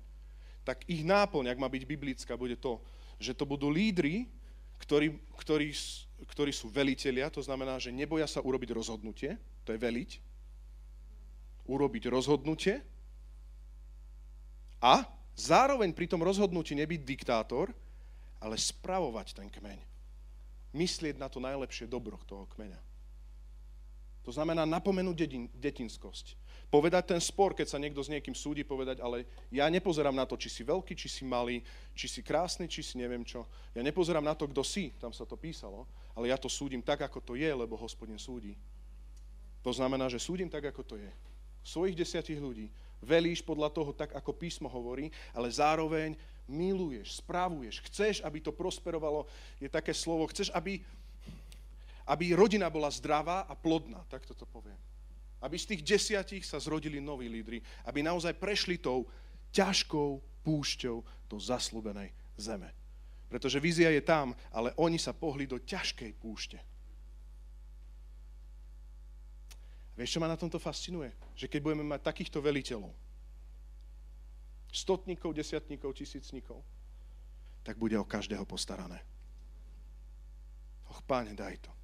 tak 0.68 0.84
ich 0.84 1.00
náplň, 1.00 1.48
ak 1.48 1.58
má 1.60 1.68
byť 1.68 1.84
biblická, 1.88 2.36
bude 2.36 2.60
to, 2.60 2.76
že 3.16 3.32
to 3.32 3.48
budú 3.48 3.72
lídry, 3.72 4.28
ktorí, 4.84 5.16
ktorí, 5.40 5.72
ktorí 6.28 6.52
sú 6.52 6.68
velitelia, 6.68 7.32
to 7.32 7.40
znamená, 7.40 7.80
že 7.80 7.88
neboja 7.88 8.28
sa 8.28 8.44
urobiť 8.44 8.76
rozhodnutie, 8.76 9.40
to 9.64 9.72
je 9.72 9.80
veliť, 9.80 10.10
urobiť 11.68 12.04
rozhodnutie 12.12 12.84
a 14.80 15.04
zároveň 15.34 15.90
pri 15.92 16.06
tom 16.06 16.22
rozhodnutí 16.22 16.72
nebyť 16.76 17.00
diktátor, 17.02 17.74
ale 18.38 18.54
spravovať 18.54 19.34
ten 19.34 19.48
kmeň. 19.50 19.78
Myslieť 20.72 21.18
na 21.18 21.26
to 21.26 21.42
najlepšie 21.42 21.90
dobro 21.90 22.16
toho 22.24 22.46
kmeňa. 22.54 22.87
To 24.28 24.36
znamená 24.36 24.68
napomenúť 24.68 25.24
dedin, 25.24 25.48
detinskosť. 25.56 26.36
Povedať 26.68 27.16
ten 27.16 27.20
spor, 27.24 27.56
keď 27.56 27.64
sa 27.64 27.80
niekto 27.80 28.04
s 28.04 28.12
niekým 28.12 28.36
súdi, 28.36 28.60
povedať, 28.60 29.00
ale 29.00 29.24
ja 29.48 29.64
nepozerám 29.72 30.12
na 30.12 30.28
to, 30.28 30.36
či 30.36 30.52
si 30.52 30.60
veľký, 30.68 30.92
či 30.92 31.08
si 31.08 31.24
malý, 31.24 31.64
či 31.96 32.12
si 32.12 32.20
krásny, 32.20 32.68
či 32.68 32.84
si 32.84 33.00
neviem 33.00 33.24
čo. 33.24 33.48
Ja 33.72 33.80
nepozerám 33.80 34.20
na 34.20 34.36
to, 34.36 34.44
kto 34.44 34.60
si, 34.60 34.92
tam 35.00 35.16
sa 35.16 35.24
to 35.24 35.40
písalo, 35.40 35.88
ale 36.12 36.28
ja 36.28 36.36
to 36.36 36.44
súdim 36.44 36.84
tak, 36.84 37.08
ako 37.08 37.24
to 37.24 37.40
je, 37.40 37.48
lebo 37.48 37.72
hospodin 37.80 38.20
súdi. 38.20 38.52
To 39.64 39.72
znamená, 39.72 40.12
že 40.12 40.20
súdim 40.20 40.52
tak, 40.52 40.68
ako 40.68 40.84
to 40.84 41.00
je. 41.00 41.08
Svojich 41.64 41.96
desiatich 41.96 42.36
ľudí 42.36 42.68
velíš 43.00 43.40
podľa 43.40 43.72
toho 43.72 43.96
tak, 43.96 44.12
ako 44.12 44.36
písmo 44.36 44.68
hovorí, 44.68 45.08
ale 45.32 45.48
zároveň 45.48 46.20
miluješ, 46.44 47.24
správuješ, 47.24 47.80
chceš, 47.88 48.14
aby 48.20 48.44
to 48.44 48.52
prosperovalo, 48.52 49.24
je 49.56 49.72
také 49.72 49.96
slovo, 49.96 50.28
chceš, 50.28 50.52
aby 50.52 50.84
aby 52.08 52.32
rodina 52.32 52.72
bola 52.72 52.88
zdravá 52.88 53.44
a 53.44 53.52
plodná, 53.52 54.00
tak 54.08 54.24
to 54.24 54.34
poviem. 54.48 54.76
Aby 55.44 55.60
z 55.60 55.76
tých 55.76 55.82
desiatich 55.84 56.42
sa 56.48 56.56
zrodili 56.56 56.98
noví 56.98 57.28
lídry, 57.28 57.60
aby 57.84 58.00
naozaj 58.00 58.34
prešli 58.40 58.80
tou 58.80 59.04
ťažkou 59.52 60.42
púšťou 60.42 61.04
do 61.28 61.36
zaslúbenej 61.36 62.10
zeme. 62.40 62.72
Pretože 63.28 63.60
vízia 63.60 63.92
je 63.92 64.00
tam, 64.00 64.32
ale 64.48 64.72
oni 64.80 64.96
sa 64.96 65.12
pohli 65.12 65.44
do 65.44 65.60
ťažkej 65.60 66.10
púšte. 66.16 66.58
Vieš, 70.00 70.16
čo 70.16 70.22
ma 70.22 70.32
na 70.32 70.38
tomto 70.40 70.56
fascinuje? 70.56 71.12
Že 71.36 71.50
keď 71.52 71.60
budeme 71.60 71.84
mať 71.84 72.00
takýchto 72.08 72.40
veliteľov, 72.40 72.94
stotníkov, 74.72 75.36
desiatníkov, 75.36 75.92
tisícníkov, 75.92 76.62
tak 77.66 77.76
bude 77.76 77.98
o 78.00 78.06
každého 78.06 78.48
postarané. 78.48 79.02
Och, 80.88 81.04
páne, 81.04 81.36
daj 81.36 81.60
to. 81.60 81.77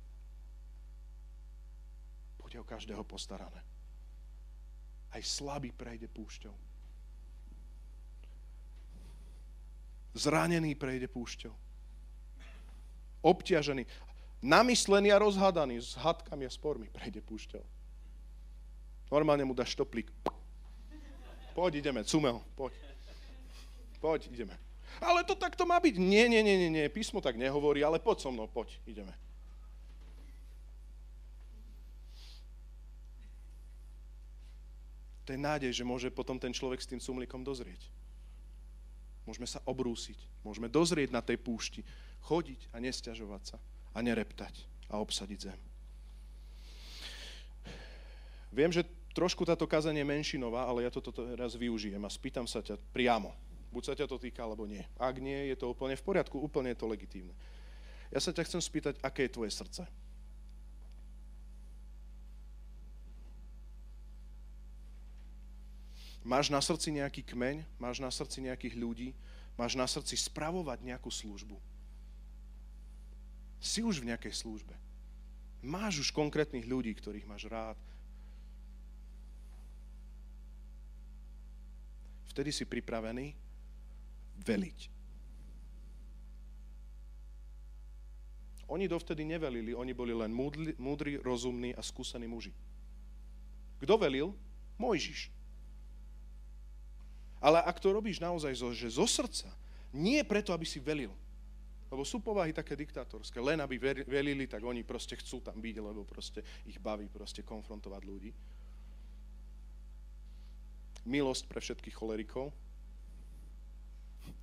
Bude 2.55 2.63
o 2.63 2.71
každého 2.71 3.03
postarané. 3.03 3.67
Aj 5.11 5.19
slabý 5.27 5.75
prejde 5.75 6.07
púšťou. 6.07 6.55
Zranený 10.15 10.79
prejde 10.79 11.11
púšťou. 11.11 11.51
Obťažený, 13.27 13.91
namyslený 14.39 15.11
a 15.11 15.19
rozhadaný 15.19 15.83
s 15.83 15.99
hadkami 15.99 16.47
a 16.47 16.55
spormi 16.55 16.87
prejde 16.95 17.27
púšťou. 17.27 17.67
Normálne 19.11 19.43
mu 19.43 19.51
dáš 19.51 19.75
štoplík. 19.75 20.15
Poď, 21.59 21.83
ideme, 21.83 22.07
cumel, 22.07 22.39
poď. 22.55 22.71
Poď, 23.99 24.31
ideme. 24.31 24.55
Ale 25.03 25.27
to 25.27 25.35
takto 25.35 25.67
má 25.67 25.83
byť. 25.83 25.99
Nie, 25.99 26.31
nie, 26.31 26.39
nie, 26.47 26.71
nie, 26.71 26.87
písmo 26.87 27.19
tak 27.19 27.35
nehovorí, 27.35 27.83
ale 27.83 27.99
poď 27.99 28.23
so 28.23 28.31
mnou, 28.31 28.47
poď, 28.47 28.79
ideme. 28.87 29.24
To 35.25 35.33
je 35.33 35.41
nádej, 35.41 35.73
že 35.73 35.89
môže 35.89 36.13
potom 36.13 36.37
ten 36.37 36.53
človek 36.53 36.81
s 36.85 36.89
tým 36.89 37.01
cumlikom 37.01 37.41
dozrieť. 37.41 37.89
Môžeme 39.25 39.49
sa 39.49 39.65
obrúsiť, 39.65 40.21
môžeme 40.45 40.69
dozrieť 40.69 41.09
na 41.09 41.25
tej 41.25 41.41
púšti, 41.41 41.81
chodiť 42.29 42.69
a 42.73 42.81
nesťažovať 42.81 43.43
sa 43.43 43.59
a 43.97 43.99
nereptať 44.05 44.53
a 44.93 45.01
obsadiť 45.01 45.39
zem. 45.49 45.61
Viem, 48.53 48.71
že 48.71 48.85
trošku 49.17 49.49
táto 49.49 49.65
kazanie 49.65 50.05
je 50.05 50.13
menšinová, 50.13 50.69
ale 50.69 50.85
ja 50.85 50.91
toto 50.93 51.11
teraz 51.11 51.57
využijem 51.57 52.05
a 52.05 52.13
spýtam 52.13 52.45
sa 52.45 52.61
ťa 52.61 52.77
priamo. 52.93 53.33
Buď 53.73 53.83
sa 53.83 53.95
ťa 53.99 54.07
to 54.07 54.21
týka, 54.21 54.45
alebo 54.47 54.69
nie. 54.69 54.85
Ak 55.01 55.19
nie, 55.19 55.51
je 55.51 55.57
to 55.59 55.73
úplne 55.73 55.99
v 55.99 56.07
poriadku, 56.07 56.39
úplne 56.39 56.71
je 56.71 56.79
to 56.79 56.87
legitívne. 56.87 57.35
Ja 58.15 58.23
sa 58.23 58.31
ťa 58.31 58.47
chcem 58.47 58.63
spýtať, 58.63 59.03
aké 59.03 59.27
je 59.27 59.35
tvoje 59.35 59.51
srdce. 59.51 59.83
Máš 66.25 66.49
na 66.49 66.57
srdci 66.65 66.89
nejaký 66.89 67.21
kmeň, 67.21 67.69
máš 67.77 68.01
na 68.01 68.09
srdci 68.09 68.41
nejakých 68.41 68.81
ľudí, 68.81 69.09
máš 69.61 69.77
na 69.77 69.85
srdci 69.85 70.17
spravovať 70.17 70.81
nejakú 70.81 71.13
službu. 71.13 71.61
Si 73.61 73.85
už 73.85 74.01
v 74.01 74.09
nejakej 74.09 74.33
službe. 74.33 74.73
Máš 75.61 76.01
už 76.01 76.09
konkrétnych 76.17 76.65
ľudí, 76.65 76.97
ktorých 76.97 77.29
máš 77.29 77.45
rád. 77.49 77.77
Vtedy 82.33 82.51
si 82.57 82.65
pripravený 82.65 83.37
veliť. 84.43 84.79
Oni 88.69 88.89
dovtedy 88.89 89.29
nevelili, 89.29 89.77
oni 89.77 89.93
boli 89.93 90.17
len 90.17 90.33
múdri, 90.81 91.21
rozumní 91.21 91.77
a 91.77 91.85
skúsení 91.85 92.25
muži. 92.25 92.51
Kto 93.79 94.01
velil? 94.01 94.33
Mojžiš. 94.81 95.29
Ale 97.45 97.61
ak 97.61 97.77
to 97.77 97.93
robíš 97.93 98.25
naozaj 98.25 98.57
zo, 98.57 98.73
že 98.73 98.89
zo 98.89 99.05
srdca, 99.05 99.53
nie 99.93 100.25
preto, 100.25 100.57
aby 100.57 100.65
si 100.65 100.81
velil. 100.81 101.13
Lebo 101.93 102.01
sú 102.01 102.19
povahy 102.25 102.57
také 102.57 102.73
diktátorské. 102.73 103.37
Len 103.37 103.61
aby 103.61 103.77
velili, 104.09 104.49
tak 104.49 104.65
oni 104.65 104.81
proste 104.81 105.21
chcú 105.21 105.45
tam 105.45 105.61
byť, 105.61 105.77
lebo 105.85 106.09
proste 106.09 106.41
ich 106.65 106.81
baví 106.81 107.07
proste 107.13 107.45
konfrontovať 107.45 108.03
ľudí. 108.03 108.33
Milosť 111.05 111.45
pre 111.45 111.61
všetkých 111.61 111.93
cholerikov. 111.93 112.49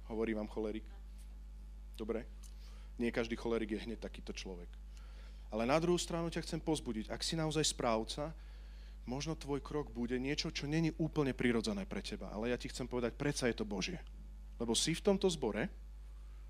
Hovorí 0.05 0.37
vám 0.37 0.47
cholerik. 0.47 0.85
Dobre? 1.97 2.29
Nie 3.01 3.09
každý 3.09 3.33
cholerik 3.33 3.73
je 3.73 3.81
hneď 3.81 3.97
takýto 3.97 4.29
človek. 4.29 4.69
Ale 5.49 5.65
na 5.65 5.81
druhú 5.81 5.97
stranu 5.97 6.29
ťa 6.29 6.45
chcem 6.45 6.61
pozbudiť. 6.61 7.09
Ak 7.09 7.25
si 7.25 7.33
naozaj 7.33 7.65
správca, 7.65 8.29
možno 9.11 9.35
tvoj 9.35 9.59
krok 9.59 9.91
bude 9.91 10.15
niečo, 10.15 10.55
čo 10.55 10.71
není 10.71 10.95
úplne 10.95 11.35
prirodzené 11.35 11.83
pre 11.83 11.99
teba, 11.99 12.31
ale 12.31 12.55
ja 12.55 12.57
ti 12.57 12.71
chcem 12.71 12.87
povedať, 12.87 13.19
predsa 13.19 13.51
je 13.51 13.59
to 13.59 13.67
Božie. 13.67 13.99
Lebo 14.55 14.71
si 14.71 14.95
v 14.95 15.03
tomto 15.03 15.27
zbore 15.27 15.67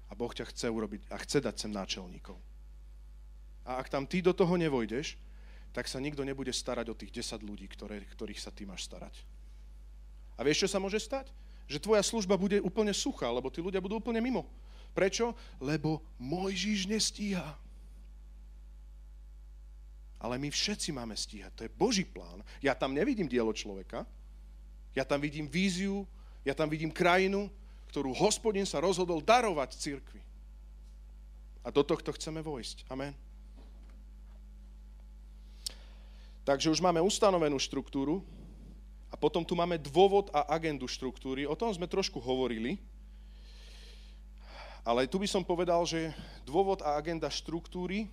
a 0.06 0.14
Boh 0.14 0.30
ťa 0.30 0.46
chce 0.54 0.70
urobiť 0.70 1.10
a 1.10 1.18
chce 1.18 1.42
dať 1.42 1.56
sem 1.58 1.74
náčelníkov. 1.74 2.38
A 3.66 3.82
ak 3.82 3.90
tam 3.90 4.06
ty 4.06 4.22
do 4.22 4.30
toho 4.30 4.54
nevojdeš, 4.62 5.18
tak 5.74 5.90
sa 5.90 5.98
nikto 5.98 6.22
nebude 6.22 6.54
starať 6.54 6.94
o 6.94 6.98
tých 6.98 7.26
10 7.26 7.42
ľudí, 7.42 7.66
ktoré, 7.66 8.06
ktorých 8.06 8.38
sa 8.38 8.54
ty 8.54 8.70
máš 8.70 8.86
starať. 8.86 9.16
A 10.38 10.46
vieš, 10.46 10.68
čo 10.68 10.78
sa 10.78 10.78
môže 10.78 11.02
stať? 11.02 11.34
Že 11.66 11.82
tvoja 11.82 12.04
služba 12.04 12.36
bude 12.36 12.60
úplne 12.62 12.92
suchá, 12.92 13.32
lebo 13.32 13.48
tí 13.50 13.64
ľudia 13.64 13.80
budú 13.80 13.98
úplne 13.98 14.20
mimo. 14.20 14.46
Prečo? 14.92 15.32
Lebo 15.64 16.04
Mojžiš 16.20 16.92
nestíha 16.92 17.56
ale 20.22 20.38
my 20.38 20.54
všetci 20.54 20.94
máme 20.94 21.18
stíhať. 21.18 21.52
To 21.58 21.66
je 21.66 21.74
Boží 21.74 22.06
plán. 22.06 22.46
Ja 22.62 22.78
tam 22.78 22.94
nevidím 22.94 23.26
dielo 23.26 23.50
človeka, 23.50 24.06
ja 24.94 25.02
tam 25.02 25.18
vidím 25.18 25.50
víziu, 25.50 26.06
ja 26.46 26.54
tam 26.54 26.70
vidím 26.70 26.94
krajinu, 26.94 27.50
ktorú 27.90 28.14
hospodin 28.14 28.70
sa 28.70 28.78
rozhodol 28.78 29.26
darovať 29.26 29.74
cirkvi. 29.82 30.22
A 31.66 31.74
do 31.74 31.82
tohto 31.82 32.14
chceme 32.14 32.42
vojsť. 32.46 32.86
Amen. 32.94 33.18
Takže 36.46 36.74
už 36.74 36.82
máme 36.82 37.02
ustanovenú 37.02 37.58
štruktúru 37.58 38.26
a 39.10 39.18
potom 39.18 39.46
tu 39.46 39.54
máme 39.58 39.78
dôvod 39.78 40.30
a 40.34 40.46
agendu 40.54 40.90
štruktúry. 40.90 41.46
O 41.46 41.58
tom 41.58 41.70
sme 41.70 41.86
trošku 41.86 42.18
hovorili, 42.18 42.82
ale 44.82 45.06
tu 45.06 45.22
by 45.22 45.30
som 45.30 45.46
povedal, 45.46 45.86
že 45.86 46.10
dôvod 46.42 46.82
a 46.82 46.98
agenda 46.98 47.30
štruktúry 47.30 48.10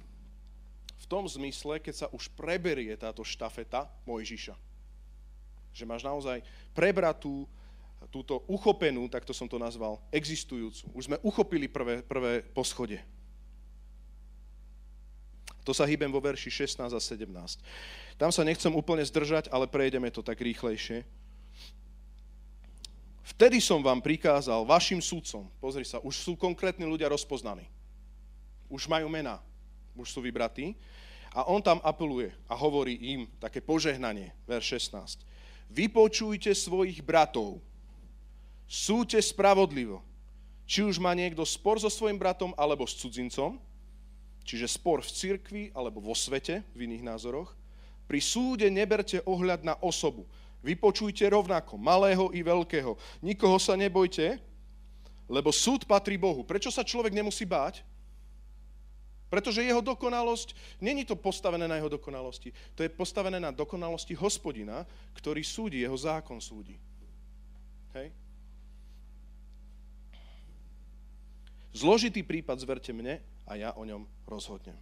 v 0.99 1.07
tom 1.07 1.24
zmysle, 1.24 1.78
keď 1.78 1.94
sa 1.94 2.07
už 2.11 2.26
preberie 2.34 2.94
táto 2.99 3.22
štafeta 3.22 3.86
Mojžiša. 4.03 4.55
Že 5.72 5.84
máš 5.86 6.03
naozaj 6.03 6.42
prebratú, 6.74 7.46
túto 8.11 8.46
uchopenú, 8.46 9.11
tak 9.11 9.26
to 9.26 9.34
som 9.34 9.51
to 9.51 9.59
nazval, 9.59 9.99
existujúcu. 10.14 10.86
Už 10.94 11.11
sme 11.11 11.18
uchopili 11.26 11.66
prvé, 11.66 12.01
prvé 12.07 12.46
poschodie. 12.55 13.03
To 15.66 15.74
sa 15.76 15.84
hýbem 15.84 16.09
vo 16.09 16.22
verši 16.22 16.64
16 16.64 16.88
a 16.88 17.01
17. 17.03 17.28
Tam 18.16 18.30
sa 18.32 18.46
nechcem 18.46 18.72
úplne 18.72 19.05
zdržať, 19.05 19.51
ale 19.53 19.68
prejdeme 19.68 20.09
to 20.09 20.24
tak 20.24 20.40
rýchlejšie. 20.40 21.05
Vtedy 23.36 23.61
som 23.61 23.84
vám 23.84 24.01
prikázal 24.01 24.64
vašim 24.64 25.05
sudcom, 25.05 25.44
pozri 25.61 25.84
sa, 25.84 26.01
už 26.01 26.16
sú 26.16 26.32
konkrétni 26.32 26.88
ľudia 26.88 27.12
rozpoznaní. 27.12 27.68
Už 28.72 28.88
majú 28.88 29.12
mená 29.12 29.44
už 29.99 30.09
sú 30.09 30.20
vybratí. 30.22 30.78
A 31.36 31.44
on 31.44 31.61
tam 31.61 31.82
apeluje 31.84 32.32
a 32.49 32.57
hovorí 32.57 32.96
im 33.14 33.20
také 33.36 33.61
požehnanie, 33.61 34.32
verš 34.49 34.80
16. 34.90 35.22
Vypočujte 35.68 36.57
svojich 36.57 37.05
bratov, 37.05 37.61
súďte 38.64 39.20
spravodlivo. 39.20 40.01
Či 40.68 40.84
už 40.84 40.96
má 41.01 41.12
niekto 41.12 41.44
spor 41.44 41.76
so 41.80 41.88
svojim 41.92 42.16
bratom 42.16 42.53
alebo 42.57 42.84
s 42.84 42.96
cudzincom, 42.96 43.61
čiže 44.44 44.68
spor 44.68 45.05
v 45.05 45.12
cirkvi 45.12 45.62
alebo 45.76 46.01
vo 46.01 46.16
svete, 46.16 46.64
v 46.72 46.88
iných 46.88 47.05
názoroch, 47.05 47.53
pri 48.09 48.20
súde 48.24 48.68
neberte 48.72 49.20
ohľad 49.28 49.64
na 49.64 49.76
osobu. 49.84 50.24
Vypočujte 50.64 51.28
rovnako, 51.28 51.76
malého 51.76 52.32
i 52.32 52.40
veľkého. 52.40 52.96
Nikoho 53.20 53.61
sa 53.61 53.76
nebojte, 53.76 54.40
lebo 55.28 55.53
súd 55.53 55.84
patrí 55.84 56.16
Bohu. 56.16 56.40
Prečo 56.40 56.72
sa 56.72 56.80
človek 56.80 57.12
nemusí 57.12 57.44
báť? 57.44 57.84
Pretože 59.28 59.60
jeho 59.60 59.84
dokonalosť, 59.84 60.56
není 60.80 61.04
to 61.04 61.12
postavené 61.12 61.68
na 61.68 61.76
jeho 61.76 61.92
dokonalosti, 61.92 62.52
to 62.72 62.80
je 62.80 62.88
postavené 62.88 63.36
na 63.36 63.52
dokonalosti 63.52 64.16
hospodina, 64.16 64.88
ktorý 65.12 65.44
súdi, 65.44 65.84
jeho 65.84 65.96
zákon 65.96 66.40
súdi. 66.40 66.80
Hej? 67.92 68.08
Zložitý 71.76 72.24
prípad 72.24 72.56
zverte 72.58 72.90
mne 72.96 73.20
a 73.44 73.52
ja 73.54 73.70
o 73.76 73.84
ňom 73.84 74.08
rozhodnem. 74.24 74.80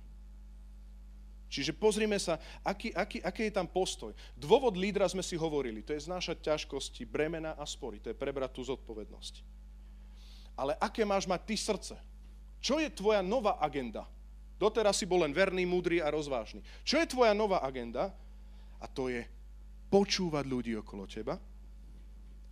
Čiže 1.46 1.74
pozrime 1.74 2.18
sa, 2.18 2.42
aký, 2.66 2.90
aký, 2.90 3.22
aký 3.22 3.42
je 3.50 3.54
tam 3.54 3.70
postoj. 3.70 4.10
Dôvod 4.34 4.74
lídra 4.74 5.06
sme 5.06 5.22
si 5.22 5.38
hovorili, 5.38 5.82
to 5.82 5.94
je 5.94 6.06
znášať 6.06 6.42
ťažkosti, 6.42 7.06
bremena 7.06 7.54
a 7.54 7.62
spory, 7.66 8.02
to 8.02 8.10
je 8.10 8.18
prebrať 8.18 8.50
tú 8.54 8.62
zodpovednosť. 8.66 9.34
Ale 10.58 10.74
aké 10.78 11.06
máš 11.06 11.30
mať 11.30 11.40
ty 11.46 11.54
srdce? 11.54 11.94
Čo 12.58 12.82
je 12.82 12.90
tvoja 12.90 13.22
nová 13.22 13.62
agenda? 13.62 14.08
Doteraz 14.56 14.96
si 14.96 15.04
bol 15.04 15.20
len 15.20 15.36
verný, 15.36 15.68
múdry 15.68 16.00
a 16.00 16.08
rozvážny. 16.08 16.64
Čo 16.80 16.96
je 17.00 17.12
tvoja 17.12 17.36
nová 17.36 17.60
agenda? 17.60 18.08
A 18.80 18.88
to 18.88 19.12
je 19.12 19.24
počúvať 19.92 20.44
ľudí 20.48 20.72
okolo 20.80 21.04
teba, 21.04 21.36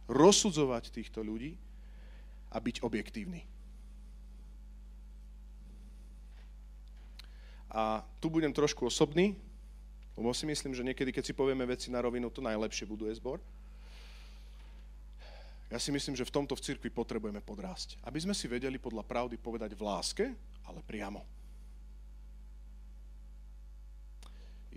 rozsudzovať 0.09 0.93
týchto 0.93 1.25
ľudí 1.25 1.57
a 2.53 2.61
byť 2.61 2.85
objektívny. 2.85 3.43
A 7.75 8.07
tu 8.23 8.31
budem 8.31 8.55
trošku 8.55 8.87
osobný, 8.87 9.35
lebo 10.15 10.31
si 10.31 10.47
myslím, 10.47 10.79
že 10.79 10.87
niekedy, 10.87 11.11
keď 11.11 11.25
si 11.27 11.35
povieme 11.35 11.67
veci 11.67 11.91
na 11.91 11.99
rovinu, 11.99 12.31
to 12.31 12.39
najlepšie 12.39 12.87
buduje 12.87 13.11
zbor. 13.19 13.43
Ja 15.75 15.83
si 15.83 15.91
myslím, 15.91 16.15
že 16.15 16.23
v 16.23 16.31
tomto 16.31 16.55
v 16.55 16.63
cirkvi 16.63 16.87
potrebujeme 16.87 17.43
podrásť. 17.43 17.99
Aby 18.07 18.23
sme 18.23 18.35
si 18.37 18.47
vedeli 18.47 18.79
podľa 18.79 19.03
pravdy 19.03 19.35
povedať 19.35 19.75
v 19.75 19.83
láske, 19.83 20.25
ale 20.71 20.87
priamo. 20.87 21.27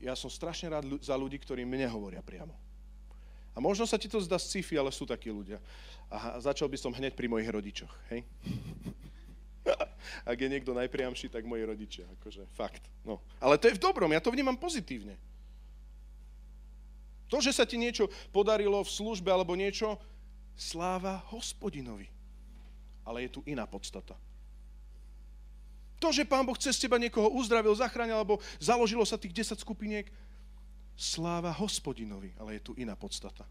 Ja 0.02 0.14
som 0.14 0.30
strašne 0.30 0.70
rád 0.70 0.86
za 1.02 1.16
ľudí, 1.18 1.38
ktorí 1.42 1.66
mne 1.66 1.90
hovoria 1.90 2.22
priamo. 2.22 2.54
A 3.54 3.62
možno 3.64 3.90
sa 3.90 3.98
ti 3.98 4.06
to 4.06 4.22
zdá 4.22 4.38
sci-fi, 4.38 4.78
ale 4.78 4.94
sú 4.94 5.10
takí 5.10 5.34
ľudia. 5.34 5.58
A 6.14 6.38
začal 6.38 6.70
by 6.70 6.78
som 6.78 6.94
hneď 6.94 7.18
pri 7.18 7.26
mojich 7.26 7.50
rodičoch, 7.50 7.94
hej? 8.14 8.22
Ak 10.30 10.38
je 10.38 10.46
niekto 10.46 10.78
najpriamší, 10.78 11.28
tak 11.28 11.44
moji 11.44 11.66
rodičia, 11.66 12.06
akože 12.22 12.46
fakt. 12.54 12.86
No. 13.02 13.18
Ale 13.42 13.58
to 13.58 13.68
je 13.68 13.76
v 13.76 13.84
dobrom, 13.84 14.14
ja 14.14 14.22
to 14.22 14.30
vnímam 14.30 14.56
pozitívne. 14.56 15.18
To, 17.28 17.44
že 17.44 17.52
sa 17.52 17.68
ti 17.68 17.76
niečo 17.76 18.08
podarilo 18.32 18.80
v 18.80 18.94
službe 18.94 19.28
alebo 19.28 19.58
niečo, 19.58 20.00
sláva 20.56 21.26
hospodinovi. 21.34 22.08
Ale 23.04 23.28
je 23.28 23.40
tu 23.40 23.40
iná 23.44 23.68
podstata. 23.68 24.16
To, 25.98 26.14
že 26.14 26.30
Pán 26.30 26.46
Boh 26.46 26.58
cez 26.58 26.78
teba 26.78 27.02
niekoho 27.02 27.34
uzdravil, 27.34 27.74
zachránil, 27.74 28.22
alebo 28.22 28.38
založilo 28.62 29.02
sa 29.02 29.18
tých 29.18 29.34
10 29.54 29.58
skupiniek, 29.58 30.06
sláva 30.98 31.54
hospodinovi, 31.54 32.34
ale 32.38 32.58
je 32.58 32.62
tu 32.70 32.72
iná 32.78 32.98
podstata. 32.98 33.46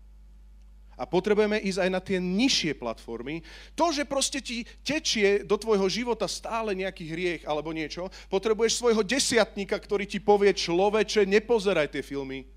A 0.97 1.05
potrebujeme 1.05 1.61
ísť 1.61 1.81
aj 1.85 1.91
na 1.93 2.01
tie 2.01 2.17
nižšie 2.17 2.73
platformy. 2.81 3.45
To, 3.77 3.93
že 3.93 4.09
proste 4.09 4.41
ti 4.41 4.65
tečie 4.81 5.45
do 5.45 5.61
tvojho 5.61 5.85
života 5.93 6.25
stále 6.25 6.73
nejaký 6.73 7.05
hriech 7.05 7.43
alebo 7.45 7.69
niečo, 7.69 8.09
potrebuješ 8.33 8.81
svojho 8.81 9.05
desiatníka, 9.05 9.77
ktorý 9.77 10.09
ti 10.09 10.25
povie, 10.25 10.57
človeče, 10.57 11.29
nepozeraj 11.29 11.93
tie 11.93 12.01
filmy. 12.01 12.49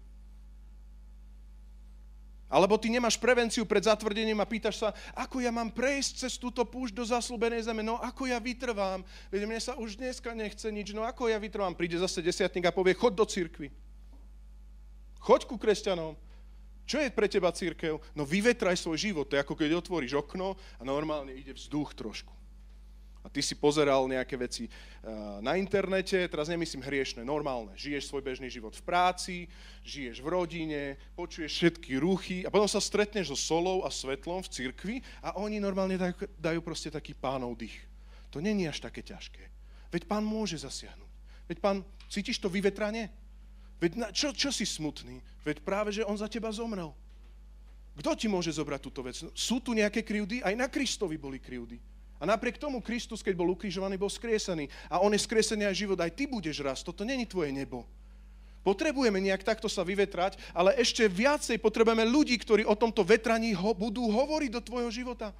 Alebo 2.50 2.82
ty 2.82 2.90
nemáš 2.90 3.14
prevenciu 3.22 3.62
pred 3.62 3.86
zatvrdením 3.86 4.42
a 4.42 4.50
pýtaš 4.50 4.82
sa, 4.82 4.90
ako 5.14 5.38
ja 5.38 5.54
mám 5.54 5.70
prejsť 5.70 6.26
cez 6.26 6.34
túto 6.42 6.66
púšť 6.66 6.98
do 6.98 7.06
zaslúbenej 7.06 7.70
zeme, 7.70 7.86
no 7.86 8.02
ako 8.02 8.26
ja 8.26 8.42
vytrvám, 8.42 9.06
veď 9.30 9.42
mne 9.46 9.62
sa 9.62 9.78
už 9.78 10.02
dneska 10.02 10.34
nechce 10.34 10.66
nič, 10.74 10.90
no 10.98 11.06
ako 11.06 11.30
ja 11.30 11.38
vytrvám. 11.38 11.78
Príde 11.78 12.02
zase 12.02 12.26
desiatník 12.26 12.66
a 12.66 12.74
povie, 12.74 12.98
chod 12.98 13.14
do 13.14 13.22
cirkvi. 13.22 13.70
Choď 15.22 15.46
ku 15.46 15.62
kresťanom. 15.62 16.18
Čo 16.90 16.98
je 17.06 17.14
pre 17.14 17.30
teba 17.30 17.54
církev? 17.54 18.02
No 18.18 18.26
vyvetraj 18.26 18.74
svoj 18.82 18.98
život. 18.98 19.30
To 19.30 19.38
je 19.38 19.44
ako 19.46 19.54
keď 19.54 19.78
otvoríš 19.78 20.18
okno 20.18 20.58
a 20.58 20.82
normálne 20.82 21.38
ide 21.38 21.54
vzduch 21.54 21.94
trošku. 21.94 22.39
A 23.20 23.28
ty 23.28 23.44
si 23.44 23.52
pozeral 23.52 24.08
nejaké 24.08 24.40
veci 24.40 24.66
eh, 24.66 24.72
na 25.44 25.60
internete, 25.60 26.16
teraz 26.32 26.48
nemyslím 26.48 26.88
hriešne, 26.88 27.28
normálne. 27.28 27.76
Žiješ 27.76 28.08
svoj 28.08 28.24
bežný 28.24 28.48
život 28.48 28.72
v 28.72 28.86
práci, 28.88 29.36
žiješ 29.84 30.24
v 30.24 30.28
rodine, 30.32 30.82
počuješ 31.20 31.52
všetky 31.52 32.00
ruchy 32.00 32.38
a 32.48 32.52
potom 32.54 32.72
sa 32.72 32.80
stretneš 32.80 33.36
so 33.36 33.38
solou 33.38 33.84
a 33.84 33.92
svetlom 33.92 34.40
v 34.40 34.52
cirkvi 34.52 34.96
a 35.20 35.36
oni 35.36 35.60
normálne 35.60 36.00
dajú, 36.00 36.16
dajú 36.40 36.60
proste 36.64 36.88
taký 36.88 37.12
pánov 37.12 37.60
dých. 37.60 37.76
To 38.32 38.40
není 38.40 38.70
až 38.72 38.80
také 38.80 39.04
ťažké. 39.04 39.44
Veď 39.92 40.08
pán 40.08 40.24
môže 40.24 40.56
zasiahnuť. 40.62 41.12
Veď 41.50 41.58
pán, 41.60 41.82
cítiš 42.08 42.38
to 42.38 42.48
vyvetranie? 42.48 43.10
Veď 43.82 43.92
na, 43.98 44.08
čo, 44.14 44.32
čo 44.32 44.54
si 44.54 44.64
smutný? 44.64 45.20
Veď 45.42 45.66
práve, 45.66 45.90
že 45.90 46.06
on 46.06 46.16
za 46.16 46.30
teba 46.30 46.54
zomrel. 46.54 46.94
Kto 48.00 48.16
ti 48.16 48.32
môže 48.32 48.54
zobrať 48.56 48.80
túto 48.80 49.04
vec? 49.04 49.20
Sú 49.36 49.60
tu 49.60 49.76
nejaké 49.76 50.08
krivdy? 50.08 50.40
Aj 50.40 50.56
na 50.56 50.72
Kristovi 50.72 51.20
boli 51.20 51.42
krivdy. 51.42 51.76
A 52.20 52.28
napriek 52.28 52.60
tomu 52.60 52.84
Kristus, 52.84 53.24
keď 53.24 53.40
bol 53.40 53.56
ukrižovaný, 53.56 53.96
bol 53.96 54.12
skresený. 54.12 54.68
A 54.92 55.00
on 55.00 55.16
je 55.16 55.24
skresený 55.24 55.64
aj 55.64 55.76
život. 55.80 56.00
Aj 56.04 56.12
ty 56.12 56.28
budeš 56.28 56.60
raz. 56.60 56.84
Toto 56.84 57.08
není 57.08 57.24
tvoje 57.24 57.56
nebo. 57.56 57.88
Potrebujeme 58.60 59.24
nejak 59.24 59.48
takto 59.48 59.72
sa 59.72 59.88
vyvetrať, 59.88 60.36
ale 60.52 60.76
ešte 60.76 61.08
viacej 61.08 61.64
potrebujeme 61.64 62.04
ľudí, 62.04 62.36
ktorí 62.36 62.68
o 62.68 62.76
tomto 62.76 63.08
vetraní 63.08 63.56
ho, 63.56 63.72
budú 63.72 64.12
hovoriť 64.12 64.52
do 64.52 64.62
tvojho 64.62 64.92
života. 64.92 65.32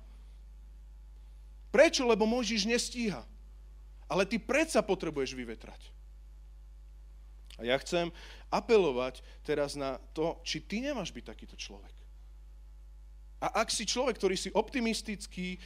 Prečo? 1.68 2.08
Lebo 2.08 2.24
Mojžiš 2.24 2.64
nestíha. 2.64 3.28
Ale 4.08 4.24
ty 4.24 4.40
predsa 4.40 4.80
potrebuješ 4.80 5.36
vyvetrať. 5.36 5.92
A 7.60 7.68
ja 7.68 7.76
chcem 7.84 8.08
apelovať 8.48 9.20
teraz 9.44 9.76
na 9.76 10.00
to, 10.16 10.40
či 10.48 10.64
ty 10.64 10.80
nemáš 10.80 11.12
byť 11.12 11.26
takýto 11.28 11.60
človek. 11.60 11.92
A 13.40 13.64
ak 13.64 13.72
si 13.72 13.88
človek, 13.88 14.16
ktorý 14.20 14.36
si 14.36 14.50
optimistický 14.52 15.60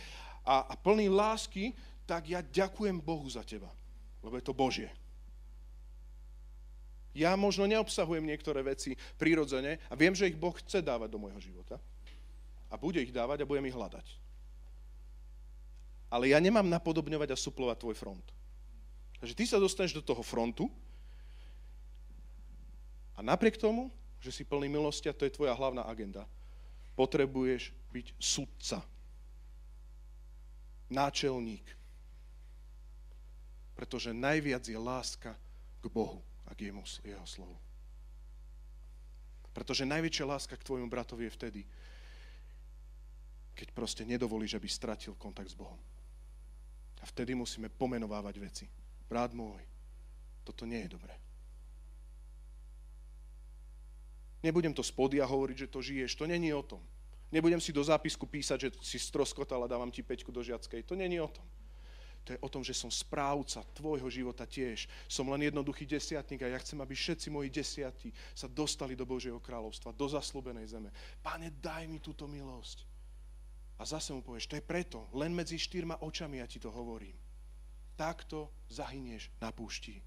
a, 0.44 0.68
a 0.68 0.74
plný 0.76 1.08
lásky, 1.08 1.72
tak 2.04 2.28
ja 2.28 2.44
ďakujem 2.44 3.00
Bohu 3.00 3.26
za 3.32 3.42
teba, 3.48 3.72
lebo 4.20 4.36
je 4.36 4.44
to 4.44 4.54
Božie. 4.56 4.92
Ja 7.14 7.38
možno 7.38 7.70
neobsahujem 7.70 8.26
niektoré 8.26 8.66
veci 8.66 8.98
prirodzene 9.22 9.78
a 9.88 9.94
viem, 9.94 10.18
že 10.18 10.28
ich 10.28 10.38
Boh 10.38 10.54
chce 10.54 10.82
dávať 10.82 11.14
do 11.14 11.22
môjho 11.22 11.38
života. 11.40 11.78
A 12.74 12.76
bude 12.76 12.98
ich 12.98 13.14
dávať 13.14 13.46
a 13.46 13.50
budem 13.50 13.70
ich 13.70 13.78
hľadať. 13.78 14.08
Ale 16.10 16.34
ja 16.34 16.42
nemám 16.42 16.66
napodobňovať 16.66 17.30
a 17.34 17.38
suplovať 17.38 17.78
tvoj 17.86 17.96
front. 17.98 18.26
Takže 19.22 19.38
ty 19.38 19.46
sa 19.46 19.62
dostaneš 19.62 19.94
do 19.94 20.04
toho 20.04 20.26
frontu 20.26 20.68
a 23.14 23.22
napriek 23.22 23.62
tomu, 23.62 23.94
že 24.18 24.34
si 24.34 24.44
plný 24.44 24.66
milosti 24.68 25.06
a 25.06 25.16
to 25.16 25.30
je 25.30 25.36
tvoja 25.38 25.54
hlavná 25.54 25.86
agenda, 25.86 26.26
potrebuješ 26.98 27.70
byť 27.94 28.08
sudca 28.18 28.82
náčelník. 30.94 31.66
Pretože 33.74 34.14
najviac 34.14 34.62
je 34.70 34.78
láska 34.78 35.34
k 35.82 35.86
Bohu 35.90 36.22
a 36.46 36.54
k 36.54 36.70
jemu, 36.70 36.86
jeho 37.02 37.26
slovu. 37.26 37.58
Pretože 39.54 39.90
najväčšia 39.90 40.26
láska 40.26 40.54
k 40.58 40.66
tvojmu 40.66 40.90
bratovi 40.90 41.30
je 41.30 41.36
vtedy, 41.38 41.62
keď 43.54 43.68
proste 43.74 44.02
nedovolíš, 44.06 44.58
aby 44.58 44.70
stratil 44.70 45.14
kontakt 45.18 45.54
s 45.54 45.58
Bohom. 45.58 45.78
A 47.02 47.04
vtedy 47.06 47.38
musíme 47.38 47.70
pomenovávať 47.70 48.36
veci. 48.42 48.66
Brat 49.06 49.34
môj, 49.34 49.62
toto 50.42 50.66
nie 50.66 50.82
je 50.86 50.94
dobré. 50.94 51.14
Nebudem 54.44 54.74
to 54.74 54.84
spodia 54.84 55.24
hovoriť, 55.24 55.58
že 55.68 55.72
to 55.72 55.80
žiješ, 55.80 56.20
to 56.20 56.26
není 56.28 56.52
o 56.52 56.66
tom. 56.66 56.82
Nebudem 57.34 57.58
si 57.58 57.74
do 57.74 57.82
zápisku 57.82 58.30
písať, 58.30 58.58
že 58.62 58.70
si 58.86 59.02
stroskotal 59.02 59.66
a 59.66 59.72
dávam 59.72 59.90
ti 59.90 60.06
peťku 60.06 60.30
do 60.30 60.46
žiackej. 60.46 60.86
To 60.86 60.94
není 60.94 61.18
o 61.18 61.26
tom. 61.26 61.42
To 62.24 62.38
je 62.38 62.40
o 62.40 62.48
tom, 62.48 62.62
že 62.64 62.78
som 62.78 62.94
správca 62.94 63.66
tvojho 63.74 64.06
života 64.08 64.46
tiež. 64.46 64.86
Som 65.10 65.34
len 65.34 65.50
jednoduchý 65.50 65.90
desiatník 65.90 66.46
a 66.46 66.54
ja 66.54 66.62
chcem, 66.62 66.78
aby 66.78 66.94
všetci 66.94 67.28
moji 67.34 67.50
desiatí 67.50 68.14
sa 68.32 68.46
dostali 68.46 68.94
do 68.94 69.04
Božieho 69.04 69.42
kráľovstva, 69.42 69.98
do 69.98 70.08
zaslúbenej 70.08 70.70
zeme. 70.70 70.94
Pane, 71.20 71.52
daj 71.58 71.90
mi 71.90 71.98
túto 71.98 72.30
milosť. 72.30 72.86
A 73.76 73.84
zase 73.84 74.14
mu 74.14 74.22
povieš, 74.22 74.48
to 74.48 74.56
je 74.56 74.64
preto, 74.64 75.10
len 75.18 75.34
medzi 75.34 75.58
štyrma 75.58 76.06
očami 76.06 76.40
ja 76.40 76.48
ti 76.48 76.62
to 76.62 76.70
hovorím. 76.70 77.18
Takto 77.98 78.54
zahynieš 78.70 79.34
na 79.42 79.50
púšti. 79.50 80.00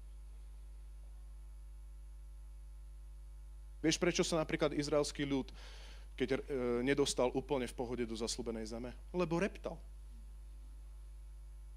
Vieš, 3.83 4.01
prečo 4.01 4.25
sa 4.25 4.41
napríklad 4.41 4.73
izraelský 4.73 5.27
ľud 5.27 5.53
keď 6.17 6.29
e, 6.33 6.39
nedostal 6.81 7.29
úplne 7.31 7.69
v 7.69 7.77
pohode 7.77 8.03
do 8.03 8.17
zaslúbenej 8.17 8.65
zeme? 8.73 8.91
Lebo 9.13 9.37
reptal. 9.37 9.77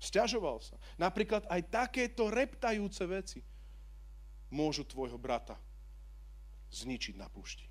Sťažoval 0.01 0.65
sa. 0.65 0.81
Napríklad 0.97 1.45
aj 1.53 1.61
takéto 1.69 2.33
reptajúce 2.33 3.05
veci 3.05 3.45
môžu 4.49 4.89
tvojho 4.89 5.21
brata 5.21 5.61
zničiť 6.73 7.21
na 7.21 7.29
púšti. 7.29 7.69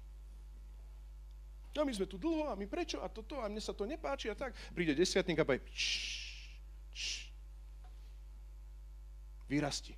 No 1.73 1.87
my 1.87 1.93
sme 1.95 2.05
tu 2.05 2.21
dlho 2.21 2.51
a 2.51 2.59
my 2.59 2.67
prečo 2.69 2.99
a 3.01 3.09
toto 3.09 3.39
a 3.41 3.49
mne 3.49 3.63
sa 3.63 3.73
to 3.73 3.87
nepáči 3.89 4.29
a 4.29 4.35
tak. 4.37 4.53
Príde 4.75 4.93
desiatník 4.93 5.41
a 5.41 5.47
povie 5.47 5.63
vyrasti. 9.49 9.97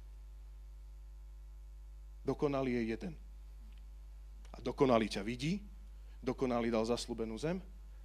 Dokonalý 2.23 2.79
je 2.79 2.83
jeden. 2.95 3.13
A 4.55 4.57
dokonalý 4.63 5.11
ťa 5.11 5.25
vidí 5.27 5.59
dokonalý 6.21 6.69
dal 6.69 6.85
zaslúbenú 6.85 7.35
zem, 7.41 7.57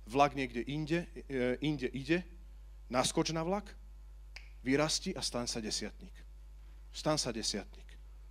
vlak 0.08 0.32
niekde 0.32 0.64
inde, 0.64 1.04
e, 1.28 1.60
inde 1.60 1.88
ide, 1.92 2.24
naskoč 2.88 3.30
na 3.30 3.44
vlak, 3.44 3.68
vyrasti 4.64 5.12
a 5.12 5.22
stan 5.22 5.44
sa 5.44 5.60
desiatník. 5.60 6.14
Stan 6.90 7.20
sa 7.20 7.30
desiatník. 7.30 7.86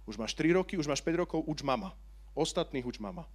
Už 0.09 0.17
máš 0.17 0.33
3 0.33 0.57
roky, 0.57 0.75
už 0.75 0.89
máš 0.89 1.05
5 1.05 1.21
rokov, 1.21 1.39
uč 1.45 1.61
mama. 1.61 1.93
Ostatných 2.33 2.85
uč 2.85 2.97
mama. 2.97 3.29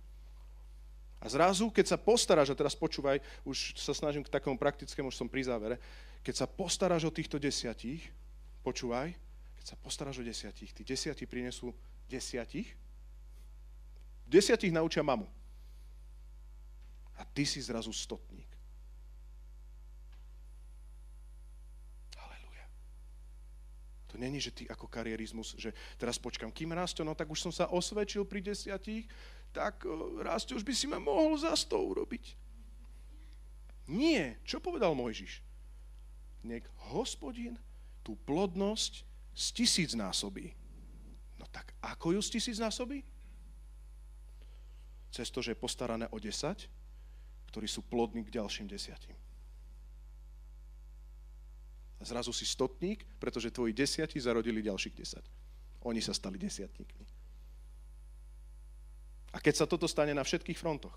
A 1.21 1.29
zrazu, 1.29 1.69
keď 1.69 1.95
sa 1.95 1.99
postaráš, 2.01 2.51
a 2.51 2.57
teraz 2.57 2.73
počúvaj, 2.73 3.21
už 3.45 3.77
sa 3.77 3.93
snažím 3.93 4.25
k 4.25 4.33
takému 4.33 4.57
praktickému, 4.57 5.13
už 5.13 5.21
som 5.21 5.29
pri 5.29 5.45
závere, 5.45 5.77
keď 6.25 6.45
sa 6.45 6.47
postaráš 6.49 7.05
o 7.05 7.13
týchto 7.13 7.37
desiatich, 7.37 8.09
počúvaj, 8.65 9.13
keď 9.61 9.65
sa 9.69 9.77
postaráš 9.77 10.21
o 10.21 10.25
desiatich, 10.25 10.73
tí 10.73 10.81
desiatí 10.81 11.29
prinesú 11.29 11.77
desiatich, 12.09 12.73
desiatich 14.25 14.73
naučia 14.73 15.05
mamu 15.05 15.29
a 17.21 17.25
ty 17.29 17.45
si 17.45 17.61
zrazu 17.61 17.93
stotník. 17.93 18.49
Halelujá. 22.17 22.67
To 24.09 24.17
není, 24.17 24.41
že 24.41 24.51
ty 24.51 24.65
ako 24.65 24.89
karierizmus, 24.89 25.53
že 25.61 25.77
teraz 26.01 26.17
počkam, 26.17 26.49
kým 26.49 26.73
Rasto, 26.73 27.05
no 27.05 27.13
tak 27.13 27.29
už 27.29 27.45
som 27.45 27.53
sa 27.53 27.69
osvedčil 27.69 28.25
pri 28.25 28.41
desiatich, 28.41 29.05
tak 29.53 29.85
Rasto, 30.25 30.57
už 30.57 30.65
by 30.65 30.73
si 30.73 30.89
ma 30.89 30.97
mohol 30.97 31.37
za 31.37 31.53
sto 31.53 31.77
urobiť. 31.77 32.41
Nie. 33.93 34.41
Čo 34.49 34.65
povedal 34.65 34.97
Mojžiš? 34.97 35.45
Nech 36.41 36.65
hospodin 36.89 37.61
tú 38.01 38.17
plodnosť 38.25 39.05
z 39.37 39.47
tisíc 39.53 39.93
násobí. 39.93 40.57
No 41.37 41.45
tak 41.53 41.77
ako 41.85 42.17
ju 42.17 42.21
z 42.25 42.41
tisíc 42.41 42.57
násobí? 42.57 43.05
cez 45.11 45.31
to, 45.31 45.43
že 45.43 45.53
je 45.53 45.59
postarané 45.59 46.07
o 46.15 46.19
10, 46.19 46.71
ktorí 47.51 47.67
sú 47.67 47.83
plodní 47.83 48.23
k 48.23 48.39
ďalším 48.39 48.71
desiatim. 48.71 49.19
A 52.01 52.03
zrazu 52.09 52.33
si 52.33 52.49
stotník, 52.49 53.05
pretože 53.21 53.53
tvoji 53.53 53.77
desiati 53.77 54.17
zarodili 54.17 54.65
ďalších 54.65 54.97
desať. 54.97 55.25
Oni 55.85 56.01
sa 56.01 56.17
stali 56.17 56.41
desiatníkmi. 56.41 57.05
A 59.31 59.39
keď 59.39 59.63
sa 59.63 59.67
toto 59.69 59.85
stane 59.85 60.17
na 60.17 60.25
všetkých 60.25 60.59
frontoch, 60.59 60.97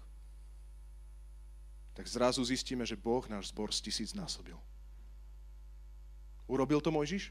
tak 1.93 2.09
zrazu 2.09 2.41
zistíme, 2.41 2.81
že 2.87 2.97
Boh 2.97 3.21
náš 3.29 3.53
zbor 3.53 3.69
z 3.69 3.85
tisíc 3.85 4.17
násobil. 4.17 4.57
Urobil 6.49 6.81
to 6.81 6.89
Mojžiš? 6.89 7.29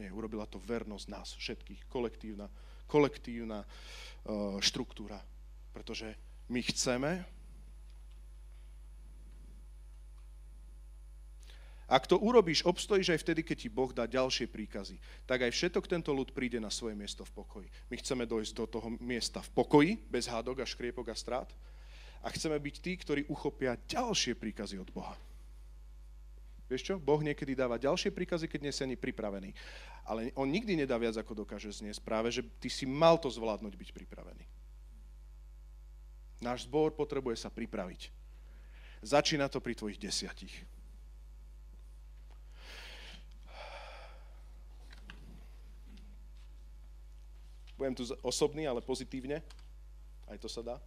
Nie, 0.00 0.08
urobila 0.08 0.48
to 0.48 0.56
vernosť 0.56 1.06
nás 1.12 1.36
všetkých, 1.36 1.84
kolektívna, 1.92 2.48
kolektívna 2.88 3.60
uh, 3.60 4.56
štruktúra. 4.64 5.20
Pretože 5.76 6.16
my 6.48 6.60
chceme, 6.64 7.10
Ak 11.92 12.08
to 12.08 12.16
urobíš, 12.16 12.64
obstojíš 12.64 13.12
aj 13.12 13.20
vtedy, 13.20 13.44
keď 13.44 13.56
ti 13.60 13.68
Boh 13.68 13.92
dá 13.92 14.08
ďalšie 14.08 14.48
príkazy. 14.48 14.96
Tak 15.28 15.44
aj 15.44 15.52
všetok 15.52 15.84
tento 15.84 16.08
ľud 16.16 16.32
príde 16.32 16.56
na 16.56 16.72
svoje 16.72 16.96
miesto 16.96 17.20
v 17.28 17.36
pokoji. 17.36 17.68
My 17.92 18.00
chceme 18.00 18.24
dojsť 18.24 18.52
do 18.56 18.64
toho 18.64 18.88
miesta 18.96 19.44
v 19.44 19.52
pokoji, 19.52 19.92
bez 20.08 20.24
hádok 20.24 20.64
a 20.64 20.66
škriepok 20.66 21.12
a 21.12 21.16
strát. 21.16 21.52
A 22.24 22.32
chceme 22.32 22.56
byť 22.56 22.74
tí, 22.80 22.96
ktorí 22.96 23.28
uchopia 23.28 23.76
ďalšie 23.76 24.32
príkazy 24.40 24.80
od 24.80 24.88
Boha. 24.88 25.12
Vieš 26.72 26.82
čo? 26.88 26.94
Boh 26.96 27.20
niekedy 27.20 27.52
dáva 27.52 27.76
ďalšie 27.76 28.08
príkazy, 28.08 28.48
keď 28.48 28.60
nie 28.64 28.72
si 28.72 28.80
ani 28.80 28.96
pripravený. 28.96 29.52
Ale 30.08 30.32
on 30.32 30.48
nikdy 30.48 30.72
nedá 30.72 30.96
viac, 30.96 31.20
ako 31.20 31.44
dokáže 31.44 31.68
zniesť. 31.68 32.00
Práve, 32.00 32.32
že 32.32 32.40
ty 32.56 32.72
si 32.72 32.88
mal 32.88 33.20
to 33.20 33.28
zvládnuť 33.28 33.76
byť 33.76 33.90
pripravený. 33.92 34.48
Náš 36.40 36.64
zbor 36.64 36.96
potrebuje 36.96 37.36
sa 37.36 37.52
pripraviť. 37.52 38.08
Začína 39.04 39.52
to 39.52 39.60
pri 39.60 39.76
tvojich 39.76 40.00
desiatich. 40.00 40.56
Budem 47.82 47.98
tu 47.98 48.06
osobný, 48.22 48.62
ale 48.70 48.78
pozitívne. 48.78 49.42
Aj 50.30 50.38
to 50.38 50.46
sa 50.46 50.62
dá. 50.62 50.78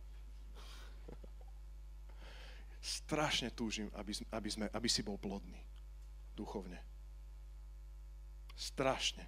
Strašne 2.79 3.51
túžim, 3.51 3.91
aby, 3.99 4.15
aby, 4.31 4.47
sme, 4.47 4.65
aby 4.71 4.87
si 4.87 5.03
bol 5.03 5.19
plodný. 5.19 5.59
Duchovne. 6.39 6.79
Strašne. 8.55 9.27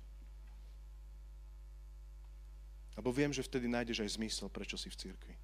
Lebo 2.95 3.11
viem, 3.11 3.36
že 3.36 3.43
vtedy 3.43 3.68
nájdeš 3.68 3.99
aj 3.99 4.15
zmysel, 4.15 4.47
prečo 4.47 4.80
si 4.80 4.88
v 4.88 4.95
cirkvi. 5.03 5.36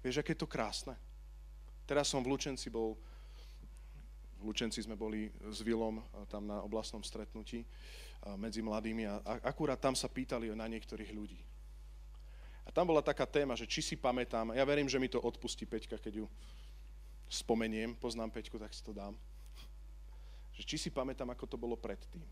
Vieš, 0.00 0.24
aké 0.24 0.32
je 0.32 0.40
to 0.40 0.48
krásne? 0.48 0.96
Teraz 1.84 2.08
som 2.08 2.24
v 2.24 2.32
Lučenci 2.32 2.72
bol, 2.72 2.96
v 4.40 4.48
Lučenci 4.48 4.80
sme 4.80 4.96
boli 4.96 5.28
s 5.52 5.60
Vilom 5.60 6.00
tam 6.32 6.48
na 6.48 6.64
oblastnom 6.64 7.04
stretnutí 7.04 7.60
medzi 8.36 8.60
mladými 8.60 9.08
a 9.08 9.14
akurát 9.44 9.80
tam 9.80 9.96
sa 9.96 10.08
pýtali 10.08 10.52
na 10.52 10.68
niektorých 10.68 11.10
ľudí. 11.12 11.40
A 12.64 12.70
tam 12.70 12.86
bola 12.86 13.00
taká 13.00 13.24
téma, 13.24 13.56
že 13.56 13.66
či 13.66 13.82
si 13.82 13.96
pamätám, 13.96 14.52
ja 14.54 14.62
verím, 14.62 14.86
že 14.86 15.00
mi 15.00 15.08
to 15.08 15.18
odpustí 15.18 15.64
Peťka, 15.64 15.98
keď 15.98 16.22
ju 16.22 16.26
spomeniem, 17.26 17.96
poznám 17.96 18.30
Peťku, 18.30 18.60
tak 18.60 18.70
si 18.76 18.84
to 18.84 18.92
dám. 18.92 19.16
Že 20.54 20.62
či 20.66 20.76
si 20.76 20.90
pamätám, 20.92 21.30
ako 21.32 21.46
to 21.48 21.56
bolo 21.56 21.74
predtým. 21.74 22.22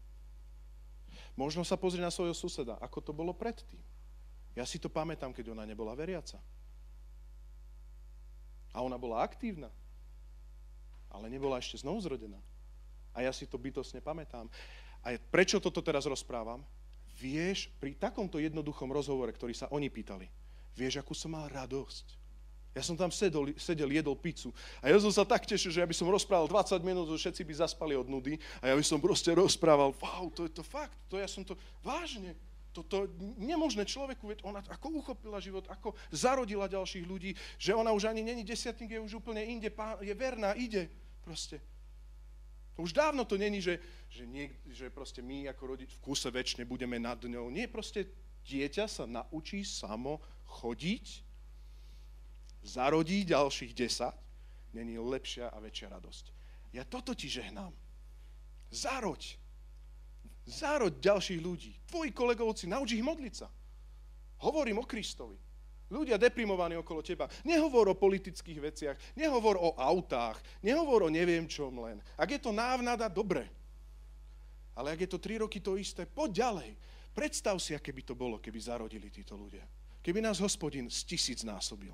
Možno 1.39 1.63
sa 1.63 1.79
pozrieť 1.79 2.05
na 2.07 2.15
svojho 2.15 2.35
suseda, 2.35 2.77
ako 2.83 2.99
to 3.01 3.13
bolo 3.15 3.33
predtým. 3.33 3.81
Ja 4.59 4.67
si 4.67 4.77
to 4.83 4.91
pamätám, 4.91 5.31
keď 5.31 5.55
ona 5.55 5.63
nebola 5.63 5.95
veriaca. 5.95 6.39
A 8.75 8.83
ona 8.83 8.99
bola 8.99 9.23
aktívna, 9.23 9.71
ale 11.09 11.31
nebola 11.31 11.57
ešte 11.63 11.81
znovu 11.81 12.03
zrodená. 12.03 12.39
A 13.15 13.23
ja 13.23 13.33
si 13.33 13.47
to 13.49 13.59
bytosne 13.59 14.03
pamätám. 14.03 14.51
A 15.07 15.15
prečo 15.31 15.63
toto 15.63 15.83
teraz 15.85 16.05
rozprávam? 16.05 16.63
Vieš, 17.19 17.71
pri 17.83 17.99
takomto 17.99 18.39
jednoduchom 18.39 18.91
rozhovore, 18.95 19.35
ktorý 19.35 19.55
sa 19.55 19.67
oni 19.75 19.91
pýtali, 19.91 20.31
vieš, 20.79 21.03
akú 21.03 21.15
som 21.15 21.35
mal 21.35 21.51
radosť. 21.51 22.19
Ja 22.77 22.87
som 22.87 22.95
tam 22.95 23.11
sedol, 23.11 23.51
sedel, 23.59 23.91
jedol 23.91 24.15
pizzu 24.15 24.55
a 24.79 24.87
ja 24.87 24.95
som 25.03 25.11
sa 25.11 25.27
tak 25.27 25.43
tešil, 25.43 25.75
že 25.75 25.83
ja 25.83 25.89
by 25.89 25.97
som 25.97 26.07
rozprával 26.07 26.47
20 26.47 26.79
minút, 26.87 27.11
že 27.11 27.27
všetci 27.27 27.43
by 27.43 27.55
zaspali 27.59 27.99
od 27.99 28.07
nudy 28.07 28.39
a 28.63 28.71
ja 28.71 28.75
by 28.79 28.85
som 28.87 29.03
proste 29.03 29.35
rozprával, 29.35 29.91
wow, 29.99 30.31
to 30.31 30.47
je 30.47 30.53
to 30.55 30.63
fakt, 30.63 30.95
to 31.11 31.19
ja 31.19 31.27
som 31.27 31.43
to, 31.43 31.59
vážne, 31.83 32.39
toto 32.71 33.11
nemožné 33.35 33.83
človeku, 33.83 34.31
veď 34.31 34.47
ona 34.47 34.63
ako 34.71 35.03
uchopila 35.03 35.43
život, 35.43 35.67
ako 35.67 35.99
zarodila 36.15 36.71
ďalších 36.71 37.03
ľudí, 37.03 37.35
že 37.59 37.75
ona 37.75 37.91
už 37.91 38.15
ani 38.15 38.23
není 38.23 38.47
desiatník, 38.47 38.95
je 38.95 39.03
už 39.03 39.19
úplne 39.19 39.43
inde, 39.43 39.75
je 39.99 40.15
verná, 40.15 40.55
ide 40.55 40.87
proste. 41.27 41.59
Už 42.79 42.95
dávno 42.95 43.27
to 43.27 43.35
není, 43.35 43.59
že, 43.59 43.83
že, 44.07 44.23
nie, 44.23 44.55
že 44.71 44.87
proste 44.87 45.19
my 45.19 45.51
ako 45.51 45.75
rodič 45.75 45.91
v 45.99 46.03
kuse 46.03 46.31
väčšine 46.31 46.63
budeme 46.63 46.95
nad 47.03 47.19
ňou. 47.19 47.51
Nie, 47.51 47.67
proste 47.67 48.07
dieťa 48.47 48.87
sa 48.87 49.03
naučí 49.03 49.67
samo 49.67 50.23
chodiť, 50.47 51.27
zarodí 52.63 53.27
ďalších 53.27 53.75
10, 53.75 54.79
není 54.79 54.95
lepšia 54.95 55.51
a 55.51 55.59
väčšia 55.59 55.91
radosť. 55.91 56.25
Ja 56.71 56.87
toto 56.87 57.19
ti 57.19 57.27
žehnám. 57.27 57.75
Zaroď. 58.71 59.35
Zaroď 60.47 61.03
ďalších 61.03 61.41
ľudí. 61.43 61.73
Tvoji 61.91 62.15
kolegovci, 62.15 62.71
nauč 62.71 62.95
ich 62.95 63.03
modliť 63.03 63.35
sa. 63.35 63.51
Hovorím 64.39 64.79
o 64.79 64.87
Kristovi. 64.87 65.48
Ľudia 65.89 66.21
deprimovaní 66.21 66.77
okolo 66.77 67.01
teba. 67.01 67.33
Nehovor 67.49 67.89
o 67.89 67.97
politických 67.97 68.61
veciach, 68.61 68.97
nehovor 69.17 69.57
o 69.57 69.73
autách, 69.73 70.37
nehovor 70.61 71.09
o 71.09 71.13
neviem 71.13 71.49
čom 71.49 71.73
len. 71.81 71.97
Ak 72.21 72.29
je 72.29 72.37
to 72.37 72.53
návnada, 72.53 73.09
dobre. 73.09 73.49
Ale 74.77 74.93
ak 74.93 75.01
je 75.09 75.11
to 75.11 75.19
tri 75.19 75.41
roky 75.41 75.65
to 75.65 75.81
isté, 75.81 76.05
poď 76.05 76.45
ďalej. 76.45 76.71
Predstav 77.17 77.57
si, 77.59 77.73
aké 77.73 77.91
by 77.91 78.05
to 78.05 78.15
bolo, 78.15 78.37
keby 78.37 78.61
zarodili 78.61 79.09
títo 79.09 79.35
ľudia. 79.35 79.65
Keby 80.05 80.21
nás 80.21 80.39
hospodin 80.45 80.93
z 80.93 81.03
tisíc 81.09 81.41
násobil. 81.41 81.91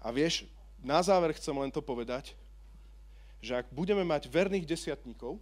A 0.00 0.08
vieš, 0.10 0.48
na 0.80 0.98
záver 1.04 1.36
chcem 1.36 1.54
len 1.54 1.70
to 1.70 1.84
povedať, 1.84 2.32
že 3.44 3.52
ak 3.52 3.68
budeme 3.68 4.02
mať 4.02 4.32
verných 4.32 4.64
desiatníkov, 4.64 5.36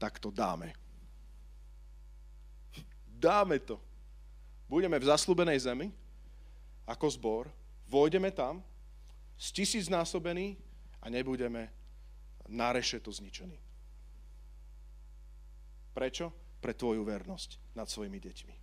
tak 0.00 0.16
to 0.16 0.32
dáme 0.32 0.72
dáme 3.22 3.62
to. 3.62 3.78
Budeme 4.66 4.98
v 4.98 5.06
zaslúbenej 5.06 5.62
zemi, 5.62 5.94
ako 6.82 7.06
zbor, 7.06 7.44
vojdeme 7.86 8.34
tam, 8.34 8.58
z 9.38 9.46
tisíc 9.54 9.86
násobení 9.86 10.58
a 10.98 11.06
nebudeme 11.06 11.70
na 12.50 12.74
rešeto 12.74 13.14
zničení. 13.14 13.58
Prečo? 15.94 16.34
Pre 16.62 16.74
tvoju 16.74 17.02
vernosť 17.02 17.74
nad 17.74 17.90
svojimi 17.90 18.22
deťmi. 18.22 18.54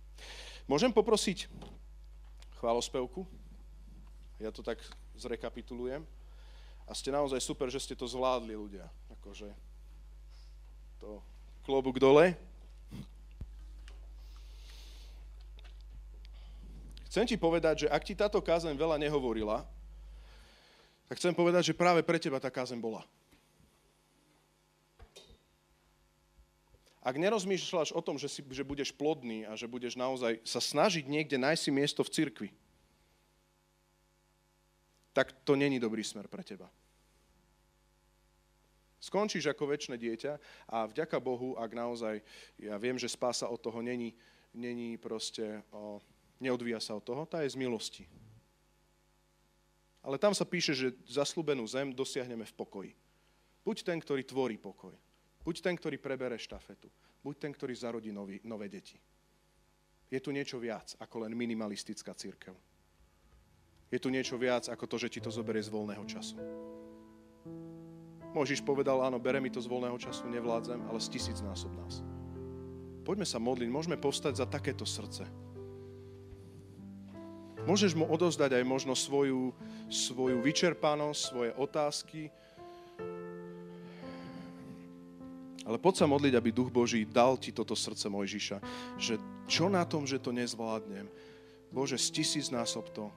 Môžem 0.68 0.88
poprosiť 0.88 1.52
chválospevku? 2.60 3.28
Ja 4.40 4.48
to 4.48 4.64
tak 4.64 4.80
zrekapitulujem. 5.20 6.04
A 6.88 6.96
ste 6.96 7.12
naozaj 7.12 7.44
super, 7.44 7.68
že 7.68 7.78
ste 7.78 7.94
to 7.94 8.08
zvládli, 8.08 8.56
ľudia. 8.56 8.88
Akože 9.20 9.52
to 10.96 11.20
klobúk 11.62 12.00
dole. 12.00 12.34
Chcem 17.10 17.26
ti 17.26 17.34
povedať, 17.34 17.84
že 17.84 17.90
ak 17.90 18.06
ti 18.06 18.14
táto 18.14 18.38
kázeň 18.38 18.78
veľa 18.78 18.94
nehovorila, 18.94 19.66
tak 21.10 21.18
chcem 21.18 21.34
povedať, 21.34 21.74
že 21.74 21.74
práve 21.74 22.06
pre 22.06 22.22
teba 22.22 22.38
tá 22.38 22.46
kázeň 22.54 22.78
bola. 22.78 23.02
Ak 27.02 27.18
nerozmýšľaš 27.18 27.90
o 27.90 28.00
tom, 28.04 28.14
že, 28.14 28.30
si, 28.30 28.46
že 28.46 28.62
budeš 28.62 28.94
plodný 28.94 29.42
a 29.42 29.58
že 29.58 29.66
budeš 29.66 29.98
naozaj 29.98 30.38
sa 30.46 30.62
snažiť 30.62 31.10
niekde 31.10 31.34
nájsť 31.34 31.62
si 31.66 31.70
miesto 31.74 32.06
v 32.06 32.14
cirkvi, 32.14 32.50
tak 35.10 35.34
to 35.42 35.58
není 35.58 35.82
dobrý 35.82 36.06
smer 36.06 36.30
pre 36.30 36.46
teba. 36.46 36.70
Skončíš 39.02 39.50
ako 39.50 39.66
väčšie 39.66 39.98
dieťa 39.98 40.32
a 40.70 40.86
vďaka 40.86 41.18
Bohu, 41.18 41.58
ak 41.58 41.74
naozaj, 41.74 42.22
ja 42.60 42.78
viem, 42.78 43.00
že 43.00 43.10
spása 43.10 43.50
od 43.50 43.58
toho 43.58 43.82
není, 43.82 44.14
není 44.54 44.94
proste 45.00 45.64
o, 45.72 45.98
neodvíja 46.40 46.80
sa 46.80 46.96
od 46.96 47.04
toho, 47.04 47.22
tá 47.28 47.44
je 47.44 47.52
z 47.52 47.60
milosti. 47.60 48.04
Ale 50.00 50.16
tam 50.16 50.32
sa 50.32 50.48
píše, 50.48 50.72
že 50.72 50.96
zaslúbenú 51.04 51.68
zem 51.68 51.92
dosiahneme 51.92 52.48
v 52.48 52.56
pokoji. 52.56 52.92
Buď 53.60 53.84
ten, 53.84 54.00
ktorý 54.00 54.24
tvorí 54.24 54.56
pokoj. 54.56 54.96
Buď 55.44 55.60
ten, 55.60 55.76
ktorý 55.76 56.00
prebere 56.00 56.40
štafetu. 56.40 56.88
Buď 57.20 57.36
ten, 57.36 57.52
ktorý 57.52 57.76
zarodí 57.76 58.08
nový, 58.08 58.40
nové 58.40 58.72
deti. 58.72 58.96
Je 60.08 60.16
tu 60.16 60.32
niečo 60.32 60.56
viac 60.56 60.96
ako 60.96 61.28
len 61.28 61.36
minimalistická 61.36 62.16
církev. 62.16 62.56
Je 63.92 64.00
tu 64.00 64.08
niečo 64.08 64.40
viac 64.40 64.72
ako 64.72 64.88
to, 64.88 64.96
že 64.96 65.12
ti 65.12 65.20
to 65.20 65.28
zoberie 65.28 65.60
z 65.60 65.68
voľného 65.68 66.04
času. 66.08 66.40
Môžiš 68.32 68.64
povedal, 68.64 69.02
áno, 69.04 69.20
bere 69.20 69.42
mi 69.42 69.52
to 69.52 69.60
z 69.60 69.68
voľného 69.68 69.98
času, 70.00 70.30
nevládzem, 70.30 70.80
ale 70.88 71.02
z 71.02 71.10
tisíc 71.12 71.42
násob 71.44 71.74
nás. 71.76 72.00
Poďme 73.02 73.26
sa 73.26 73.42
modliť, 73.42 73.68
môžeme 73.68 73.98
povstať 73.98 74.38
za 74.38 74.46
takéto 74.46 74.86
srdce 74.86 75.49
Môžeš 77.68 77.92
mu 77.92 78.08
odovzdať 78.08 78.56
aj 78.56 78.64
možno 78.64 78.96
svoju, 78.96 79.52
svoju 79.92 80.40
vyčerpanosť, 80.40 81.20
svoje 81.20 81.50
otázky. 81.56 82.32
Ale 85.68 85.76
poď 85.76 85.94
sa 86.02 86.06
modliť, 86.08 86.34
aby 86.34 86.50
Duch 86.50 86.72
Boží 86.72 87.04
dal 87.04 87.36
ti 87.36 87.52
toto 87.52 87.76
srdce 87.76 88.08
Mojžiša. 88.08 88.58
Že 88.96 89.14
čo 89.44 89.68
na 89.68 89.84
tom, 89.84 90.08
že 90.08 90.18
to 90.18 90.32
nezvládnem? 90.32 91.06
Bože, 91.70 92.00
stisíc 92.00 92.50
násob 92.50 92.90
to 92.90 93.12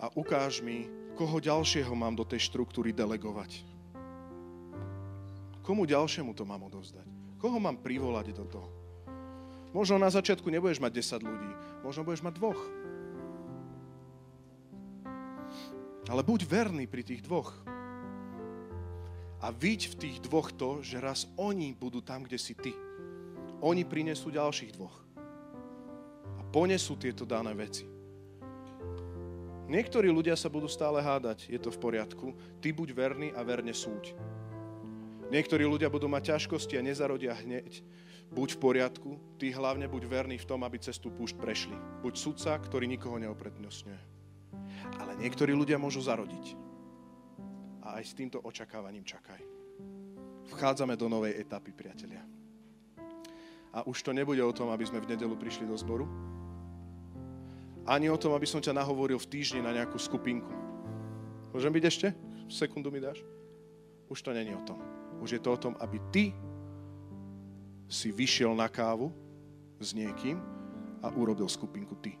a 0.00 0.12
ukáž 0.12 0.60
mi, 0.60 0.88
koho 1.16 1.40
ďalšieho 1.40 1.92
mám 1.92 2.16
do 2.16 2.24
tej 2.24 2.48
štruktúry 2.48 2.92
delegovať. 2.92 3.64
Komu 5.64 5.84
ďalšiemu 5.84 6.32
to 6.32 6.44
mám 6.48 6.64
odovzdať? 6.66 7.04
Koho 7.40 7.56
mám 7.56 7.80
privolať 7.80 8.32
do 8.36 8.44
toho? 8.48 8.68
Možno 9.70 10.02
na 10.02 10.10
začiatku 10.10 10.50
nebudeš 10.50 10.82
mať 10.82 10.98
10 10.98 11.22
ľudí, 11.22 11.50
možno 11.86 12.02
budeš 12.02 12.26
mať 12.26 12.34
dvoch. 12.36 12.60
Ale 16.10 16.26
buď 16.26 16.42
verný 16.42 16.90
pri 16.90 17.06
tých 17.06 17.22
dvoch. 17.22 17.54
A 19.40 19.54
vidť 19.54 19.94
v 19.94 19.98
tých 20.02 20.16
dvoch 20.26 20.50
to, 20.50 20.82
že 20.82 20.98
raz 20.98 21.30
oni 21.38 21.70
budú 21.70 22.02
tam, 22.02 22.26
kde 22.26 22.34
si 22.34 22.58
ty. 22.58 22.74
Oni 23.62 23.86
prinesú 23.86 24.34
ďalších 24.34 24.74
dvoch. 24.74 24.96
A 26.34 26.42
ponesú 26.50 26.98
tieto 26.98 27.22
dané 27.22 27.54
veci. 27.54 27.86
Niektorí 29.70 30.10
ľudia 30.10 30.34
sa 30.34 30.50
budú 30.50 30.66
stále 30.66 30.98
hádať, 30.98 31.46
je 31.46 31.60
to 31.62 31.70
v 31.70 31.78
poriadku. 31.78 32.34
Ty 32.58 32.74
buď 32.74 32.88
verný 32.90 33.28
a 33.30 33.46
verne 33.46 33.70
súď. 33.70 34.18
Niektorí 35.30 35.62
ľudia 35.62 35.86
budú 35.86 36.10
mať 36.10 36.34
ťažkosti 36.34 36.74
a 36.74 36.82
nezarodia 36.82 37.38
hneď. 37.38 37.86
Buď 38.34 38.58
v 38.58 38.62
poriadku, 38.62 39.10
ty 39.38 39.54
hlavne 39.54 39.86
buď 39.86 40.02
verný 40.10 40.42
v 40.42 40.48
tom, 40.50 40.66
aby 40.66 40.82
cez 40.82 40.98
tú 40.98 41.14
púšť 41.14 41.38
prešli. 41.38 41.78
Buď 42.02 42.14
sudca, 42.18 42.58
ktorý 42.58 42.90
nikoho 42.90 43.14
neoprednostňuje. 43.22 44.19
Ale 45.00 45.16
niektorí 45.16 45.56
ľudia 45.56 45.80
môžu 45.80 46.04
zarodiť. 46.04 46.52
A 47.80 47.96
aj 47.96 48.04
s 48.04 48.12
týmto 48.12 48.44
očakávaním 48.44 49.02
čakaj. 49.08 49.40
Vchádzame 50.52 50.92
do 51.00 51.08
novej 51.08 51.40
etapy, 51.40 51.72
priatelia. 51.72 52.20
A 53.72 53.86
už 53.86 54.02
to 54.04 54.12
nebude 54.12 54.42
o 54.42 54.52
tom, 54.52 54.68
aby 54.68 54.84
sme 54.84 55.00
v 55.00 55.16
nedelu 55.16 55.32
prišli 55.38 55.64
do 55.64 55.78
zboru. 55.78 56.04
Ani 57.88 58.12
o 58.12 58.20
tom, 58.20 58.36
aby 58.36 58.44
som 58.44 58.60
ťa 58.60 58.76
nahovoril 58.76 59.16
v 59.16 59.30
týždni 59.30 59.64
na 59.64 59.72
nejakú 59.72 59.96
skupinku. 59.96 60.52
Môžem 61.54 61.72
byť 61.72 61.84
ešte? 61.86 62.08
Sekundu 62.50 62.92
mi 62.92 63.00
dáš? 63.00 63.24
Už 64.10 64.20
to 64.20 64.34
není 64.34 64.52
o 64.52 64.62
tom. 64.66 64.76
Už 65.22 65.38
je 65.38 65.40
to 65.40 65.54
o 65.54 65.58
tom, 65.58 65.78
aby 65.80 65.96
ty 66.12 66.24
si 67.90 68.10
vyšiel 68.10 68.52
na 68.54 68.66
kávu 68.66 69.14
s 69.78 69.94
niekým 69.94 70.38
a 71.00 71.08
urobil 71.14 71.46
skupinku 71.46 71.94
ty. 71.98 72.18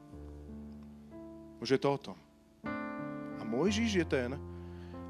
Už 1.60 1.76
je 1.76 1.80
to 1.82 1.92
o 1.92 1.98
tom. 1.98 2.16
Mojžiš 3.50 3.90
je 3.98 4.06
ten, 4.06 4.38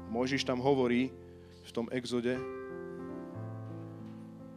Mojžiš 0.09 0.43
tam 0.43 0.57
hovorí 0.57 1.13
v 1.61 1.71
tom 1.71 1.85
exode 1.93 2.35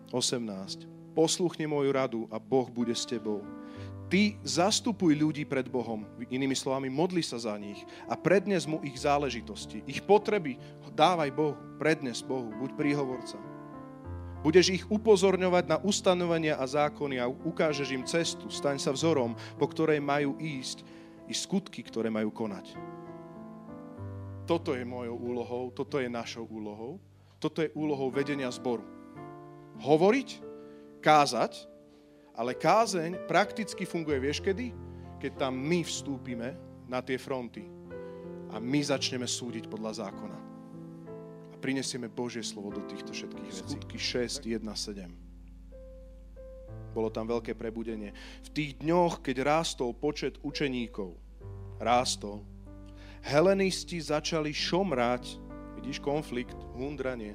18. 0.09 0.89
Posluchni 1.13 1.69
moju 1.69 1.93
radu 1.93 2.21
a 2.33 2.41
Boh 2.41 2.67
bude 2.73 2.97
s 2.97 3.05
tebou. 3.07 3.45
Ty 4.09 4.41
zastupuj 4.41 5.15
ľudí 5.17 5.45
pred 5.45 5.69
Bohom, 5.69 6.09
inými 6.33 6.57
slovami, 6.57 6.89
modli 6.89 7.21
sa 7.21 7.37
za 7.37 7.55
nich 7.61 7.81
a 8.09 8.17
prednes 8.17 8.65
mu 8.65 8.81
ich 8.85 9.01
záležitosti, 9.01 9.85
ich 9.85 10.01
potreby 10.05 10.57
dávaj 10.95 11.31
Bohu, 11.35 11.59
prednes 11.77 12.23
Bohu, 12.23 12.55
buď 12.55 12.71
príhovorca. 12.79 13.37
Budeš 14.47 14.77
ich 14.77 14.85
upozorňovať 14.87 15.65
na 15.67 15.77
ustanovenia 15.83 16.55
a 16.61 16.65
zákony 16.69 17.17
a 17.19 17.27
ukážeš 17.27 17.89
im 17.97 18.05
cestu, 18.07 18.47
staň 18.53 18.79
sa 18.79 18.95
vzorom, 18.95 19.35
po 19.59 19.67
ktorej 19.67 19.99
majú 19.99 20.39
ísť 20.39 20.87
i 21.27 21.35
skutky, 21.35 21.81
ktoré 21.83 22.13
majú 22.13 22.31
konať. 22.31 22.77
Toto 24.45 24.77
je 24.77 24.85
mojou 24.85 25.17
úlohou, 25.17 25.73
toto 25.73 25.97
je 25.97 26.09
našou 26.09 26.45
úlohou, 26.45 27.01
toto 27.41 27.65
je 27.65 27.73
úlohou 27.73 28.13
vedenia 28.13 28.53
zboru. 28.53 28.85
Hovoriť, 29.81 30.45
kázať, 31.01 31.65
ale 32.37 32.53
kázeň 32.53 33.25
prakticky 33.25 33.89
funguje, 33.89 34.21
vieš 34.21 34.45
kedy? 34.45 34.77
Keď 35.17 35.33
tam 35.41 35.57
my 35.57 35.81
vstúpime 35.81 36.53
na 36.85 37.01
tie 37.01 37.17
fronty 37.17 37.65
a 38.53 38.61
my 38.61 38.81
začneme 38.85 39.25
súdiť 39.25 39.65
podľa 39.73 40.05
zákona. 40.05 40.39
A 41.53 41.57
prinesieme 41.57 42.13
Božie 42.13 42.45
slovo 42.45 42.69
do 42.69 42.85
týchto 42.85 43.17
všetkých 43.17 43.49
vecí. 43.49 43.65
Skutky 43.65 43.97
6, 43.97 44.45
1, 44.45 44.61
7. 44.61 45.09
Bolo 46.93 47.09
tam 47.11 47.27
veľké 47.27 47.57
prebudenie. 47.57 48.13
V 48.45 48.49
tých 48.55 48.79
dňoch, 48.85 49.25
keď 49.25 49.43
rástol 49.43 49.97
počet 49.97 50.39
učeníkov, 50.45 51.17
rástol, 51.81 52.54
Helenisti 53.25 53.97
začali 54.05 54.53
šomrať, 54.53 55.41
vidíš 55.81 55.97
konflikt, 56.05 56.61
hundranie, 56.77 57.33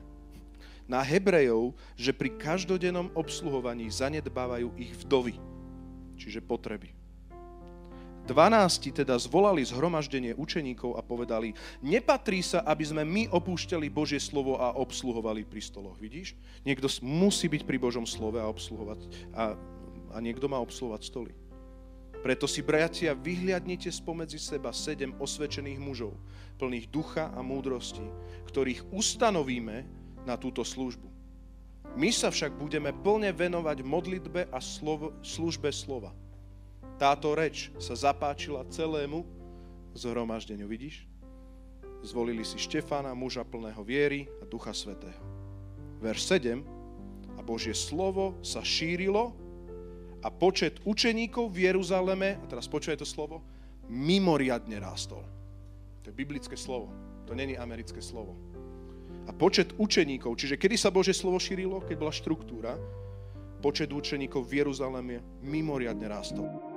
na 0.86 1.02
Hebrejov, 1.02 1.74
že 1.98 2.14
pri 2.14 2.34
každodennom 2.38 3.10
obsluhovaní 3.18 3.90
zanedbávajú 3.90 4.74
ich 4.78 4.94
vdovy, 5.06 5.38
čiže 6.18 6.46
potreby. 6.46 6.94
Dvanácti 8.30 8.94
teda 8.94 9.18
zvolali 9.18 9.66
zhromaždenie 9.66 10.38
učeníkov 10.38 10.94
a 10.94 11.02
povedali, 11.02 11.58
nepatrí 11.82 12.46
sa, 12.46 12.62
aby 12.62 12.86
sme 12.86 13.02
my 13.02 13.26
opúšťali 13.34 13.90
Božie 13.90 14.22
slovo 14.22 14.62
a 14.62 14.78
obsluhovali 14.78 15.42
pri 15.50 15.66
stoloch. 15.66 15.98
Vidíš? 15.98 16.38
Niekto 16.62 16.86
musí 17.02 17.50
byť 17.50 17.66
pri 17.66 17.82
Božom 17.82 18.06
slove 18.06 18.38
a 18.38 18.46
obsluhovať 18.46 19.34
a, 19.34 19.58
a 20.14 20.18
niekto 20.22 20.46
má 20.46 20.62
obsluhovať 20.62 21.02
stoly. 21.10 21.34
Preto 22.20 22.52
si, 22.52 22.60
bratia, 22.60 23.16
vyhliadnite 23.16 23.88
spomedzi 23.88 24.36
seba 24.36 24.76
sedem 24.76 25.16
osvedčených 25.24 25.80
mužov, 25.80 26.20
plných 26.60 26.92
ducha 26.92 27.32
a 27.32 27.40
múdrosti, 27.40 28.04
ktorých 28.52 28.92
ustanovíme 28.92 29.88
na 30.28 30.36
túto 30.36 30.68
službu. 30.68 31.08
My 31.96 32.12
sa 32.12 32.30
však 32.30 32.60
budeme 32.60 32.92
plne 32.92 33.32
venovať 33.32 33.78
modlitbe 33.82 34.52
a 34.52 34.60
slovo, 34.60 35.16
službe 35.24 35.72
slova. 35.72 36.12
Táto 37.00 37.32
reč 37.32 37.72
sa 37.80 37.96
zapáčila 37.96 38.68
celému 38.68 39.24
zhromaždeniu, 39.96 40.68
vidíš? 40.68 41.08
Zvolili 42.04 42.44
si 42.44 42.60
Štefana, 42.60 43.16
muža 43.16 43.48
plného 43.48 43.80
viery 43.84 44.28
a 44.40 44.48
ducha 44.48 44.76
svetého. 44.76 45.20
Verš 46.04 46.32
7. 46.32 46.64
A 47.36 47.42
Božie 47.44 47.76
slovo 47.76 48.36
sa 48.44 48.60
šírilo 48.64 49.36
a 50.24 50.28
počet 50.30 50.84
učeníkov 50.84 51.52
v 51.52 51.72
Jeruzaleme, 51.72 52.40
a 52.40 52.46
teraz 52.48 52.68
počuje 52.68 52.96
to 53.00 53.08
slovo, 53.08 53.42
mimoriadne 53.90 54.78
rástol. 54.80 55.24
To 56.04 56.12
je 56.12 56.16
biblické 56.16 56.54
slovo, 56.60 56.92
to 57.26 57.34
není 57.34 57.58
americké 57.58 58.04
slovo. 58.04 58.36
A 59.28 59.32
počet 59.32 59.74
učeníkov, 59.78 60.36
čiže 60.38 60.58
kedy 60.58 60.76
sa 60.78 60.90
Bože 60.90 61.14
slovo 61.14 61.38
šírilo, 61.38 61.86
keď 61.86 61.96
bola 61.98 62.14
štruktúra, 62.14 62.74
počet 63.60 63.92
učeníkov 63.92 64.48
v 64.48 64.64
Jeruzaleme 64.64 65.22
mimoriadne 65.44 66.08
rástol. 66.08 66.69